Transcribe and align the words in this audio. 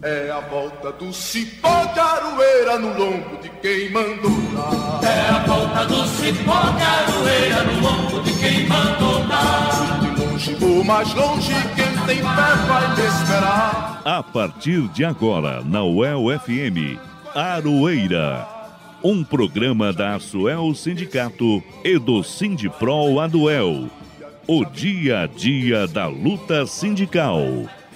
É 0.00 0.30
a 0.30 0.38
volta 0.38 0.92
do 0.92 1.12
cipó 1.12 1.84
de 1.86 1.98
aroeira 1.98 2.78
no 2.78 2.96
lombo 2.96 3.36
de 3.42 3.48
quem 3.60 3.90
mandou 3.90 4.30
dar. 4.54 5.00
É 5.02 5.28
a 5.28 5.38
volta 5.44 5.84
do 5.86 6.06
cipó 6.06 6.60
de 6.70 6.82
aroeira 6.84 7.64
no 7.64 7.80
lombo 7.80 8.22
de 8.22 8.32
quem 8.38 8.68
mandou 8.68 9.24
dar. 9.26 9.98
De 10.00 10.22
longe 10.22 10.56
ou 10.62 10.84
mais 10.84 11.12
longe, 11.14 11.52
quem 11.74 12.06
tem 12.06 12.16
fé 12.18 12.22
vai 12.22 12.96
me 12.96 13.06
esperar. 13.06 14.02
A 14.04 14.22
partir 14.22 14.86
de 14.88 15.04
agora, 15.04 15.64
na 15.64 15.82
UEL 15.82 16.26
FM, 16.38 16.96
Aroeira. 17.34 18.46
Um 19.02 19.24
programa 19.24 19.92
da 19.92 20.14
Asuel 20.14 20.72
Sindicato 20.76 21.60
e 21.84 21.98
do 21.98 22.22
Sindipro 22.22 23.18
Aduel. 23.18 23.90
O 24.46 24.64
dia 24.64 25.22
a 25.22 25.26
dia 25.26 25.88
da 25.88 26.06
luta 26.06 26.66
sindical. 26.66 27.42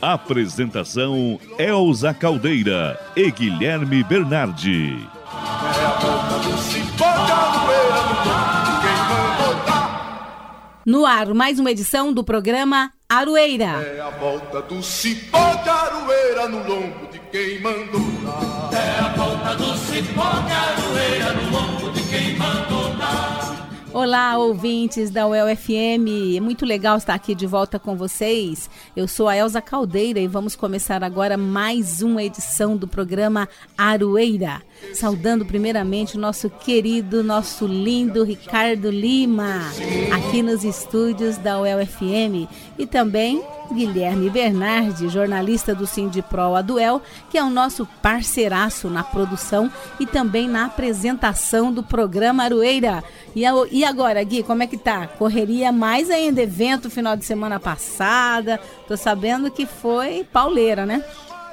Apresentação 0.03 1.39
Elza 1.57 2.13
Caldeira 2.13 2.99
e 3.15 3.31
Guilherme 3.31 4.03
Bernardi. 4.03 5.09
É 5.23 5.87
a 5.87 5.91
volta 5.91 6.39
do 6.41 6.59
cipó 6.59 7.05
de 7.25 7.31
aroeira 7.31 8.03
no 8.03 8.17
lombo 8.25 8.67
de 8.67 8.81
quem 8.83 8.97
mandou 9.09 9.65
dar. 9.65 10.83
No 10.85 11.07
ar, 11.07 11.33
mais 11.33 11.61
uma 11.61 11.71
edição 11.71 12.13
do 12.13 12.25
programa 12.25 12.93
Aroeira. 13.09 13.65
É 13.65 14.01
a 14.01 14.11
volta 14.11 14.61
do 14.63 14.83
cipó 14.83 15.55
de 15.63 15.69
aroeira 15.69 16.49
no 16.49 16.59
lombo 16.69 17.07
de 17.13 17.21
quem 17.31 17.61
mandou 17.61 18.01
dar. 18.25 18.77
É 18.77 18.99
a 18.99 19.09
volta 19.17 19.55
do 19.55 19.77
cipó 19.77 20.31
de 20.31 20.53
aroeira 20.53 21.33
no 21.35 21.51
lombo 21.53 21.93
de 21.93 22.03
quem 22.09 22.37
mandou. 22.37 22.82
Olá, 23.95 24.39
ouvintes 24.39 25.11
da 25.11 25.27
UEL 25.27 25.55
FM. 25.55 26.35
É 26.35 26.41
muito 26.41 26.65
legal 26.65 26.97
estar 26.97 27.13
aqui 27.13 27.35
de 27.35 27.47
volta 27.47 27.79
com 27.79 27.95
vocês. 27.95 28.71
Eu 28.97 29.07
sou 29.07 29.29
a 29.29 29.37
Elza 29.37 29.61
Caldeira 29.61 30.19
e 30.19 30.27
vamos 30.27 30.57
começar 30.57 31.05
agora 31.05 31.37
mais 31.37 32.01
uma 32.01 32.23
edição 32.23 32.75
do 32.75 32.89
programa 32.89 33.47
Aroeira. 33.77 34.63
Saudando 34.95 35.45
primeiramente 35.47 36.17
o 36.17 36.21
nosso 36.21 36.51
querido, 36.51 37.23
nosso 37.25 37.67
lindo 37.67 38.23
Ricardo 38.25 38.91
Lima, 38.91 39.61
aqui 40.15 40.43
nos 40.43 40.65
estúdios 40.65 41.37
da 41.39 41.59
UEL 41.61 41.87
FM. 41.87 42.47
E 42.79 42.87
também 42.87 43.43
Guilherme 43.73 44.29
Bernardi, 44.29 45.09
jornalista 45.09 45.75
do 45.75 45.87
Sindipro 45.87 46.55
Aduel, 46.55 47.01
que 47.31 47.39
é 47.39 47.43
o 47.43 47.49
nosso 47.49 47.87
parceiraço 48.03 48.91
na 48.91 49.03
produção 49.03 49.71
e 49.99 50.05
também 50.05 50.47
na 50.47 50.67
apresentação 50.67 51.73
do 51.73 51.83
programa 51.83 52.45
Aroeira. 52.45 53.03
E, 53.35 53.47
a- 53.47 53.53
e 53.71 53.83
agora, 53.85 54.23
Gui, 54.23 54.43
como 54.43 54.63
é 54.63 54.67
que 54.67 54.77
tá? 54.77 55.07
Correria 55.07 55.73
mais 55.73 56.11
ainda, 56.11 56.43
evento 56.43 56.91
final 56.91 57.17
de 57.17 57.25
semana 57.25 57.59
passada. 57.59 58.61
Tô 58.87 58.95
sabendo 58.97 59.51
que 59.51 59.65
foi 59.65 60.23
pauleira, 60.31 60.85
né? 60.85 61.03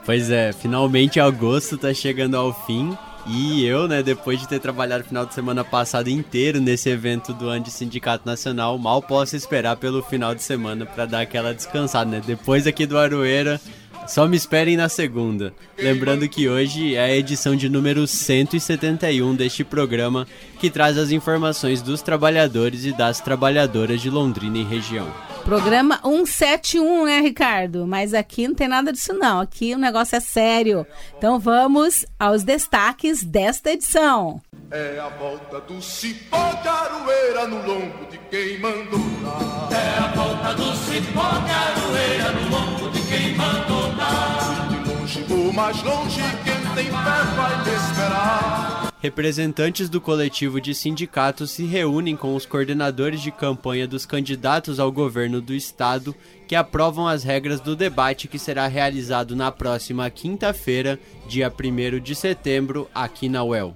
Pois 0.05 0.29
é, 0.29 0.51
finalmente 0.51 1.19
agosto 1.19 1.77
tá 1.77 1.93
chegando 1.93 2.35
ao 2.35 2.53
fim 2.65 2.97
e 3.31 3.63
eu, 3.63 3.87
né, 3.87 4.01
depois 4.01 4.39
de 4.39 4.47
ter 4.47 4.59
trabalhado 4.59 5.03
o 5.03 5.07
final 5.07 5.23
de 5.23 5.35
semana 5.35 5.63
passado 5.63 6.09
inteiro 6.09 6.59
nesse 6.59 6.89
evento 6.89 7.31
do 7.31 7.47
Andi 7.47 7.69
Sindicato 7.69 8.25
Nacional, 8.25 8.75
mal 8.79 9.03
posso 9.03 9.35
esperar 9.35 9.75
pelo 9.77 10.01
final 10.01 10.33
de 10.33 10.41
semana 10.41 10.83
pra 10.83 11.05
dar 11.05 11.21
aquela 11.21 11.53
descansada, 11.53 12.09
né? 12.09 12.21
Depois 12.25 12.65
aqui 12.65 12.87
do 12.87 12.97
Aroeira, 12.97 13.61
só 14.07 14.27
me 14.27 14.35
esperem 14.35 14.75
na 14.75 14.89
segunda. 14.89 15.53
Lembrando 15.77 16.27
que 16.27 16.49
hoje 16.49 16.95
é 16.95 17.03
a 17.03 17.15
edição 17.15 17.55
de 17.55 17.69
número 17.69 18.07
171 18.07 19.35
deste 19.35 19.63
programa, 19.63 20.27
que 20.59 20.71
traz 20.71 20.97
as 20.97 21.11
informações 21.11 21.83
dos 21.83 22.01
trabalhadores 22.01 22.83
e 22.83 22.91
das 22.91 23.21
trabalhadoras 23.21 24.01
de 24.01 24.09
Londrina 24.09 24.57
e 24.57 24.63
região. 24.63 25.07
Programa 25.49 25.99
171, 26.03 27.05
né, 27.05 27.21
Ricardo? 27.21 27.87
Mas 27.87 28.13
aqui 28.13 28.47
não 28.47 28.53
tem 28.53 28.67
nada 28.67 28.93
disso, 28.93 29.13
não. 29.13 29.39
Aqui 29.39 29.73
o 29.73 29.79
negócio 29.79 30.15
é 30.15 30.19
sério. 30.19 30.85
Então 31.17 31.39
vamos 31.39 32.05
aos 32.19 32.43
destaques 32.43 33.23
desta 33.23 33.71
edição. 33.71 34.39
É 34.69 34.99
a 34.99 35.09
volta 35.09 35.59
do 35.61 35.81
cipó 35.81 36.53
de 36.61 36.67
aroeira 36.67 37.47
no 37.47 37.65
lombo 37.65 38.05
de 38.11 38.19
quem 38.29 38.59
mandou 38.59 38.99
dar. 39.23 39.75
É 39.75 39.97
a 39.97 40.07
volta 40.15 40.53
do 40.53 40.75
cipó 40.75 41.31
de 41.39 41.51
aroeira 41.51 42.31
no 42.31 42.49
lombo 42.51 42.89
de 42.91 43.01
quem 43.07 43.35
mandou 43.35 43.91
dar. 43.95 44.67
De 44.69 44.87
longe 44.87 45.25
ou 45.31 45.51
mais 45.51 45.81
longe, 45.81 46.21
quem 46.43 46.75
tem 46.75 46.85
fé 46.85 47.23
vai 47.35 47.75
esperar. 47.75 48.88
Representantes 49.01 49.87
do 49.87 50.01
coletivo 50.01 50.59
de 50.59 50.75
sindicatos 50.75 51.51
se 51.51 51.63
reúnem 51.63 52.17
com 52.17 52.35
os 52.35 52.45
coordenadores 52.45 53.21
de 53.21 53.31
campanha 53.31 53.87
dos 53.87 54.05
candidatos 54.05 54.77
ao 54.77 54.91
governo 54.91 55.39
do 55.39 55.53
estado 55.53 56.13
que 56.45 56.53
aprovam 56.53 57.07
as 57.07 57.23
regras 57.23 57.61
do 57.61 57.77
debate 57.77 58.27
que 58.27 58.37
será 58.37 58.67
realizado 58.67 59.37
na 59.37 59.53
próxima 59.53 60.09
quinta-feira, 60.09 60.99
dia 61.29 61.49
1 61.49 61.99
de 62.01 62.13
setembro, 62.13 62.89
aqui 62.93 63.29
na 63.29 63.41
UEL. 63.41 63.73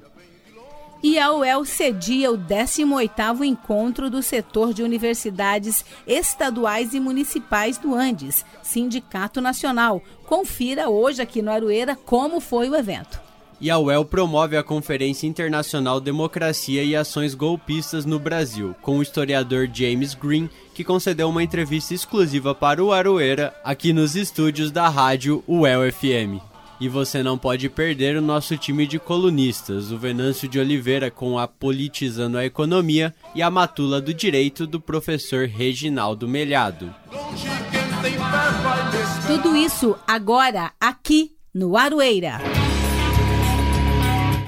E 1.01 1.17
a 1.17 1.31
UEL 1.31 1.63
cedia 1.63 2.29
o 2.29 2.38
18º 2.38 3.45
encontro 3.45 4.09
do 4.09 4.22
setor 4.22 4.73
de 4.73 4.83
universidades 4.83 5.85
estaduais 6.06 6.94
e 6.94 7.00
municipais 7.00 7.78
do 7.78 7.95
Andes, 7.95 8.45
Sindicato 8.62 9.39
Nacional. 9.39 10.01
Confira 10.25 10.89
hoje 10.89 11.22
aqui 11.22 11.41
no 11.41 11.51
Aroeira 11.51 11.95
como 11.95 12.41
foi 12.41 12.69
o 12.69 12.75
evento. 12.75 13.22
E 13.63 13.72
a 13.72 13.79
UEL 13.79 14.03
promove 14.03 14.57
a 14.57 14.62
Conferência 14.62 15.25
Internacional 15.25 16.01
Democracia 16.01 16.84
e 16.84 16.97
Ações 16.97 17.34
Golpistas 17.34 18.03
no 18.03 18.19
Brasil, 18.19 18.75
com 18.81 18.97
o 18.97 19.01
historiador 19.01 19.69
James 19.74 20.13
Green, 20.13 20.50
que 20.74 20.84
concedeu 20.84 21.29
uma 21.29 21.41
entrevista 21.41 21.94
exclusiva 21.94 22.53
para 22.53 22.84
o 22.84 22.91
Aroeira 22.91 23.56
aqui 23.63 23.94
nos 23.94 24.18
estúdios 24.18 24.69
da 24.69 24.90
rádio 24.90 25.41
UEL 25.47 25.90
FM. 25.94 26.44
E 26.78 26.90
você 26.90 27.24
não 27.24 27.38
pode 27.38 27.69
perder 27.69 28.18
o 28.18 28.22
nosso 28.22 28.57
time 28.57 28.85
de 28.85 29.00
colunistas, 29.00 29.94
o 29.94 29.97
Venâncio 29.97 30.50
de 30.50 30.59
Oliveira 30.59 31.09
com 31.09 31.40
a 31.40 31.47
Politizando 31.47 32.38
a 32.38 32.44
Economia 32.44 33.16
e 33.34 33.41
a 33.41 33.50
Matula 33.50 34.01
do 34.01 34.13
Direito 34.13 34.68
do 34.68 34.81
professor 34.81 35.47
Reginaldo 35.47 36.28
Melhado. 36.28 36.94
Tudo 39.25 39.56
isso 39.56 39.95
agora 40.06 40.74
aqui 40.81 41.31
no 41.53 41.78
Aroeira. 41.78 42.41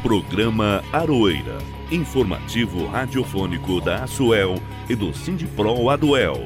Programa 0.05 0.83
Aroeira. 0.93 1.57
Informativo 1.89 2.85
radiofônico 2.85 3.81
da 3.81 4.03
Asuel 4.03 4.53
e 4.88 4.93
do 4.93 5.11
Sindipro 5.11 5.89
Aduel. 5.89 6.45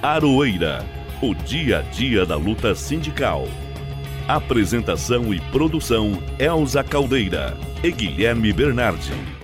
Aroeira. 0.00 0.82
O 1.20 1.34
dia 1.34 1.80
a 1.80 1.82
dia 1.82 2.24
da 2.24 2.34
luta 2.34 2.74
sindical. 2.74 3.46
Apresentação 4.26 5.34
e 5.34 5.40
produção 5.50 6.12
Elza 6.38 6.82
Caldeira 6.82 7.58
e 7.84 7.92
Guilherme 7.92 8.54
Bernardi. 8.54 9.41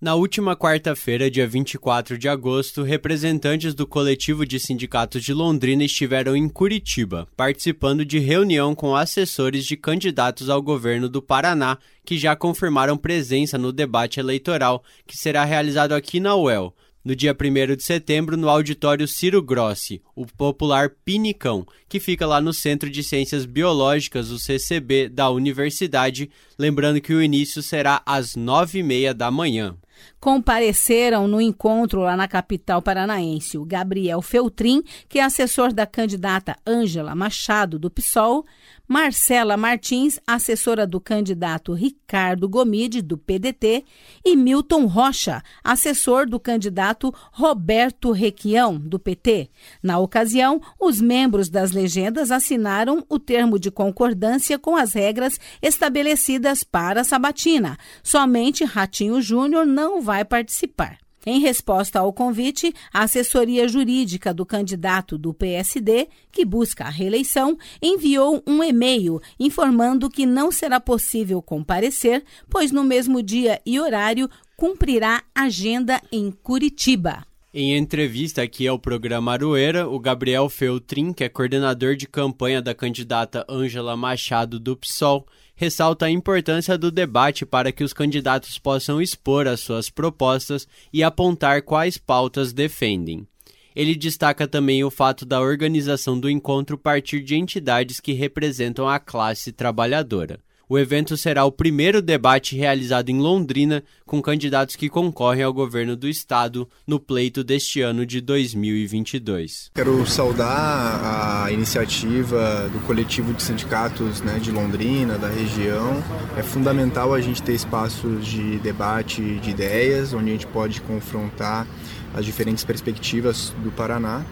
Na 0.00 0.14
última 0.14 0.56
quarta-feira, 0.56 1.30
dia 1.30 1.46
24 1.46 2.16
de 2.16 2.26
agosto, 2.26 2.82
representantes 2.82 3.74
do 3.74 3.86
coletivo 3.86 4.46
de 4.46 4.58
sindicatos 4.58 5.22
de 5.22 5.34
Londrina 5.34 5.84
estiveram 5.84 6.34
em 6.34 6.48
Curitiba, 6.48 7.28
participando 7.36 8.02
de 8.02 8.18
reunião 8.18 8.74
com 8.74 8.96
assessores 8.96 9.66
de 9.66 9.76
candidatos 9.76 10.48
ao 10.48 10.62
governo 10.62 11.06
do 11.06 11.20
Paraná, 11.20 11.76
que 12.02 12.16
já 12.16 12.34
confirmaram 12.34 12.96
presença 12.96 13.58
no 13.58 13.74
debate 13.74 14.18
eleitoral 14.18 14.82
que 15.06 15.18
será 15.18 15.44
realizado 15.44 15.92
aqui 15.92 16.18
na 16.18 16.34
UEL. 16.34 16.74
No 17.04 17.14
dia 17.14 17.36
1 17.38 17.76
de 17.76 17.82
setembro, 17.82 18.38
no 18.38 18.48
auditório 18.48 19.06
Ciro 19.06 19.42
Grossi, 19.42 20.02
o 20.14 20.26
popular 20.26 20.90
Pinicão, 21.04 21.66
que 21.88 22.00
fica 22.00 22.26
lá 22.26 22.40
no 22.40 22.54
Centro 22.54 22.88
de 22.88 23.02
Ciências 23.02 23.44
Biológicas, 23.44 24.30
o 24.30 24.38
CCB, 24.38 25.10
da 25.10 25.28
universidade, 25.28 26.30
lembrando 26.58 27.00
que 27.02 27.12
o 27.12 27.22
início 27.22 27.62
será 27.62 28.02
às 28.06 28.34
nove 28.34 28.78
e 28.80 28.82
meia 28.82 29.12
da 29.12 29.30
manhã. 29.30 29.76
Compareceram 30.20 31.26
no 31.26 31.40
encontro 31.40 32.00
lá 32.00 32.16
na 32.16 32.28
capital 32.28 32.82
paranaense 32.82 33.58
o 33.58 33.64
Gabriel 33.64 34.20
Feltrin, 34.20 34.82
que 35.08 35.18
é 35.18 35.24
assessor 35.24 35.72
da 35.72 35.86
candidata 35.86 36.56
Ângela 36.66 37.14
Machado, 37.14 37.78
do 37.78 37.90
PSOL, 37.90 38.44
Marcela 38.86 39.56
Martins, 39.56 40.18
assessora 40.26 40.84
do 40.84 41.00
candidato 41.00 41.72
Ricardo 41.72 42.48
Gomide, 42.48 43.00
do 43.00 43.16
PDT, 43.16 43.84
e 44.24 44.34
Milton 44.34 44.86
Rocha, 44.86 45.42
assessor 45.62 46.28
do 46.28 46.40
candidato 46.40 47.14
Roberto 47.32 48.10
Requião, 48.10 48.76
do 48.76 48.98
PT. 48.98 49.48
Na 49.80 49.98
ocasião, 49.98 50.60
os 50.78 51.00
membros 51.00 51.48
das 51.48 51.70
legendas 51.70 52.32
assinaram 52.32 53.04
o 53.08 53.18
termo 53.18 53.60
de 53.60 53.70
concordância 53.70 54.58
com 54.58 54.74
as 54.74 54.92
regras 54.92 55.38
estabelecidas 55.62 56.64
para 56.64 57.02
a 57.02 57.04
sabatina. 57.04 57.78
Somente 58.02 58.64
Ratinho 58.64 59.22
Júnior 59.22 59.64
não 59.64 59.89
vai 59.98 60.24
participar. 60.24 60.98
Em 61.26 61.38
resposta 61.38 61.98
ao 61.98 62.12
convite, 62.12 62.74
a 62.92 63.02
assessoria 63.02 63.68
jurídica 63.68 64.32
do 64.32 64.46
candidato 64.46 65.18
do 65.18 65.34
PSD, 65.34 66.08
que 66.32 66.46
busca 66.46 66.84
a 66.84 66.90
reeleição, 66.90 67.58
enviou 67.82 68.42
um 68.46 68.64
e-mail 68.64 69.20
informando 69.38 70.08
que 70.08 70.24
não 70.24 70.50
será 70.50 70.80
possível 70.80 71.42
comparecer, 71.42 72.24
pois 72.48 72.72
no 72.72 72.82
mesmo 72.82 73.22
dia 73.22 73.60
e 73.66 73.78
horário 73.78 74.30
cumprirá 74.56 75.22
agenda 75.34 76.00
em 76.10 76.30
Curitiba. 76.30 77.29
Em 77.52 77.76
entrevista 77.76 78.42
aqui 78.42 78.68
ao 78.68 78.78
programa 78.78 79.32
Aroeira, 79.32 79.88
o 79.88 79.98
Gabriel 79.98 80.48
Feltrin, 80.48 81.12
que 81.12 81.24
é 81.24 81.28
coordenador 81.28 81.96
de 81.96 82.06
campanha 82.06 82.62
da 82.62 82.72
candidata 82.72 83.44
Ângela 83.50 83.96
Machado 83.96 84.60
do 84.60 84.76
PSOL, 84.76 85.26
ressalta 85.56 86.06
a 86.06 86.10
importância 86.10 86.78
do 86.78 86.92
debate 86.92 87.44
para 87.44 87.72
que 87.72 87.82
os 87.82 87.92
candidatos 87.92 88.56
possam 88.56 89.02
expor 89.02 89.48
as 89.48 89.58
suas 89.58 89.90
propostas 89.90 90.68
e 90.92 91.02
apontar 91.02 91.62
quais 91.62 91.98
pautas 91.98 92.52
defendem. 92.52 93.26
Ele 93.74 93.96
destaca 93.96 94.46
também 94.46 94.84
o 94.84 94.90
fato 94.90 95.26
da 95.26 95.40
organização 95.40 96.20
do 96.20 96.30
encontro 96.30 96.78
partir 96.78 97.20
de 97.20 97.34
entidades 97.34 97.98
que 97.98 98.12
representam 98.12 98.88
a 98.88 99.00
classe 99.00 99.50
trabalhadora. 99.50 100.38
O 100.72 100.78
evento 100.78 101.16
será 101.16 101.44
o 101.44 101.50
primeiro 101.50 102.00
debate 102.00 102.56
realizado 102.56 103.08
em 103.08 103.18
Londrina 103.18 103.82
com 104.06 104.22
candidatos 104.22 104.76
que 104.76 104.88
concorrem 104.88 105.42
ao 105.42 105.52
governo 105.52 105.96
do 105.96 106.08
estado 106.08 106.68
no 106.86 107.00
pleito 107.00 107.42
deste 107.42 107.80
ano 107.80 108.06
de 108.06 108.20
2022. 108.20 109.72
Quero 109.74 110.06
saudar 110.06 111.44
a 111.44 111.50
iniciativa 111.50 112.70
do 112.72 112.78
coletivo 112.86 113.34
de 113.34 113.42
sindicatos 113.42 114.20
né, 114.20 114.38
de 114.38 114.52
Londrina, 114.52 115.18
da 115.18 115.28
região. 115.28 116.00
É 116.36 116.42
fundamental 116.44 117.12
a 117.14 117.20
gente 117.20 117.42
ter 117.42 117.54
espaços 117.54 118.24
de 118.24 118.60
debate 118.60 119.40
de 119.40 119.50
ideias, 119.50 120.14
onde 120.14 120.30
a 120.30 120.32
gente 120.34 120.46
pode 120.46 120.80
confrontar 120.82 121.66
as 122.14 122.24
diferentes 122.24 122.62
perspectivas 122.62 123.52
do 123.64 123.72
Paraná 123.72 124.24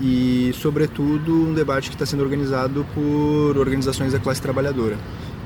e, 0.00 0.52
sobretudo, 0.54 1.32
um 1.32 1.54
debate 1.54 1.88
que 1.88 1.96
está 1.96 2.06
sendo 2.06 2.22
organizado 2.22 2.86
por 2.94 3.58
organizações 3.58 4.12
da 4.12 4.18
classe 4.18 4.40
trabalhadora. 4.40 4.96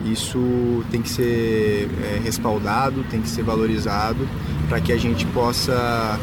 Isso 0.04 0.84
tem 0.90 1.02
que 1.02 1.08
ser 1.08 1.88
é, 2.02 2.20
respaldado, 2.22 3.02
tem 3.10 3.20
que 3.20 3.28
ser 3.28 3.43
valorizado 3.43 4.28
para 4.69 4.81
que 4.81 4.93
a 4.93 4.96
gente 4.96 5.25
possa 5.26 6.19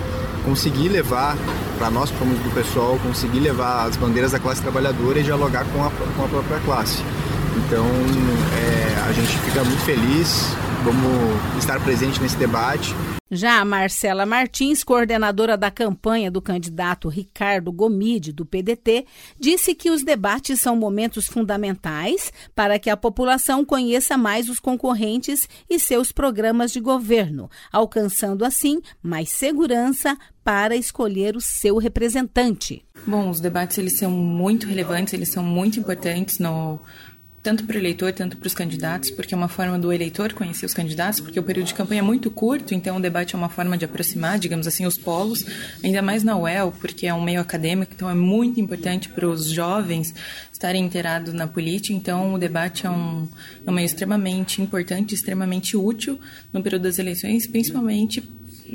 conseguir 0.46 0.90
levar, 0.90 1.36
para 1.78 1.90
nós 1.90 2.12
como 2.12 2.34
do 2.36 2.54
pessoal, 2.54 3.00
conseguir 3.02 3.40
levar 3.40 3.88
as 3.88 3.98
bandeiras 3.98 4.31
da 4.31 4.40
classe 4.40 4.62
trabalhadora 4.62 5.20
e 5.20 5.24
dialogar 5.24 5.66
com 5.66 5.84
a, 5.84 5.90
com 5.90 6.25
a 6.25 6.28
própria 6.28 6.60
classe. 6.60 7.02
Então 7.58 7.86
é, 7.86 9.10
a 9.10 9.12
gente 9.14 9.38
fica 9.40 9.64
muito 9.64 9.81
feliz, 9.81 10.56
vamos 10.84 11.58
estar 11.60 11.80
presente 11.80 12.22
nesse 12.22 12.38
debate. 12.38 12.96
Já 13.36 13.60
a 13.60 13.66
Marcela 13.66 14.28
Martins, 14.28 14.84
coordenadora 14.84 15.58
da 15.58 15.72
campanha 15.72 16.30
do 16.30 16.40
candidato 16.40 17.10
Ricardo 17.10 17.72
Gomide, 17.72 18.32
do 18.32 18.46
PDT, 18.46 19.08
disse 19.40 19.74
que 19.74 19.90
os 19.90 20.04
debates 20.04 20.62
são 20.62 20.76
momentos 20.76 21.26
fundamentais 21.26 22.32
para 22.54 22.78
que 22.78 22.92
a 22.92 22.98
população 22.98 23.66
conheça 23.66 24.16
mais 24.20 24.50
os 24.50 24.60
concorrentes 24.60 25.50
e 25.68 25.80
seus 25.80 26.12
programas 26.12 26.72
de 26.72 26.80
governo, 26.80 27.50
alcançando 27.72 28.46
assim 28.46 28.80
mais 29.02 29.30
segurança 29.30 30.16
para 30.44 30.76
escolher 30.76 31.36
o 31.36 31.42
seu 31.42 31.78
representante. 31.78 32.86
Bom, 33.08 33.30
os 33.32 33.40
debates 33.40 33.80
eles 33.80 33.98
são 33.98 34.12
muito 34.12 34.68
relevantes, 34.68 35.14
eles 35.14 35.30
são 35.30 35.44
muito 35.44 35.80
importantes 35.80 36.38
no 36.38 36.80
tanto 37.44 37.66
para 37.66 37.75
o 37.75 37.80
eleitor, 37.80 38.13
tanto 38.13 38.38
para 38.38 38.48
os 38.48 38.54
candidatos, 38.54 39.12
porque 39.12 39.34
é 39.34 39.38
uma 39.38 39.50
forma 39.50 39.78
do 39.78 39.92
eleitor 39.92 40.31
conhecer 40.31 40.66
os 40.66 40.74
candidatos, 40.74 41.19
porque 41.19 41.38
o 41.38 41.44
período 41.44 41.68
de 41.68 41.74
campanha 41.74 42.00
é 42.00 42.01
muito 42.01 42.31
curto, 42.31 42.74
então 42.74 42.95
o 42.95 43.01
debate 43.01 43.36
é 43.36 43.38
uma 43.38 43.50
forma 43.50 43.78
de 43.78 43.84
aproximar, 43.84 44.40
digamos 44.40 44.66
assim, 44.66 44.86
os 44.86 44.98
polos, 44.98 45.45
ainda 45.84 46.01
mais 46.01 46.24
na 46.24 46.38
UEL, 46.38 46.74
porque 46.80 47.06
é 47.06 47.13
um 47.13 47.22
meio 47.22 47.42
acadêmico, 47.42 47.92
então 47.94 48.10
é 48.10 48.13
muito 48.13 48.62
importante 48.62 49.10
para 49.10 49.28
os 49.28 49.48
jovens 49.48 50.16
estarem 50.54 50.86
inteirados 50.86 51.34
na 51.34 51.45
política, 51.45 51.94
então 51.94 52.34
o 52.34 52.38
debate 52.38 52.86
é 52.86 52.90
um, 52.90 53.28
é 53.66 53.69
um 53.69 53.74
meio 53.74 53.86
extremamente 53.86 54.62
importante, 54.62 55.13
extremamente 55.13 55.75
útil 55.75 56.18
no 56.54 56.63
período 56.63 56.84
das 56.84 56.98
eleições, 56.98 57.46
principalmente 57.46 58.24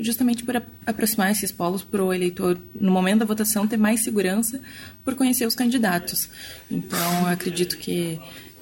justamente 0.01 0.43
para 0.43 0.61
aproximar 0.85 1.31
esses 1.31 1.51
polos 1.51 1.83
para 1.83 2.03
o 2.03 2.13
eleitor, 2.13 2.57
no 2.79 2.91
momento 2.91 3.19
da 3.19 3.25
votação, 3.25 3.67
ter 3.67 3.77
mais 3.77 4.01
segurança 4.03 4.61
por 5.03 5.15
conhecer 5.15 5.45
os 5.45 5.55
candidatos. 5.55 6.29
Então, 6.69 7.21
eu 7.21 7.27
acredito 7.27 7.77
que 7.77 8.19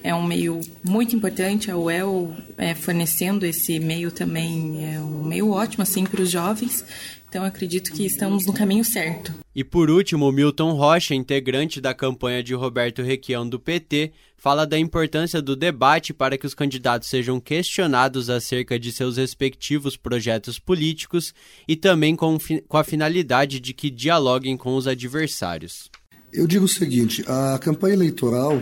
é 0.08 0.16
um 0.16 0.26
meio 0.26 0.62
muito 0.86 1.14
importante, 1.18 1.70
a 1.70 1.78
UEL 1.78 2.34
é, 2.58 2.74
fornecendo 2.74 3.46
esse 3.46 3.78
meio 3.78 4.10
também 4.10 4.96
é 4.96 5.02
um 5.02 5.22
meio 5.26 5.50
ótimo 5.50 5.84
assim 5.84 6.06
para 6.06 6.22
os 6.22 6.32
jovens. 6.32 6.86
Então 7.28 7.44
acredito 7.44 7.92
que 7.92 8.06
estamos 8.06 8.46
no 8.46 8.54
caminho 8.54 8.86
certo. 8.86 9.34
E 9.54 9.66
por 9.66 9.90
último, 9.90 10.32
Milton 10.32 10.72
Rocha, 10.72 11.14
integrante 11.14 11.82
da 11.82 11.94
campanha 11.94 12.42
de 12.42 12.54
Roberto 12.54 13.02
Requião 13.02 13.48
do 13.48 13.60
PT, 13.60 14.14
fala 14.38 14.66
da 14.66 14.80
importância 14.80 15.42
do 15.42 15.58
debate 15.58 16.14
para 16.14 16.38
que 16.38 16.48
os 16.48 16.54
candidatos 16.54 17.10
sejam 17.10 17.38
questionados 17.38 18.30
acerca 18.30 18.80
de 18.80 18.94
seus 18.94 19.18
respectivos 19.18 19.98
projetos 19.98 20.58
políticos 20.58 21.34
e 21.68 21.76
também 21.76 22.16
com, 22.16 22.38
com 22.66 22.78
a 22.78 22.84
finalidade 22.86 23.60
de 23.60 23.74
que 23.74 23.90
dialoguem 23.90 24.56
com 24.56 24.74
os 24.78 24.88
adversários. 24.88 25.92
Eu 26.32 26.48
digo 26.48 26.64
o 26.64 26.70
seguinte: 26.70 27.26
a 27.28 27.60
campanha 27.60 27.96
eleitoral 27.96 28.62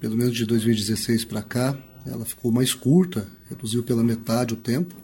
pelo 0.00 0.16
menos 0.16 0.34
de 0.34 0.44
2016 0.44 1.24
para 1.24 1.42
cá, 1.42 1.76
ela 2.06 2.24
ficou 2.24 2.52
mais 2.52 2.74
curta, 2.74 3.28
reduziu 3.48 3.82
pela 3.82 4.02
metade 4.02 4.54
o 4.54 4.56
tempo. 4.56 4.94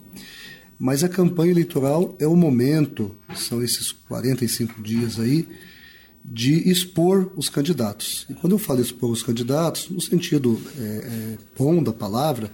Mas 0.79 1.05
a 1.05 1.09
campanha 1.09 1.53
eleitoral 1.53 2.17
é 2.19 2.27
o 2.27 2.37
momento, 2.37 3.15
são 3.35 3.63
esses 3.63 3.93
45 3.93 4.83
dias 4.83 5.19
aí, 5.19 5.49
de 6.25 6.69
expor 6.71 7.33
os 7.37 7.49
candidatos. 7.49 8.27
E 8.29 8.35
quando 8.35 8.53
eu 8.53 8.59
falo 8.59 8.81
expor 8.81 9.11
os 9.11 9.23
candidatos, 9.23 9.89
no 9.89 10.01
sentido 10.01 10.61
é, 10.79 10.83
é, 10.83 11.39
bom 11.59 11.83
da 11.83 11.93
palavra, 11.93 12.51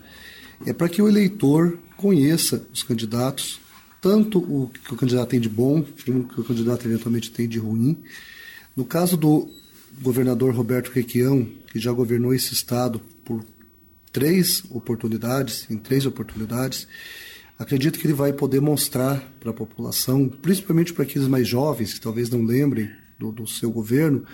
é 0.66 0.72
para 0.72 0.88
que 0.88 1.00
o 1.02 1.08
eleitor 1.08 1.78
conheça 1.96 2.66
os 2.72 2.82
candidatos, 2.82 3.60
tanto 4.00 4.38
o 4.38 4.70
que 4.70 4.94
o 4.94 4.96
candidato 4.96 5.30
tem 5.30 5.40
de 5.40 5.48
bom, 5.48 5.84
como 6.04 6.20
o 6.20 6.28
que 6.28 6.40
o 6.40 6.44
candidato 6.44 6.86
eventualmente 6.86 7.30
tem 7.30 7.48
de 7.48 7.58
ruim. 7.58 7.96
No 8.76 8.84
caso 8.84 9.16
do 9.16 9.48
governador 10.00 10.54
Roberto 10.54 10.90
Requião, 10.90 11.48
que 11.72 11.78
já 11.78 11.92
governou 11.92 12.34
esse 12.34 12.52
estado 12.52 13.00
por 13.24 13.44
três 14.12 14.64
oportunidades, 14.70 15.70
em 15.70 15.76
três 15.76 16.06
oportunidades, 16.06 16.88
acredito 17.58 17.98
que 17.98 18.06
ele 18.06 18.14
vai 18.14 18.32
poder 18.32 18.60
mostrar 18.60 19.20
para 19.38 19.50
a 19.50 19.54
população, 19.54 20.28
principalmente 20.28 20.92
para 20.92 21.04
aqueles 21.04 21.28
mais 21.28 21.46
jovens 21.46 21.94
que 21.94 22.00
talvez 22.00 22.30
não 22.30 22.44
lembrem 22.44 22.90
do, 23.18 23.32
do 23.32 23.46
seu 23.46 23.70
governo, 23.70 24.24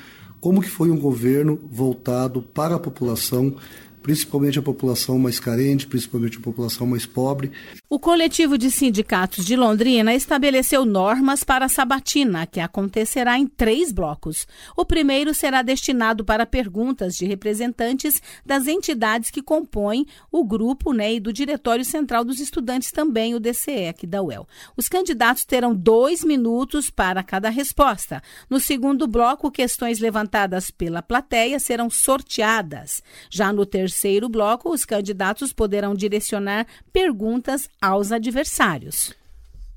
como 0.40 0.60
que 0.60 0.68
foi 0.68 0.90
um 0.90 0.98
governo 0.98 1.58
voltado 1.70 2.42
para 2.42 2.74
a 2.74 2.78
população, 2.78 3.56
principalmente 4.04 4.58
a 4.58 4.62
população 4.62 5.18
mais 5.18 5.40
carente, 5.40 5.86
principalmente 5.86 6.36
a 6.36 6.40
população 6.42 6.86
mais 6.86 7.06
pobre. 7.06 7.50
O 7.88 7.98
coletivo 7.98 8.58
de 8.58 8.70
sindicatos 8.70 9.46
de 9.46 9.56
Londrina 9.56 10.12
estabeleceu 10.14 10.84
normas 10.84 11.42
para 11.42 11.64
a 11.64 11.70
sabatina, 11.70 12.46
que 12.46 12.60
acontecerá 12.60 13.38
em 13.38 13.46
três 13.46 13.90
blocos. 13.90 14.46
O 14.76 14.84
primeiro 14.84 15.32
será 15.32 15.62
destinado 15.62 16.22
para 16.22 16.44
perguntas 16.44 17.14
de 17.14 17.24
representantes 17.24 18.20
das 18.44 18.66
entidades 18.66 19.30
que 19.30 19.40
compõem 19.40 20.04
o 20.30 20.44
grupo 20.44 20.92
né, 20.92 21.14
e 21.14 21.18
do 21.18 21.32
Diretório 21.32 21.84
Central 21.84 22.26
dos 22.26 22.40
Estudantes, 22.40 22.92
também 22.92 23.34
o 23.34 23.40
DCE, 23.40 23.88
aqui 23.88 24.06
da 24.06 24.22
UEL. 24.22 24.46
Os 24.76 24.86
candidatos 24.86 25.46
terão 25.46 25.74
dois 25.74 26.22
minutos 26.22 26.90
para 26.90 27.22
cada 27.22 27.48
resposta. 27.48 28.22
No 28.50 28.60
segundo 28.60 29.06
bloco, 29.06 29.50
questões 29.50 29.98
levantadas 29.98 30.70
pela 30.70 31.00
plateia 31.00 31.58
serão 31.58 31.88
sorteadas. 31.88 33.02
Já 33.30 33.50
no 33.50 33.64
terceiro, 33.64 33.93
terceiro 33.94 34.28
bloco, 34.28 34.72
os 34.72 34.84
candidatos 34.84 35.52
poderão 35.52 35.94
direcionar 35.94 36.66
perguntas 36.92 37.68
aos 37.80 38.10
adversários. 38.10 39.14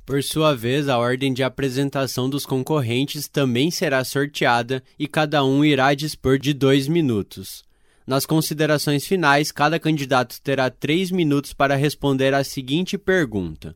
Por 0.05 0.23
sua 0.23 0.55
vez, 0.55 0.89
a 0.89 0.97
ordem 0.97 1.31
de 1.31 1.43
apresentação 1.43 2.27
dos 2.27 2.45
concorrentes 2.45 3.27
também 3.27 3.69
será 3.69 4.03
sorteada 4.03 4.81
e 4.97 5.07
cada 5.07 5.43
um 5.45 5.63
irá 5.63 5.93
dispor 5.93 6.39
de 6.39 6.51
dois 6.51 6.87
minutos. 6.87 7.63
Nas 8.07 8.25
considerações 8.25 9.05
finais, 9.05 9.51
cada 9.51 9.79
candidato 9.79 10.41
terá 10.41 10.69
três 10.69 11.11
minutos 11.11 11.53
para 11.53 11.75
responder 11.75 12.33
a 12.33 12.43
seguinte 12.43 12.97
pergunta: 12.97 13.75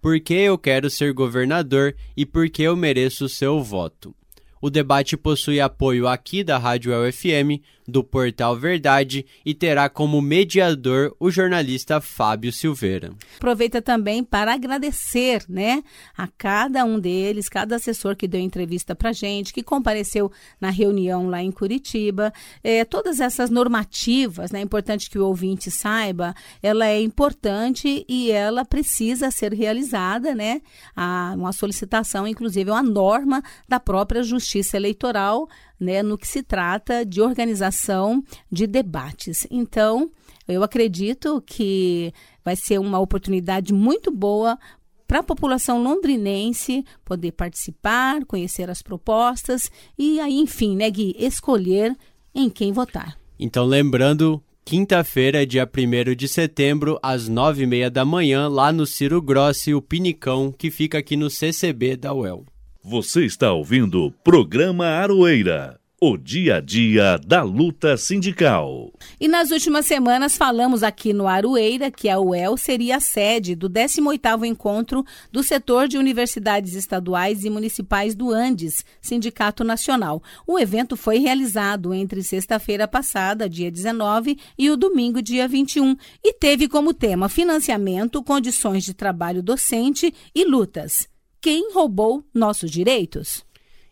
Por 0.00 0.20
que 0.20 0.34
eu 0.34 0.56
quero 0.56 0.88
ser 0.88 1.12
governador 1.12 1.96
e 2.16 2.24
por 2.24 2.48
que 2.48 2.62
eu 2.62 2.76
mereço 2.76 3.24
o 3.24 3.28
seu 3.28 3.60
voto? 3.60 4.14
O 4.62 4.68
debate 4.68 5.16
possui 5.16 5.58
apoio 5.58 6.06
aqui 6.06 6.44
da 6.44 6.58
Rádio 6.58 6.92
UFM, 6.92 7.62
do 7.90 8.02
portal 8.02 8.56
Verdade 8.56 9.26
e 9.44 9.52
terá 9.52 9.88
como 9.88 10.22
mediador 10.22 11.14
o 11.18 11.30
jornalista 11.30 12.00
Fábio 12.00 12.52
Silveira. 12.52 13.12
Aproveita 13.36 13.82
também 13.82 14.24
para 14.24 14.54
agradecer, 14.54 15.44
né, 15.48 15.82
a 16.16 16.28
cada 16.28 16.84
um 16.84 16.98
deles, 16.98 17.48
cada 17.48 17.76
assessor 17.76 18.16
que 18.16 18.28
deu 18.28 18.40
entrevista 18.40 18.94
para 18.94 19.12
gente, 19.12 19.52
que 19.52 19.62
compareceu 19.62 20.30
na 20.60 20.70
reunião 20.70 21.28
lá 21.28 21.42
em 21.42 21.50
Curitiba. 21.50 22.32
É, 22.62 22.84
todas 22.84 23.20
essas 23.20 23.50
normativas, 23.50 24.50
né, 24.50 24.60
é 24.60 24.62
importante 24.62 25.10
que 25.10 25.18
o 25.18 25.26
ouvinte 25.26 25.70
saiba, 25.70 26.34
ela 26.62 26.86
é 26.86 27.00
importante 27.00 28.04
e 28.08 28.30
ela 28.30 28.64
precisa 28.64 29.30
ser 29.30 29.52
realizada, 29.52 30.34
né, 30.34 30.62
a, 30.94 31.34
uma 31.36 31.52
solicitação, 31.52 32.26
inclusive, 32.26 32.70
uma 32.70 32.82
norma 32.82 33.42
da 33.68 33.80
própria 33.80 34.22
Justiça 34.22 34.76
Eleitoral 34.76 35.48
né, 35.80 36.02
no 36.02 36.18
que 36.18 36.28
se 36.28 36.42
trata 36.42 37.04
de 37.04 37.22
organização 37.22 38.22
de 38.52 38.66
debates. 38.66 39.46
Então, 39.50 40.10
eu 40.46 40.62
acredito 40.62 41.42
que 41.46 42.12
vai 42.44 42.54
ser 42.54 42.78
uma 42.78 42.98
oportunidade 42.98 43.72
muito 43.72 44.10
boa 44.10 44.58
para 45.06 45.20
a 45.20 45.24
população 45.24 45.82
londrinense 45.82 46.84
poder 47.04 47.32
participar, 47.32 48.24
conhecer 48.26 48.70
as 48.70 48.80
propostas 48.82 49.70
e 49.98 50.20
aí, 50.20 50.38
enfim, 50.38 50.76
né, 50.76 50.88
Gui, 50.88 51.16
escolher 51.18 51.96
em 52.32 52.48
quem 52.48 52.72
votar. 52.72 53.18
Então, 53.38 53.64
lembrando, 53.64 54.40
quinta-feira, 54.64 55.44
dia 55.44 55.68
1 55.68 56.14
de 56.14 56.28
setembro, 56.28 56.98
às 57.02 57.26
nove 57.26 57.64
e 57.64 57.66
meia 57.66 57.90
da 57.90 58.04
manhã, 58.04 58.46
lá 58.46 58.72
no 58.72 58.86
Ciro 58.86 59.20
Grossi, 59.20 59.74
o 59.74 59.82
Pinicão, 59.82 60.52
que 60.56 60.70
fica 60.70 60.98
aqui 60.98 61.16
no 61.16 61.28
CCB 61.28 61.96
da 61.96 62.14
UEL. 62.14 62.44
Você 62.82 63.26
está 63.26 63.52
ouvindo 63.52 64.06
o 64.06 64.10
programa 64.10 64.86
Aroeira. 64.86 65.78
O 66.00 66.16
dia 66.16 66.56
a 66.56 66.60
dia 66.62 67.18
da 67.18 67.42
luta 67.42 67.94
sindical. 67.98 68.90
E 69.20 69.28
nas 69.28 69.50
últimas 69.50 69.84
semanas 69.84 70.34
falamos 70.38 70.82
aqui 70.82 71.12
no 71.12 71.28
Aroeira 71.28 71.90
que 71.90 72.08
a 72.08 72.18
UEL 72.18 72.56
seria 72.56 72.96
a 72.96 73.00
sede 73.00 73.54
do 73.54 73.68
18º 73.68 74.46
encontro 74.46 75.04
do 75.30 75.42
setor 75.42 75.86
de 75.86 75.98
universidades 75.98 76.74
estaduais 76.74 77.44
e 77.44 77.50
municipais 77.50 78.14
do 78.14 78.30
Andes, 78.30 78.82
Sindicato 78.98 79.62
Nacional. 79.62 80.22
O 80.46 80.58
evento 80.58 80.96
foi 80.96 81.18
realizado 81.18 81.92
entre 81.92 82.22
sexta-feira 82.22 82.88
passada, 82.88 83.46
dia 83.46 83.70
19, 83.70 84.38
e 84.56 84.70
o 84.70 84.76
domingo, 84.78 85.20
dia 85.20 85.46
21, 85.46 85.94
e 86.24 86.32
teve 86.32 86.66
como 86.66 86.94
tema 86.94 87.28
financiamento, 87.28 88.22
condições 88.22 88.84
de 88.84 88.94
trabalho 88.94 89.42
docente 89.42 90.14
e 90.34 90.46
lutas. 90.46 91.09
Quem 91.42 91.72
roubou 91.72 92.22
nossos 92.34 92.70
direitos? 92.70 93.42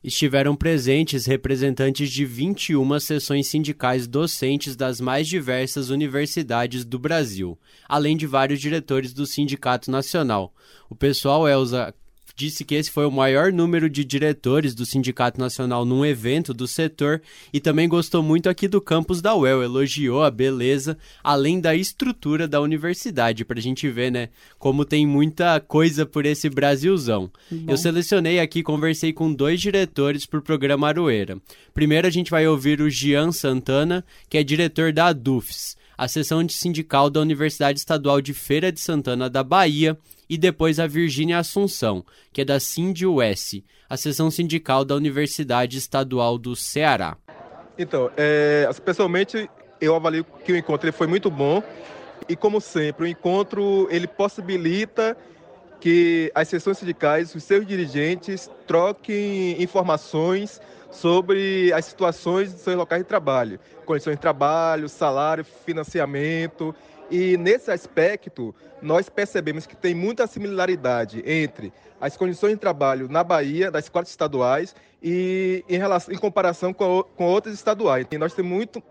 estiveram 0.04 0.54
presentes 0.54 1.26
representantes 1.26 2.10
de 2.10 2.24
21 2.24 3.00
seções 3.00 3.48
sindicais 3.48 4.06
docentes 4.06 4.76
das 4.76 5.00
mais 5.00 5.26
diversas 5.26 5.90
universidades 5.90 6.84
do 6.84 6.98
Brasil, 6.98 7.58
além 7.88 8.16
de 8.16 8.26
vários 8.26 8.60
diretores 8.60 9.12
do 9.12 9.26
Sindicato 9.26 9.90
Nacional. 9.90 10.54
O 10.88 10.94
pessoal, 10.94 11.48
Elza, 11.48 11.92
disse 12.38 12.64
que 12.64 12.76
esse 12.76 12.88
foi 12.88 13.04
o 13.04 13.10
maior 13.10 13.52
número 13.52 13.90
de 13.90 14.04
diretores 14.04 14.72
do 14.72 14.86
Sindicato 14.86 15.40
Nacional 15.40 15.84
num 15.84 16.06
evento 16.06 16.54
do 16.54 16.68
setor 16.68 17.20
e 17.52 17.58
também 17.58 17.88
gostou 17.88 18.22
muito 18.22 18.48
aqui 18.48 18.68
do 18.68 18.80
campus 18.80 19.20
da 19.20 19.34
UEL, 19.34 19.60
elogiou 19.60 20.22
a 20.22 20.30
beleza, 20.30 20.96
além 21.22 21.60
da 21.60 21.74
estrutura 21.74 22.46
da 22.46 22.60
universidade, 22.60 23.44
para 23.44 23.58
a 23.58 23.62
gente 23.62 23.88
ver, 23.90 24.12
né, 24.12 24.28
como 24.56 24.84
tem 24.84 25.04
muita 25.04 25.58
coisa 25.58 26.06
por 26.06 26.24
esse 26.24 26.48
Brasilzão. 26.48 27.28
Bom. 27.50 27.72
Eu 27.72 27.76
selecionei 27.76 28.38
aqui, 28.38 28.62
conversei 28.62 29.12
com 29.12 29.34
dois 29.34 29.60
diretores 29.60 30.24
para 30.24 30.38
o 30.38 30.42
programa 30.42 30.86
Aroeira. 30.86 31.38
Primeiro 31.74 32.06
a 32.06 32.10
gente 32.10 32.30
vai 32.30 32.46
ouvir 32.46 32.80
o 32.80 32.88
Gian 32.88 33.32
Santana, 33.32 34.04
que 34.30 34.38
é 34.38 34.44
diretor 34.44 34.92
da 34.92 35.06
ADUFES, 35.06 35.76
a 35.96 36.06
seção 36.06 36.44
de 36.44 36.52
sindical 36.52 37.10
da 37.10 37.18
Universidade 37.18 37.80
Estadual 37.80 38.20
de 38.20 38.32
Feira 38.32 38.70
de 38.70 38.78
Santana 38.78 39.28
da 39.28 39.42
Bahia, 39.42 39.98
e 40.28 40.36
depois 40.36 40.78
a 40.78 40.86
Virgínia 40.86 41.38
Assunção, 41.38 42.04
que 42.32 42.42
é 42.42 42.44
da 42.44 42.60
Sindius, 42.60 43.62
a 43.88 43.96
seção 43.96 44.30
sindical 44.30 44.84
da 44.84 44.94
Universidade 44.94 45.78
Estadual 45.78 46.36
do 46.36 46.54
Ceará. 46.54 47.16
Então, 47.78 48.10
é, 48.16 48.68
pessoalmente, 48.84 49.48
eu 49.80 49.94
avalio 49.94 50.24
que 50.44 50.52
o 50.52 50.56
encontro 50.56 50.86
ele 50.86 50.96
foi 50.96 51.06
muito 51.06 51.30
bom 51.30 51.62
e, 52.28 52.36
como 52.36 52.60
sempre, 52.60 53.04
o 53.04 53.06
encontro 53.06 53.88
ele 53.90 54.06
possibilita 54.06 55.16
que 55.80 56.30
as 56.34 56.48
seções 56.48 56.78
sindicais, 56.78 57.34
os 57.34 57.44
seus 57.44 57.64
dirigentes, 57.66 58.50
troquem 58.66 59.62
informações 59.62 60.60
sobre 60.90 61.72
as 61.72 61.84
situações 61.84 62.52
dos 62.52 62.62
seus 62.62 62.76
locais 62.76 63.02
de 63.02 63.08
trabalho, 63.08 63.60
condições 63.86 64.16
de 64.16 64.20
trabalho, 64.20 64.88
salário, 64.88 65.44
financiamento 65.44 66.74
e 67.10 67.36
nesse 67.36 67.70
aspecto, 67.70 68.54
nós 68.82 69.08
percebemos 69.08 69.66
que 69.66 69.76
tem 69.76 69.94
muita 69.94 70.26
similaridade 70.26 71.22
entre 71.26 71.72
as 72.00 72.16
condições 72.16 72.52
de 72.52 72.58
trabalho 72.58 73.08
na 73.08 73.24
Bahia, 73.24 73.70
das 73.70 73.84
escolas 73.84 74.08
estaduais, 74.08 74.74
e 75.02 75.64
em, 75.68 75.78
relação, 75.78 76.14
em 76.14 76.18
comparação 76.18 76.72
com, 76.72 77.02
com 77.16 77.24
outras 77.24 77.54
estaduais. 77.54 78.06
E 78.10 78.18
nós 78.18 78.34
temos 78.34 78.52
muito, 78.52 78.82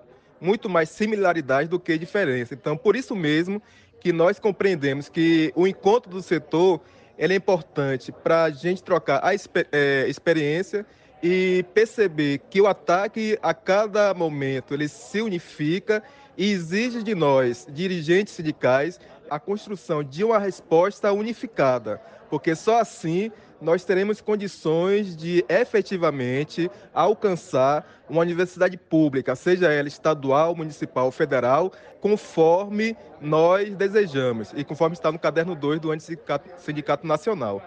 muito 0.41 0.69
mais 0.69 0.89
similaridade 0.89 1.69
do 1.69 1.79
que 1.79 1.97
diferença. 1.97 2.53
Então, 2.53 2.75
por 2.75 2.95
isso 2.95 3.15
mesmo 3.15 3.61
que 3.99 4.11
nós 4.11 4.39
compreendemos 4.39 5.09
que 5.09 5.51
o 5.55 5.67
encontro 5.67 6.09
do 6.09 6.21
setor 6.21 6.81
é 7.17 7.33
importante 7.33 8.11
para 8.11 8.43
a 8.43 8.49
gente 8.49 8.83
trocar 8.83 9.19
a 9.23 9.33
é, 9.33 10.05
experiência 10.07 10.85
e 11.21 11.65
perceber 11.73 12.39
que 12.49 12.61
o 12.61 12.67
ataque 12.67 13.39
a 13.41 13.53
cada 13.53 14.13
momento 14.13 14.73
ele 14.73 14.87
se 14.87 15.19
unifica 15.19 16.03
e 16.37 16.51
exige 16.51 17.01
de 17.01 17.15
nós, 17.15 17.67
dirigentes 17.69 18.33
sindicais, 18.33 18.99
a 19.29 19.39
construção 19.39 20.03
de 20.03 20.23
uma 20.23 20.37
resposta 20.37 21.11
unificada, 21.11 21.99
porque 22.29 22.55
só 22.55 22.79
assim 22.79 23.31
nós 23.59 23.83
teremos 23.83 24.21
condições 24.21 25.17
de 25.17 25.43
efetivamente 25.49 26.69
alcançar 26.93 28.05
uma 28.07 28.21
universidade 28.21 28.77
pública, 28.77 29.35
seja 29.35 29.71
ela 29.71 29.87
estadual, 29.87 30.55
municipal 30.55 31.11
federal, 31.11 31.71
conforme 31.99 32.95
nós 33.19 33.73
desejamos 33.75 34.53
e 34.55 34.63
conforme 34.63 34.93
está 34.93 35.11
no 35.11 35.19
caderno 35.19 35.55
2 35.55 35.79
do 35.79 35.99
Sindicato, 35.99 36.49
Sindicato 36.59 37.07
Nacional. 37.07 37.61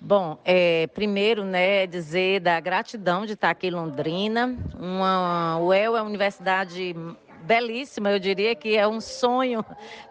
Bom, 0.00 0.38
é, 0.44 0.86
primeiro, 0.88 1.42
né, 1.42 1.86
dizer 1.86 2.40
da 2.40 2.60
gratidão 2.60 3.24
de 3.24 3.32
estar 3.32 3.50
aqui 3.50 3.68
em 3.68 3.70
Londrina. 3.70 4.54
Uma, 4.78 5.58
o 5.58 5.68
UEL 5.68 5.96
é 5.96 6.00
uma 6.00 6.08
universidade 6.08 6.94
belíssima, 7.42 8.10
eu 8.10 8.18
diria 8.18 8.54
que 8.54 8.76
é 8.76 8.86
um 8.86 9.00
sonho 9.00 9.64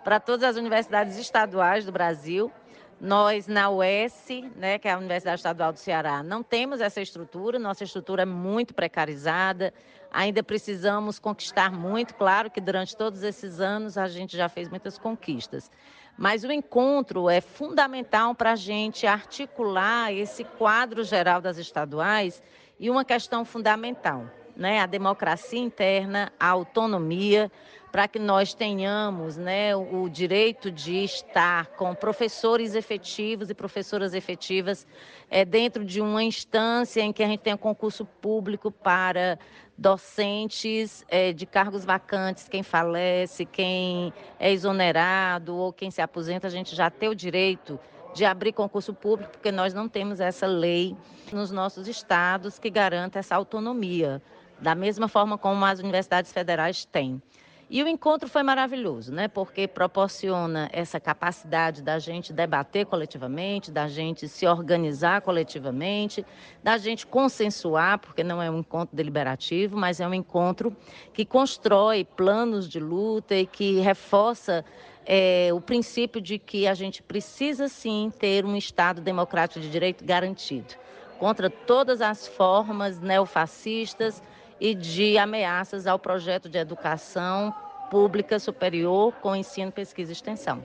para 0.04 0.20
todas 0.20 0.44
as 0.44 0.58
universidades 0.58 1.18
estaduais 1.18 1.86
do 1.86 1.92
Brasil. 1.92 2.52
Nós, 3.00 3.46
na 3.46 3.70
UES, 3.70 4.28
né, 4.56 4.80
que 4.80 4.88
é 4.88 4.94
a 4.94 4.98
Universidade 4.98 5.40
Estadual 5.40 5.72
do 5.72 5.78
Ceará, 5.78 6.24
não 6.24 6.42
temos 6.42 6.82
essa 6.82 7.02
estrutura, 7.02 7.60
nossa 7.60 7.84
estrutura 7.84 8.24
é 8.24 8.26
muito 8.26 8.74
precarizada, 8.74 9.74
ainda 10.12 10.42
precisamos 10.42 11.20
conquistar 11.20 11.72
muito. 11.72 12.16
Claro 12.16 12.50
que 12.50 12.62
durante 12.62 12.96
todos 12.96 13.22
esses 13.22 13.60
anos 13.60 13.98
a 13.98 14.08
gente 14.08 14.36
já 14.36 14.48
fez 14.48 14.70
muitas 14.70 14.98
conquistas. 14.98 15.70
Mas 16.18 16.44
o 16.44 16.52
encontro 16.52 17.30
é 17.30 17.42
fundamental 17.42 18.34
para 18.34 18.54
a 18.54 18.56
gente 18.56 19.06
articular 19.06 20.14
esse 20.14 20.44
quadro 20.44 21.04
geral 21.04 21.42
das 21.42 21.58
estaduais 21.58 22.42
e 22.80 22.90
uma 22.90 23.04
questão 23.04 23.44
fundamental, 23.44 24.26
né? 24.56 24.80
A 24.80 24.86
democracia 24.86 25.60
interna, 25.60 26.32
a 26.40 26.48
autonomia, 26.48 27.52
para 27.96 28.10
que 28.10 28.20
nós 28.20 28.54
tenhamos 28.54 29.38
né, 29.38 29.74
o 29.74 30.10
direito 30.10 30.70
de 30.70 31.06
estar 31.06 31.68
com 31.78 31.96
professores 31.96 32.76
efetivos 32.76 33.50
e 33.50 33.54
professoras 33.54 34.14
efetivas 34.14 34.86
é, 35.30 35.46
dentro 35.46 35.86
de 35.86 36.02
uma 36.02 36.22
instância 36.22 37.00
em 37.00 37.14
que 37.14 37.24
a 37.24 37.26
gente 37.26 37.40
tenha 37.40 37.56
concurso 37.56 38.04
público 38.04 38.70
para 38.70 39.40
docentes 39.78 41.06
é, 41.10 41.34
de 41.34 41.46
cargos 41.46 41.84
vacantes, 41.84 42.48
quem 42.48 42.64
falece, 42.64 43.46
quem 43.46 44.14
é 44.40 44.52
exonerado 44.52 45.56
ou 45.56 45.74
quem 45.74 45.92
se 45.92 46.02
aposenta, 46.02 46.48
a 46.48 46.50
gente 46.50 46.76
já 46.76 46.90
tem 46.90 47.10
o 47.10 47.16
direito 47.16 47.80
de 48.14 48.24
abrir 48.24 48.54
concurso 48.54 48.94
público, 48.94 49.32
porque 49.34 49.52
nós 49.52 49.74
não 49.74 49.90
temos 49.90 50.22
essa 50.22 50.48
lei 50.48 50.96
nos 51.34 51.52
nossos 51.52 51.88
estados 51.88 52.58
que 52.58 52.70
garanta 52.70 53.20
essa 53.20 53.36
autonomia, 53.36 54.22
da 54.60 54.74
mesma 54.74 55.10
forma 55.10 55.38
como 55.38 55.66
as 55.66 55.80
universidades 55.80 56.32
federais 56.32 56.86
têm. 56.86 57.22
E 57.68 57.82
o 57.82 57.88
encontro 57.88 58.30
foi 58.30 58.44
maravilhoso, 58.44 59.12
né? 59.12 59.28
Porque 59.28 59.68
proporciona 59.68 60.70
essa 60.72 61.00
capacidade 61.00 61.82
da 61.82 61.98
gente 61.98 62.32
debater 62.32 62.86
coletivamente, 62.86 63.72
da 63.72 63.88
gente 63.88 64.28
se 64.28 64.46
organizar 64.46 65.22
coletivamente, 65.22 66.24
da 66.64 66.78
gente 66.78 67.08
consensuar, 67.08 67.98
porque 67.98 68.24
não 68.24 68.40
é 68.40 68.52
um 68.52 68.60
encontro 68.60 68.96
deliberativo, 68.96 69.76
mas 69.76 70.00
é 70.00 70.08
um 70.08 70.14
encontro 70.14 70.76
que 71.12 71.26
constrói 71.26 72.06
planos 72.06 72.70
de 72.70 72.80
luta 72.80 73.34
e 73.34 73.48
que 73.48 73.80
reforça 73.80 74.64
é, 75.04 75.50
o 75.52 75.60
princípio 75.60 76.22
de 76.22 76.38
que 76.38 76.68
a 76.68 76.76
gente 76.76 77.02
precisa 77.02 77.68
sim 77.68 78.12
ter 78.20 78.46
um 78.46 78.56
Estado 78.56 79.02
democrático 79.02 79.60
de 79.60 79.72
direito 79.72 80.06
garantido 80.06 80.76
contra 81.18 81.50
todas 81.50 82.02
as 82.02 82.28
formas 82.28 83.00
neofascistas 83.00 84.22
e 84.60 84.74
de 84.74 85.18
ameaças 85.18 85.88
ao 85.88 86.00
projeto 86.00 86.50
de 86.50 86.58
educação 86.58 87.54
pública 87.90 88.40
superior 88.40 89.14
com 89.22 89.36
ensino, 89.36 89.72
pesquisa 89.72 90.12
e 90.12 90.14
extensão. 90.14 90.64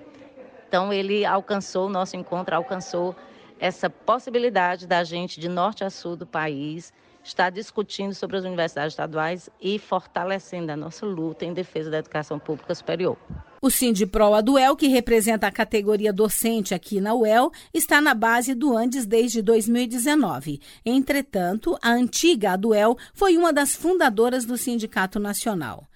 Então, 0.69 0.93
ele 0.93 1.25
alcançou, 1.25 1.87
o 1.87 1.91
nosso 1.91 2.17
encontro 2.17 2.55
alcançou 2.55 3.15
essa 3.59 3.91
possibilidade 3.91 4.87
da 4.87 5.05
gente, 5.05 5.41
de 5.41 5.49
norte 5.49 5.85
a 5.85 5.91
sul 5.91 6.17
do 6.17 6.27
país, 6.27 6.93
estar 7.23 7.51
discutindo 7.51 8.15
sobre 8.15 8.37
as 8.37 8.45
universidades 8.45 8.93
estaduais 8.93 9.51
e 9.61 9.79
fortalecendo 9.79 10.73
a 10.73 10.77
nossa 10.77 11.05
luta 11.07 11.45
em 11.45 11.53
defesa 11.53 11.91
da 11.91 11.99
educação 11.99 12.39
pública 12.39 12.75
superior. 12.75 13.17
O 13.63 13.69
Sindipro 13.69 14.33
Aduel, 14.33 14.75
que 14.75 14.89
representa 14.89 15.47
a 15.47 15.53
categoria 15.53 16.13
docente 16.13 16.75
aqui 16.75 16.99
na 16.99 17.15
UEL, 17.15 17.51
está 17.75 18.01
na 18.01 18.15
base 18.15 18.55
do 18.55 18.75
Andes 18.75 19.05
desde 19.05 19.43
2019. 19.43 20.61
Entretanto, 20.85 21.77
a 21.83 21.91
antiga 21.91 22.53
Aduel 22.53 22.97
foi 23.13 23.37
uma 23.37 23.53
das 23.53 23.75
fundadoras 23.75 24.47
do 24.47 24.57
Sindicato 24.57 25.21
Nacional. 25.21 25.87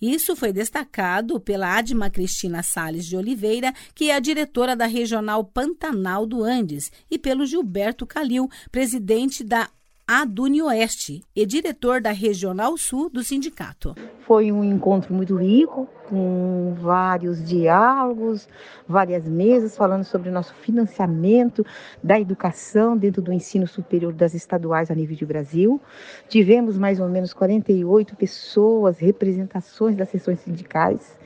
Isso 0.00 0.36
foi 0.36 0.52
destacado 0.52 1.40
pela 1.40 1.78
Adma 1.78 2.10
Cristina 2.10 2.62
Sales 2.62 3.06
de 3.06 3.16
Oliveira, 3.16 3.72
que 3.94 4.10
é 4.10 4.14
a 4.14 4.20
diretora 4.20 4.76
da 4.76 4.84
Regional 4.84 5.42
Pantanal 5.44 6.26
do 6.26 6.44
Andes, 6.44 6.92
e 7.10 7.18
pelo 7.18 7.46
Gilberto 7.46 8.06
Calil, 8.06 8.50
presidente 8.70 9.42
da 9.42 9.70
Aduni 10.06 10.60
Oeste 10.60 11.24
e 11.34 11.46
diretor 11.46 11.98
da 11.98 12.12
Regional 12.12 12.76
Sul 12.76 13.08
do 13.08 13.24
sindicato. 13.24 13.94
Foi 14.26 14.52
um 14.52 14.62
encontro 14.62 15.14
muito 15.14 15.34
rico, 15.34 15.88
com 16.10 16.76
vários 16.78 17.42
diálogos, 17.42 18.46
várias 18.86 19.26
mesas 19.26 19.74
falando 19.74 20.04
sobre 20.04 20.28
o 20.28 20.32
nosso 20.32 20.52
financiamento 20.56 21.64
da 22.02 22.20
educação 22.20 22.98
dentro 22.98 23.22
do 23.22 23.32
ensino 23.32 23.66
superior 23.66 24.12
das 24.12 24.34
estaduais 24.34 24.90
a 24.90 24.94
nível 24.94 25.16
de 25.16 25.24
Brasil. 25.24 25.80
Tivemos 26.28 26.76
mais 26.76 27.00
ou 27.00 27.08
menos 27.08 27.32
48 27.32 28.14
pessoas, 28.14 28.98
representações 28.98 29.96
das 29.96 30.10
sessões 30.10 30.38
sindicais 30.40 31.16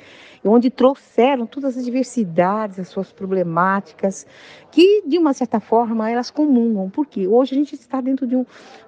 onde 0.44 0.70
trouxeram 0.70 1.46
todas 1.46 1.76
as 1.76 1.84
diversidades, 1.84 2.78
as 2.78 2.88
suas 2.88 3.12
problemáticas, 3.12 4.26
que 4.70 5.02
de 5.06 5.18
uma 5.18 5.32
certa 5.32 5.60
forma 5.60 6.10
elas 6.10 6.30
comungam, 6.30 6.90
porque 6.90 7.26
hoje 7.26 7.54
a 7.54 7.58
gente 7.58 7.74
está 7.74 8.00
dentro 8.00 8.26
de 8.26 8.36
um 8.36 8.44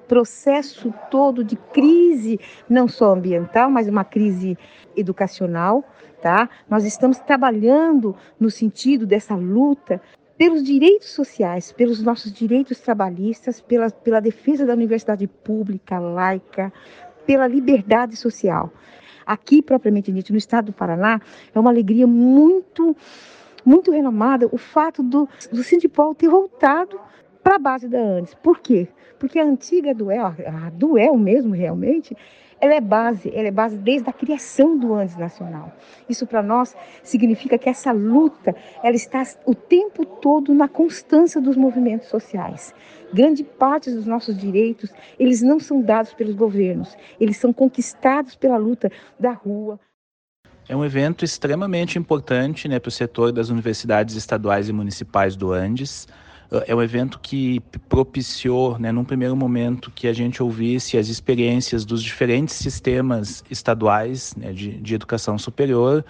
processo 0.06 0.92
todo 1.10 1.44
de 1.44 1.56
crise, 1.56 2.38
não 2.68 2.88
só 2.88 3.12
ambiental, 3.14 3.70
mas 3.70 3.88
uma 3.88 4.04
crise 4.04 4.56
educacional, 4.96 5.84
tá? 6.20 6.48
Nós 6.68 6.84
estamos 6.84 7.18
trabalhando 7.18 8.16
no 8.38 8.50
sentido 8.50 9.06
dessa 9.06 9.34
luta 9.34 10.00
pelos 10.36 10.62
direitos 10.62 11.10
sociais, 11.10 11.70
pelos 11.70 12.02
nossos 12.02 12.32
direitos 12.32 12.80
trabalhistas, 12.80 13.60
pela, 13.60 13.90
pela 13.90 14.20
defesa 14.20 14.64
da 14.64 14.72
universidade 14.72 15.26
pública, 15.26 15.98
laica, 15.98 16.72
pela 17.26 17.46
liberdade 17.46 18.16
social 18.16 18.72
aqui 19.30 19.62
propriamente 19.62 20.10
dito, 20.10 20.32
no 20.32 20.38
estado 20.38 20.66
do 20.66 20.72
Paraná, 20.72 21.20
é 21.54 21.58
uma 21.58 21.70
alegria 21.70 22.06
muito, 22.06 22.96
muito 23.64 23.92
renomada 23.92 24.48
o 24.50 24.58
fato 24.58 25.02
do, 25.02 25.28
do 25.52 25.62
Sindipol 25.62 26.14
ter 26.14 26.28
voltado 26.28 26.98
para 27.42 27.54
a 27.54 27.58
base 27.58 27.88
da 27.88 27.98
Andes. 27.98 28.34
Por 28.34 28.58
quê? 28.58 28.88
Porque 29.20 29.38
a 29.38 29.44
antiga 29.44 29.94
Duel, 29.94 30.26
a 30.26 30.70
Duel 30.70 31.16
mesmo 31.16 31.54
realmente, 31.54 32.16
ela 32.60 32.74
é 32.74 32.80
base, 32.80 33.30
ela 33.34 33.48
é 33.48 33.50
base 33.50 33.76
desde 33.76 34.08
a 34.10 34.12
criação 34.12 34.78
do 34.78 34.94
Andes 34.94 35.16
Nacional. 35.16 35.72
Isso 36.08 36.26
para 36.26 36.42
nós 36.42 36.76
significa 37.02 37.56
que 37.56 37.68
essa 37.68 37.90
luta, 37.90 38.54
ela 38.82 38.94
está 38.94 39.22
o 39.46 39.54
tempo 39.54 40.04
todo 40.04 40.52
na 40.52 40.68
constância 40.68 41.40
dos 41.40 41.56
movimentos 41.56 42.08
sociais. 42.08 42.74
Grande 43.12 43.42
parte 43.42 43.90
dos 43.90 44.06
nossos 44.06 44.36
direitos, 44.36 44.92
eles 45.18 45.40
não 45.40 45.58
são 45.58 45.80
dados 45.80 46.12
pelos 46.12 46.34
governos, 46.34 46.96
eles 47.18 47.38
são 47.38 47.52
conquistados 47.52 48.36
pela 48.36 48.56
luta 48.56 48.92
da 49.18 49.32
rua. 49.32 49.80
É 50.68 50.76
um 50.76 50.84
evento 50.84 51.24
extremamente 51.24 51.98
importante 51.98 52.68
né, 52.68 52.78
para 52.78 52.88
o 52.88 52.92
setor 52.92 53.32
das 53.32 53.48
universidades 53.48 54.14
estaduais 54.14 54.68
e 54.68 54.72
municipais 54.72 55.34
do 55.34 55.52
Andes 55.52 56.06
é 56.66 56.74
um 56.74 56.82
evento 56.82 57.18
que 57.20 57.60
propiciou, 57.88 58.78
né, 58.78 58.90
num 58.90 59.04
primeiro 59.04 59.36
momento, 59.36 59.90
que 59.90 60.08
a 60.08 60.12
gente 60.12 60.42
ouvisse 60.42 60.98
as 60.98 61.08
experiências 61.08 61.84
dos 61.84 62.02
diferentes 62.02 62.56
sistemas 62.56 63.44
estaduais 63.48 64.34
né, 64.36 64.52
de, 64.52 64.72
de 64.72 64.94
educação 64.94 65.38
superior, 65.38 66.04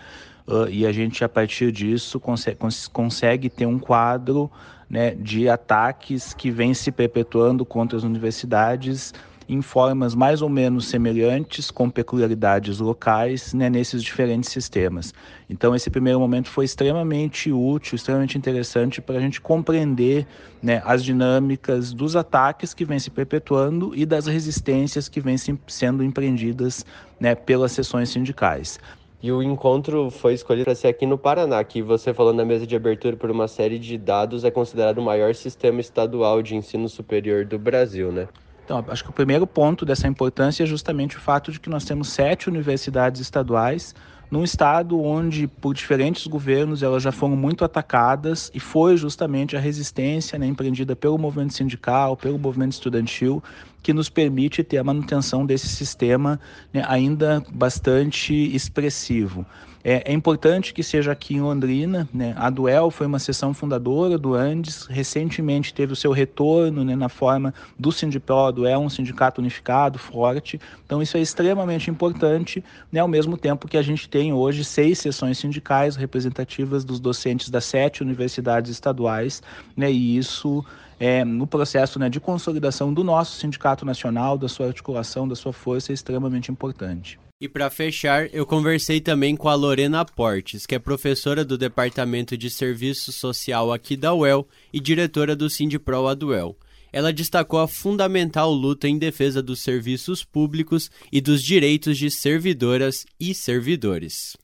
uh, 0.46 0.68
e 0.70 0.86
a 0.86 0.92
gente, 0.92 1.22
a 1.22 1.28
partir 1.28 1.70
disso, 1.70 2.18
consegue, 2.18 2.58
consegue 2.90 3.50
ter 3.50 3.66
um 3.66 3.78
quadro 3.78 4.50
né, 4.88 5.14
de 5.14 5.48
ataques 5.48 6.32
que 6.32 6.50
vem 6.50 6.72
se 6.72 6.90
perpetuando 6.90 7.64
contra 7.64 7.98
as 7.98 8.02
universidades 8.02 9.12
em 9.50 9.60
formas 9.60 10.14
mais 10.14 10.42
ou 10.42 10.48
menos 10.48 10.86
semelhantes, 10.86 11.72
com 11.72 11.90
peculiaridades 11.90 12.78
locais, 12.78 13.52
né, 13.52 13.68
nesses 13.68 14.00
diferentes 14.00 14.48
sistemas. 14.48 15.12
Então, 15.48 15.74
esse 15.74 15.90
primeiro 15.90 16.20
momento 16.20 16.48
foi 16.48 16.64
extremamente 16.64 17.50
útil, 17.50 17.96
extremamente 17.96 18.38
interessante 18.38 19.00
para 19.00 19.16
a 19.16 19.20
gente 19.20 19.40
compreender 19.40 20.24
né, 20.62 20.80
as 20.84 21.02
dinâmicas 21.02 21.92
dos 21.92 22.14
ataques 22.14 22.72
que 22.72 22.84
vêm 22.84 23.00
se 23.00 23.10
perpetuando 23.10 23.92
e 23.92 24.06
das 24.06 24.26
resistências 24.26 25.08
que 25.08 25.20
vêm 25.20 25.34
sendo 25.66 26.04
empreendidas 26.04 26.86
né, 27.18 27.34
pelas 27.34 27.72
sessões 27.72 28.08
sindicais. 28.08 28.78
E 29.20 29.32
o 29.32 29.42
encontro 29.42 30.12
foi 30.12 30.34
escolhido 30.34 30.66
para 30.66 30.76
ser 30.76 30.86
aqui 30.86 31.04
no 31.06 31.18
Paraná, 31.18 31.62
que 31.64 31.82
você 31.82 32.14
falou 32.14 32.32
na 32.32 32.44
mesa 32.44 32.64
de 32.64 32.76
abertura 32.76 33.16
por 33.16 33.32
uma 33.32 33.48
série 33.48 33.80
de 33.80 33.98
dados, 33.98 34.44
é 34.44 34.50
considerado 34.50 34.98
o 34.98 35.02
maior 35.02 35.34
sistema 35.34 35.80
estadual 35.80 36.40
de 36.40 36.54
ensino 36.54 36.88
superior 36.88 37.44
do 37.44 37.58
Brasil, 37.58 38.12
né? 38.12 38.28
Então, 38.70 38.84
acho 38.86 39.02
que 39.02 39.10
o 39.10 39.12
primeiro 39.12 39.48
ponto 39.48 39.84
dessa 39.84 40.06
importância 40.06 40.62
é 40.62 40.66
justamente 40.66 41.16
o 41.16 41.20
fato 41.20 41.50
de 41.50 41.58
que 41.58 41.68
nós 41.68 41.84
temos 41.84 42.10
sete 42.10 42.48
universidades 42.48 43.20
estaduais 43.20 43.96
num 44.30 44.44
estado 44.44 45.02
onde, 45.02 45.48
por 45.48 45.74
diferentes 45.74 46.24
governos, 46.28 46.80
elas 46.80 47.02
já 47.02 47.10
foram 47.10 47.34
muito 47.34 47.64
atacadas 47.64 48.48
e 48.54 48.60
foi 48.60 48.96
justamente 48.96 49.56
a 49.56 49.60
resistência 49.60 50.38
né, 50.38 50.46
empreendida 50.46 50.94
pelo 50.94 51.18
movimento 51.18 51.52
sindical, 51.52 52.16
pelo 52.16 52.38
movimento 52.38 52.74
estudantil, 52.74 53.42
que 53.82 53.92
nos 53.92 54.08
permite 54.08 54.62
ter 54.62 54.78
a 54.78 54.84
manutenção 54.84 55.44
desse 55.44 55.66
sistema 55.66 56.38
né, 56.72 56.84
ainda 56.86 57.42
bastante 57.52 58.32
expressivo. 58.54 59.44
É, 59.82 60.10
é, 60.10 60.12
importante 60.12 60.74
que 60.74 60.82
seja 60.82 61.12
aqui 61.12 61.34
em 61.34 61.40
Londrina. 61.40 62.08
Né? 62.12 62.34
A 62.36 62.50
Duel 62.50 62.90
foi 62.90 63.06
uma 63.06 63.18
seção 63.18 63.54
fundadora 63.54 64.18
do 64.18 64.34
Andes, 64.34 64.86
recentemente 64.86 65.72
teve 65.72 65.92
o 65.92 65.96
seu 65.96 66.12
retorno 66.12 66.84
né, 66.84 66.94
na 66.94 67.08
forma 67.08 67.54
do 67.78 67.90
Sindipro. 67.90 68.30
A 68.30 68.50
Duel, 68.50 68.80
um 68.80 68.90
sindicato 68.90 69.40
unificado, 69.40 69.98
forte. 69.98 70.60
Então, 70.84 71.02
isso 71.02 71.16
é 71.16 71.20
extremamente 71.20 71.90
importante, 71.90 72.62
né, 72.92 73.00
ao 73.00 73.08
mesmo 73.08 73.36
tempo 73.36 73.66
que 73.66 73.76
a 73.76 73.82
gente 73.82 74.08
tem 74.08 74.32
hoje 74.32 74.64
seis 74.64 74.98
seções 74.98 75.38
sindicais 75.38 75.96
representativas 75.96 76.84
dos 76.84 77.00
docentes 77.00 77.48
das 77.48 77.64
sete 77.64 78.02
universidades 78.02 78.70
estaduais, 78.70 79.42
né, 79.76 79.90
e 79.90 80.16
isso 80.16 80.64
é, 80.98 81.24
no 81.24 81.46
processo 81.46 81.98
né, 81.98 82.08
de 82.10 82.20
consolidação 82.20 82.92
do 82.92 83.02
nosso 83.02 83.36
sindicato 83.38 83.86
nacional, 83.86 84.36
da 84.36 84.48
sua 84.48 84.66
articulação, 84.66 85.26
da 85.26 85.34
sua 85.34 85.52
força, 85.52 85.92
é 85.92 85.94
extremamente 85.94 86.52
importante. 86.52 87.18
E 87.40 87.48
para 87.48 87.70
fechar, 87.70 88.28
eu 88.34 88.44
conversei 88.44 89.00
também 89.00 89.34
com 89.34 89.48
a 89.48 89.54
Lorena 89.54 90.04
Portes, 90.04 90.66
que 90.66 90.74
é 90.74 90.78
professora 90.78 91.42
do 91.42 91.56
Departamento 91.56 92.36
de 92.36 92.50
Serviço 92.50 93.10
Social 93.12 93.72
aqui 93.72 93.96
da 93.96 94.12
UEL 94.12 94.46
e 94.70 94.78
diretora 94.78 95.34
do 95.34 95.48
Sindipro 95.48 96.06
Aduel. 96.06 96.54
Ela 96.92 97.14
destacou 97.14 97.58
a 97.58 97.66
fundamental 97.66 98.52
luta 98.52 98.86
em 98.86 98.98
defesa 98.98 99.42
dos 99.42 99.60
serviços 99.60 100.22
públicos 100.22 100.90
e 101.10 101.18
dos 101.18 101.42
direitos 101.42 101.96
de 101.96 102.10
servidoras 102.10 103.06
e 103.18 103.32
servidores. 103.32 104.36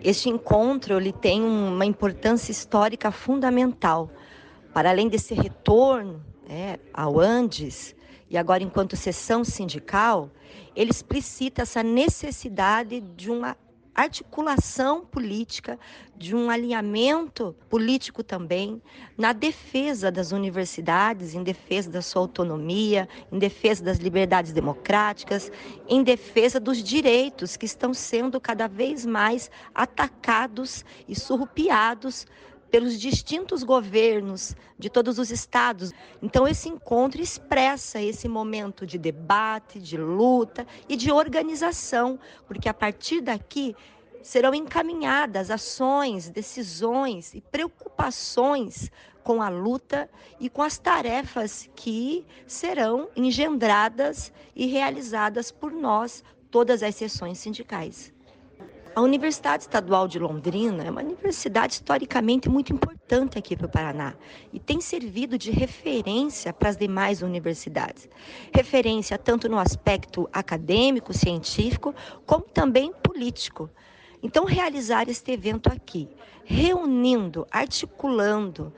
Este 0.00 0.28
encontro 0.28 0.96
ele 0.96 1.12
tem 1.12 1.42
uma 1.42 1.84
importância 1.84 2.52
histórica 2.52 3.10
fundamental. 3.10 4.12
Para 4.72 4.90
além 4.90 5.08
desse 5.08 5.34
retorno 5.34 6.24
né, 6.48 6.78
ao 6.94 7.18
Andes, 7.18 7.96
e 8.30 8.36
agora 8.36 8.62
enquanto 8.62 8.96
sessão 8.96 9.44
sindical, 9.44 10.30
ele 10.74 10.90
explicita 10.90 11.62
essa 11.62 11.82
necessidade 11.82 13.00
de 13.00 13.30
uma 13.30 13.56
articulação 13.98 15.04
política, 15.04 15.76
de 16.16 16.34
um 16.34 16.50
alinhamento 16.50 17.56
político 17.68 18.22
também, 18.22 18.80
na 19.16 19.32
defesa 19.32 20.08
das 20.08 20.30
universidades, 20.30 21.34
em 21.34 21.42
defesa 21.42 21.90
da 21.90 22.00
sua 22.00 22.22
autonomia, 22.22 23.08
em 23.32 23.40
defesa 23.40 23.82
das 23.82 23.98
liberdades 23.98 24.52
democráticas, 24.52 25.50
em 25.88 26.04
defesa 26.04 26.60
dos 26.60 26.80
direitos 26.80 27.56
que 27.56 27.66
estão 27.66 27.92
sendo 27.92 28.40
cada 28.40 28.68
vez 28.68 29.04
mais 29.04 29.50
atacados 29.74 30.84
e 31.08 31.18
surrupiados 31.18 32.24
pelos 32.70 32.98
distintos 32.98 33.62
governos 33.62 34.54
de 34.78 34.88
todos 34.90 35.18
os 35.18 35.30
estados. 35.30 35.92
Então, 36.22 36.46
esse 36.46 36.68
encontro 36.68 37.20
expressa 37.20 38.00
esse 38.00 38.28
momento 38.28 38.86
de 38.86 38.98
debate, 38.98 39.78
de 39.78 39.96
luta 39.96 40.66
e 40.88 40.96
de 40.96 41.10
organização, 41.10 42.18
porque 42.46 42.68
a 42.68 42.74
partir 42.74 43.20
daqui 43.20 43.74
serão 44.22 44.54
encaminhadas 44.54 45.50
ações, 45.50 46.28
decisões 46.28 47.34
e 47.34 47.40
preocupações 47.40 48.90
com 49.22 49.42
a 49.42 49.48
luta 49.48 50.08
e 50.40 50.48
com 50.48 50.62
as 50.62 50.78
tarefas 50.78 51.68
que 51.74 52.26
serão 52.46 53.08
engendradas 53.14 54.32
e 54.56 54.66
realizadas 54.66 55.50
por 55.50 55.72
nós, 55.72 56.24
todas 56.50 56.82
as 56.82 56.94
sessões 56.94 57.38
sindicais. 57.38 58.12
A 58.94 59.00
Universidade 59.00 59.62
Estadual 59.62 60.08
de 60.08 60.18
Londrina 60.18 60.82
é 60.82 60.90
uma 60.90 61.02
universidade 61.02 61.74
historicamente 61.74 62.48
muito 62.48 62.72
importante 62.72 63.38
aqui 63.38 63.56
para 63.56 63.66
o 63.66 63.70
Paraná 63.70 64.14
e 64.52 64.58
tem 64.58 64.80
servido 64.80 65.38
de 65.38 65.50
referência 65.50 66.52
para 66.52 66.68
as 66.68 66.76
demais 66.76 67.22
universidades. 67.22 68.08
Referência 68.52 69.16
tanto 69.16 69.48
no 69.48 69.58
aspecto 69.58 70.28
acadêmico, 70.32 71.12
científico, 71.12 71.94
como 72.26 72.44
também 72.44 72.92
político. 73.02 73.70
Então, 74.22 74.44
realizar 74.44 75.08
este 75.08 75.30
evento 75.32 75.68
aqui, 75.68 76.08
reunindo, 76.44 77.46
articulando 77.50 78.72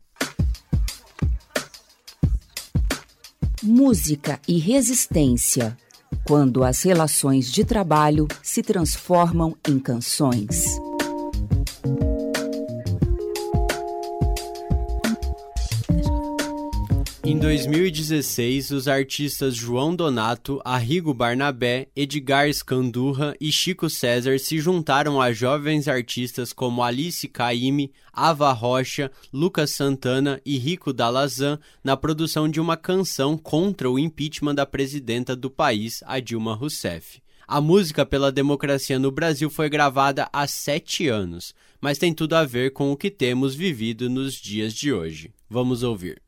Música 3.62 4.38
e 4.46 4.58
resistência 4.58 5.74
quando 6.24 6.62
as 6.64 6.82
relações 6.82 7.50
de 7.50 7.64
trabalho 7.64 8.26
se 8.42 8.62
transformam 8.62 9.56
em 9.68 9.78
canções. 9.78 10.78
Em 17.26 17.38
2016, 17.38 18.70
os 18.70 18.86
artistas 18.86 19.54
João 19.54 19.96
Donato, 19.96 20.60
Arrigo 20.62 21.14
Barnabé, 21.14 21.88
Edgar 21.96 22.52
Scandurra 22.52 23.34
e 23.40 23.50
Chico 23.50 23.88
César 23.88 24.38
se 24.38 24.58
juntaram 24.58 25.18
a 25.18 25.32
jovens 25.32 25.88
artistas 25.88 26.52
como 26.52 26.82
Alice 26.82 27.26
Caime, 27.28 27.90
Ava 28.12 28.52
Rocha, 28.52 29.10
Lucas 29.32 29.70
Santana 29.70 30.38
e 30.44 30.58
Rico 30.58 30.92
Dalazan 30.92 31.58
na 31.82 31.96
produção 31.96 32.46
de 32.46 32.60
uma 32.60 32.76
canção 32.76 33.38
contra 33.38 33.90
o 33.90 33.98
impeachment 33.98 34.56
da 34.56 34.66
presidenta 34.66 35.34
do 35.34 35.48
país, 35.48 36.02
a 36.06 36.20
Dilma 36.20 36.54
Rousseff. 36.54 37.22
A 37.48 37.58
música 37.58 38.04
pela 38.04 38.30
democracia 38.30 38.98
no 38.98 39.10
Brasil 39.10 39.48
foi 39.48 39.70
gravada 39.70 40.28
há 40.30 40.46
sete 40.46 41.08
anos, 41.08 41.54
mas 41.80 41.96
tem 41.96 42.12
tudo 42.12 42.34
a 42.36 42.44
ver 42.44 42.72
com 42.74 42.92
o 42.92 42.96
que 42.98 43.10
temos 43.10 43.54
vivido 43.54 44.10
nos 44.10 44.34
dias 44.34 44.74
de 44.74 44.92
hoje. 44.92 45.32
Vamos 45.48 45.82
ouvir. 45.82 46.23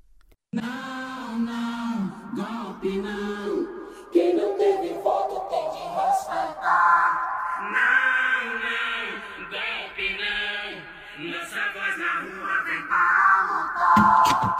Não, 0.57 1.39
não, 1.39 2.11
golpe 2.35 2.99
não. 2.99 3.69
Quem 4.11 4.35
não 4.35 4.57
teve 4.57 4.95
voto 5.03 5.39
tem 5.51 5.71
de 5.71 5.83
respeitar. 5.95 7.61
Não, 7.61 8.43
não, 8.65 9.05
golpe 9.51 10.17
não. 10.17 11.29
Nossa 11.31 11.61
voz 11.75 11.99
na 11.99 12.11
rua 12.23 12.55
vem 12.65 12.83
para 12.89 13.43
lutar. 13.51 14.57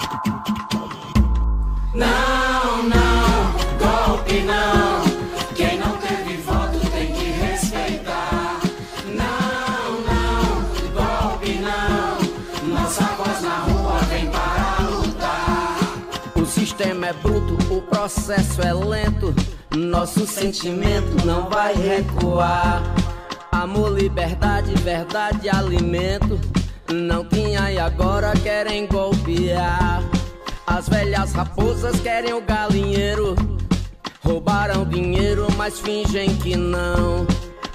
Não, 1.95 2.36
sistema 16.77 17.07
é 17.07 17.13
bruto, 17.15 17.57
o 17.75 17.81
processo 17.81 18.61
é 18.61 18.73
lento. 18.73 19.35
Nosso 19.75 20.27
sentimento 20.27 21.25
não 21.25 21.49
vai 21.49 21.75
recuar. 21.75 22.83
Amor, 23.51 23.99
liberdade, 23.99 24.75
verdade, 24.83 25.49
alimento. 25.49 26.39
Não 26.93 27.25
tinha 27.25 27.73
e 27.73 27.79
agora 27.79 28.33
querem 28.43 28.87
golpear. 28.87 30.03
As 30.67 30.87
velhas 30.87 31.33
raposas 31.33 31.99
querem 32.01 32.35
o 32.35 32.43
galinheiro. 32.43 33.35
Roubaram 34.23 34.85
dinheiro, 34.85 35.47
mas 35.57 35.81
fingem 35.81 36.37
que 36.37 36.57
não. 36.57 37.27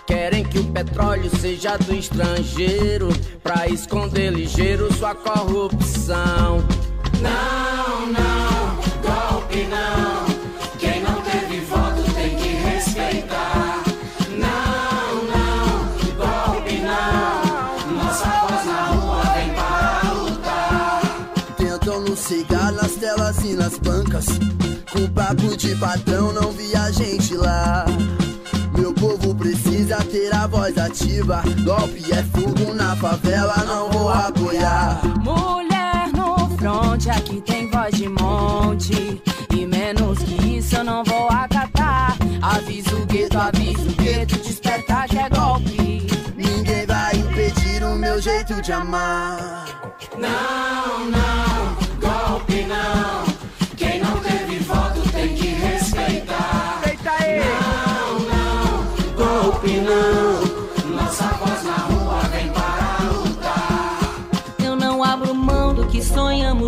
Querem 0.05 0.43
que 0.43 0.59
o 0.59 0.65
petróleo 0.65 1.29
seja 1.39 1.75
do 1.75 1.95
estrangeiro. 1.95 3.09
Pra 3.41 3.67
esconder 3.67 4.31
ligeiro 4.31 4.93
sua 4.93 5.15
corrupção. 5.15 6.63
Não, 7.19 8.07
não, 8.07 8.30
nas 23.55 23.77
bancas. 23.77 24.25
Com 24.91 25.07
papo 25.07 25.55
de 25.55 25.75
patrão, 25.75 26.31
não 26.33 26.51
vi 26.51 26.75
a 26.75 26.91
gente 26.91 27.35
lá. 27.35 27.85
Meu 28.77 28.93
povo 28.93 29.35
precisa 29.35 29.97
ter 29.97 30.33
a 30.33 30.47
voz 30.47 30.77
ativa. 30.77 31.41
Golpe 31.63 32.11
é 32.11 32.23
fogo 32.23 32.73
na 32.73 32.95
favela, 32.95 33.55
não 33.65 33.89
vou 33.91 34.09
apoiar. 34.09 35.01
Mulher 35.19 36.11
no 36.13 36.49
fronte, 36.57 37.09
aqui 37.09 37.41
tem 37.41 37.69
voz 37.69 37.95
de 37.95 38.07
monte. 38.07 39.21
E 39.53 39.65
menos 39.65 40.19
que 40.19 40.57
isso 40.57 40.77
eu 40.77 40.83
não 40.83 41.03
vou 41.03 41.27
acatar. 41.29 42.17
Avisa 42.41 42.95
o 42.95 43.05
gueto, 43.05 43.37
avisa 43.37 43.81
o 43.81 43.93
gueto, 43.93 44.37
desperta 44.37 45.05
que 45.07 45.17
é 45.17 45.29
golpe. 45.29 46.07
Ninguém 46.35 46.85
vai 46.85 47.15
impedir 47.15 47.83
o 47.83 47.95
meu 47.95 48.21
jeito 48.21 48.61
de 48.61 48.71
amar. 48.71 49.65
Não, 50.17 51.05
não, 51.05 51.80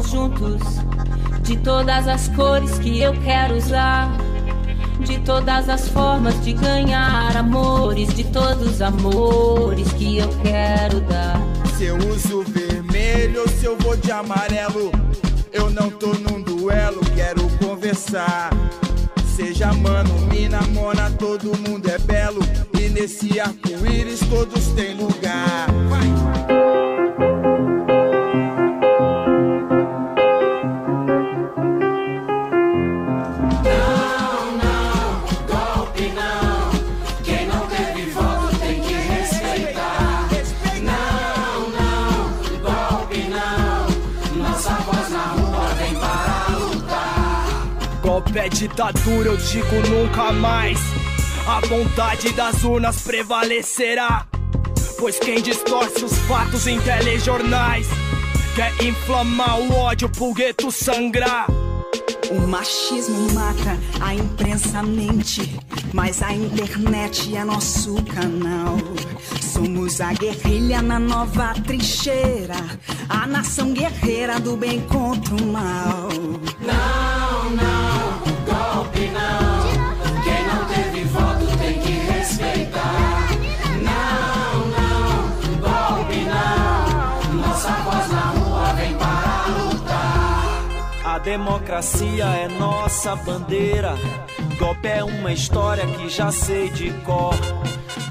juntos. 0.09 0.61
De 1.41 1.57
todas 1.57 2.07
as 2.07 2.29
cores 2.29 2.77
que 2.79 3.01
eu 3.01 3.13
quero 3.21 3.57
usar. 3.57 4.09
De 4.99 5.19
todas 5.19 5.67
as 5.69 5.87
formas 5.89 6.41
de 6.43 6.53
ganhar 6.53 7.35
amores. 7.35 8.13
De 8.13 8.23
todos 8.25 8.67
os 8.67 8.81
amores 8.81 9.91
que 9.93 10.17
eu 10.17 10.29
quero 10.41 11.01
dar. 11.01 11.39
Se 11.77 11.85
eu 11.85 11.97
uso 11.97 12.43
vermelho 12.43 13.41
ou 13.41 13.47
se 13.47 13.65
eu 13.65 13.77
vou 13.77 13.97
de 13.97 14.11
amarelo. 14.11 14.91
Eu 15.51 15.69
não 15.69 15.89
tô 15.89 16.13
num 16.13 16.41
duelo, 16.41 16.99
quero 17.15 17.47
conversar. 17.59 18.49
Seja 19.35 19.73
mano, 19.73 20.13
mina, 20.31 20.61
mona, 20.73 21.11
todo 21.11 21.57
mundo 21.57 21.89
é 21.89 21.97
belo. 21.97 22.39
E 22.79 22.89
nesse 22.89 23.39
arco-íris 23.39 24.19
todos 24.29 24.67
têm 24.69 24.95
lugar. 24.95 25.67
Não, 25.89 26.92
é 48.37 48.49
ditadura, 48.49 49.29
eu 49.29 49.37
digo 49.37 49.75
nunca 49.89 50.31
mais. 50.31 50.79
A 51.47 51.59
vontade 51.67 52.31
das 52.33 52.63
urnas 52.63 53.01
prevalecerá. 53.01 54.25
Pois 54.97 55.19
quem 55.19 55.41
distorce 55.41 56.05
os 56.05 56.17
fatos 56.19 56.67
em 56.67 56.79
telejornais 56.79 57.87
Quer 58.55 58.71
inflamar 58.83 59.59
o 59.59 59.73
ódio 59.73 60.07
pro 60.07 60.31
gueto 60.31 60.71
sangrar. 60.71 61.47
O 62.29 62.47
machismo 62.47 63.33
mata, 63.33 63.79
a 63.99 64.13
imprensa 64.13 64.83
mente, 64.83 65.59
mas 65.91 66.21
a 66.21 66.31
internet 66.31 67.35
é 67.35 67.43
nosso 67.43 67.95
canal. 68.03 68.77
Somos 69.41 69.99
a 69.99 70.13
guerrilha 70.13 70.83
na 70.83 70.99
nova 70.99 71.55
trincheira, 71.65 72.55
a 73.09 73.25
nação 73.25 73.73
guerreira 73.73 74.39
do 74.39 74.55
bem 74.55 74.81
contra 74.81 75.33
o 75.33 75.47
mal. 75.47 76.09
Não, 76.61 76.73
não, 76.73 77.12
democracia 91.23 92.25
é 92.25 92.47
nossa 92.47 93.15
bandeira. 93.15 93.95
Golpe 94.59 94.87
é 94.87 95.03
uma 95.03 95.31
história 95.33 95.85
que 95.87 96.07
já 96.07 96.31
sei 96.31 96.69
de 96.69 96.91
cor. 97.01 97.33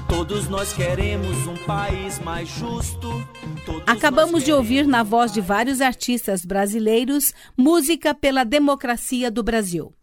Todos 0.09 0.49
nós 0.49 0.73
queremos 0.73 1.47
um 1.47 1.55
país 1.65 2.19
mais 2.19 2.49
justo. 2.49 3.09
Acabamos 3.85 4.43
de 4.43 4.51
ouvir 4.51 4.85
na 4.85 5.03
voz 5.03 5.31
de 5.31 5.39
vários 5.39 5.79
artistas 5.79 6.43
brasileiros 6.43 7.33
música 7.55 8.13
pela 8.13 8.43
democracia 8.43 9.31
do 9.31 9.41
Brasil. 9.41 9.93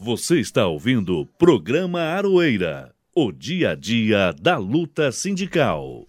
Você 0.00 0.38
está 0.38 0.64
ouvindo 0.64 1.18
o 1.18 1.26
programa 1.26 2.00
Aroeira, 2.00 2.94
o 3.12 3.32
dia 3.32 3.70
a 3.70 3.74
dia 3.74 4.32
da 4.40 4.56
luta 4.56 5.10
sindical. 5.10 6.06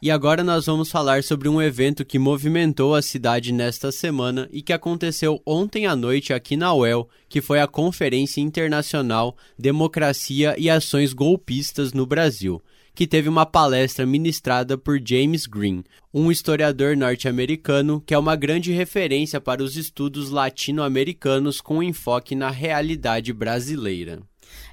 E 0.00 0.08
agora 0.08 0.44
nós 0.44 0.66
vamos 0.66 0.88
falar 0.88 1.24
sobre 1.24 1.48
um 1.48 1.60
evento 1.60 2.04
que 2.04 2.16
movimentou 2.16 2.94
a 2.94 3.02
cidade 3.02 3.52
nesta 3.52 3.90
semana 3.90 4.48
e 4.52 4.62
que 4.62 4.72
aconteceu 4.72 5.42
ontem 5.44 5.84
à 5.84 5.96
noite 5.96 6.32
aqui 6.32 6.56
na 6.56 6.72
UEL, 6.72 7.08
que 7.28 7.40
foi 7.40 7.60
a 7.60 7.66
Conferência 7.66 8.40
Internacional 8.40 9.36
Democracia 9.58 10.54
e 10.56 10.70
Ações 10.70 11.12
Golpistas 11.12 11.92
no 11.92 12.06
Brasil, 12.06 12.62
que 12.98 13.06
teve 13.06 13.28
uma 13.28 13.46
palestra 13.46 14.04
ministrada 14.04 14.76
por 14.76 15.00
James 15.00 15.46
Green, 15.46 15.84
um 16.12 16.32
historiador 16.32 16.96
norte-americano 16.96 18.02
que 18.04 18.12
é 18.12 18.18
uma 18.18 18.34
grande 18.34 18.72
referência 18.72 19.40
para 19.40 19.62
os 19.62 19.76
estudos 19.76 20.30
latino-americanos 20.30 21.60
com 21.60 21.80
enfoque 21.80 22.34
na 22.34 22.50
realidade 22.50 23.32
brasileira. 23.32 24.20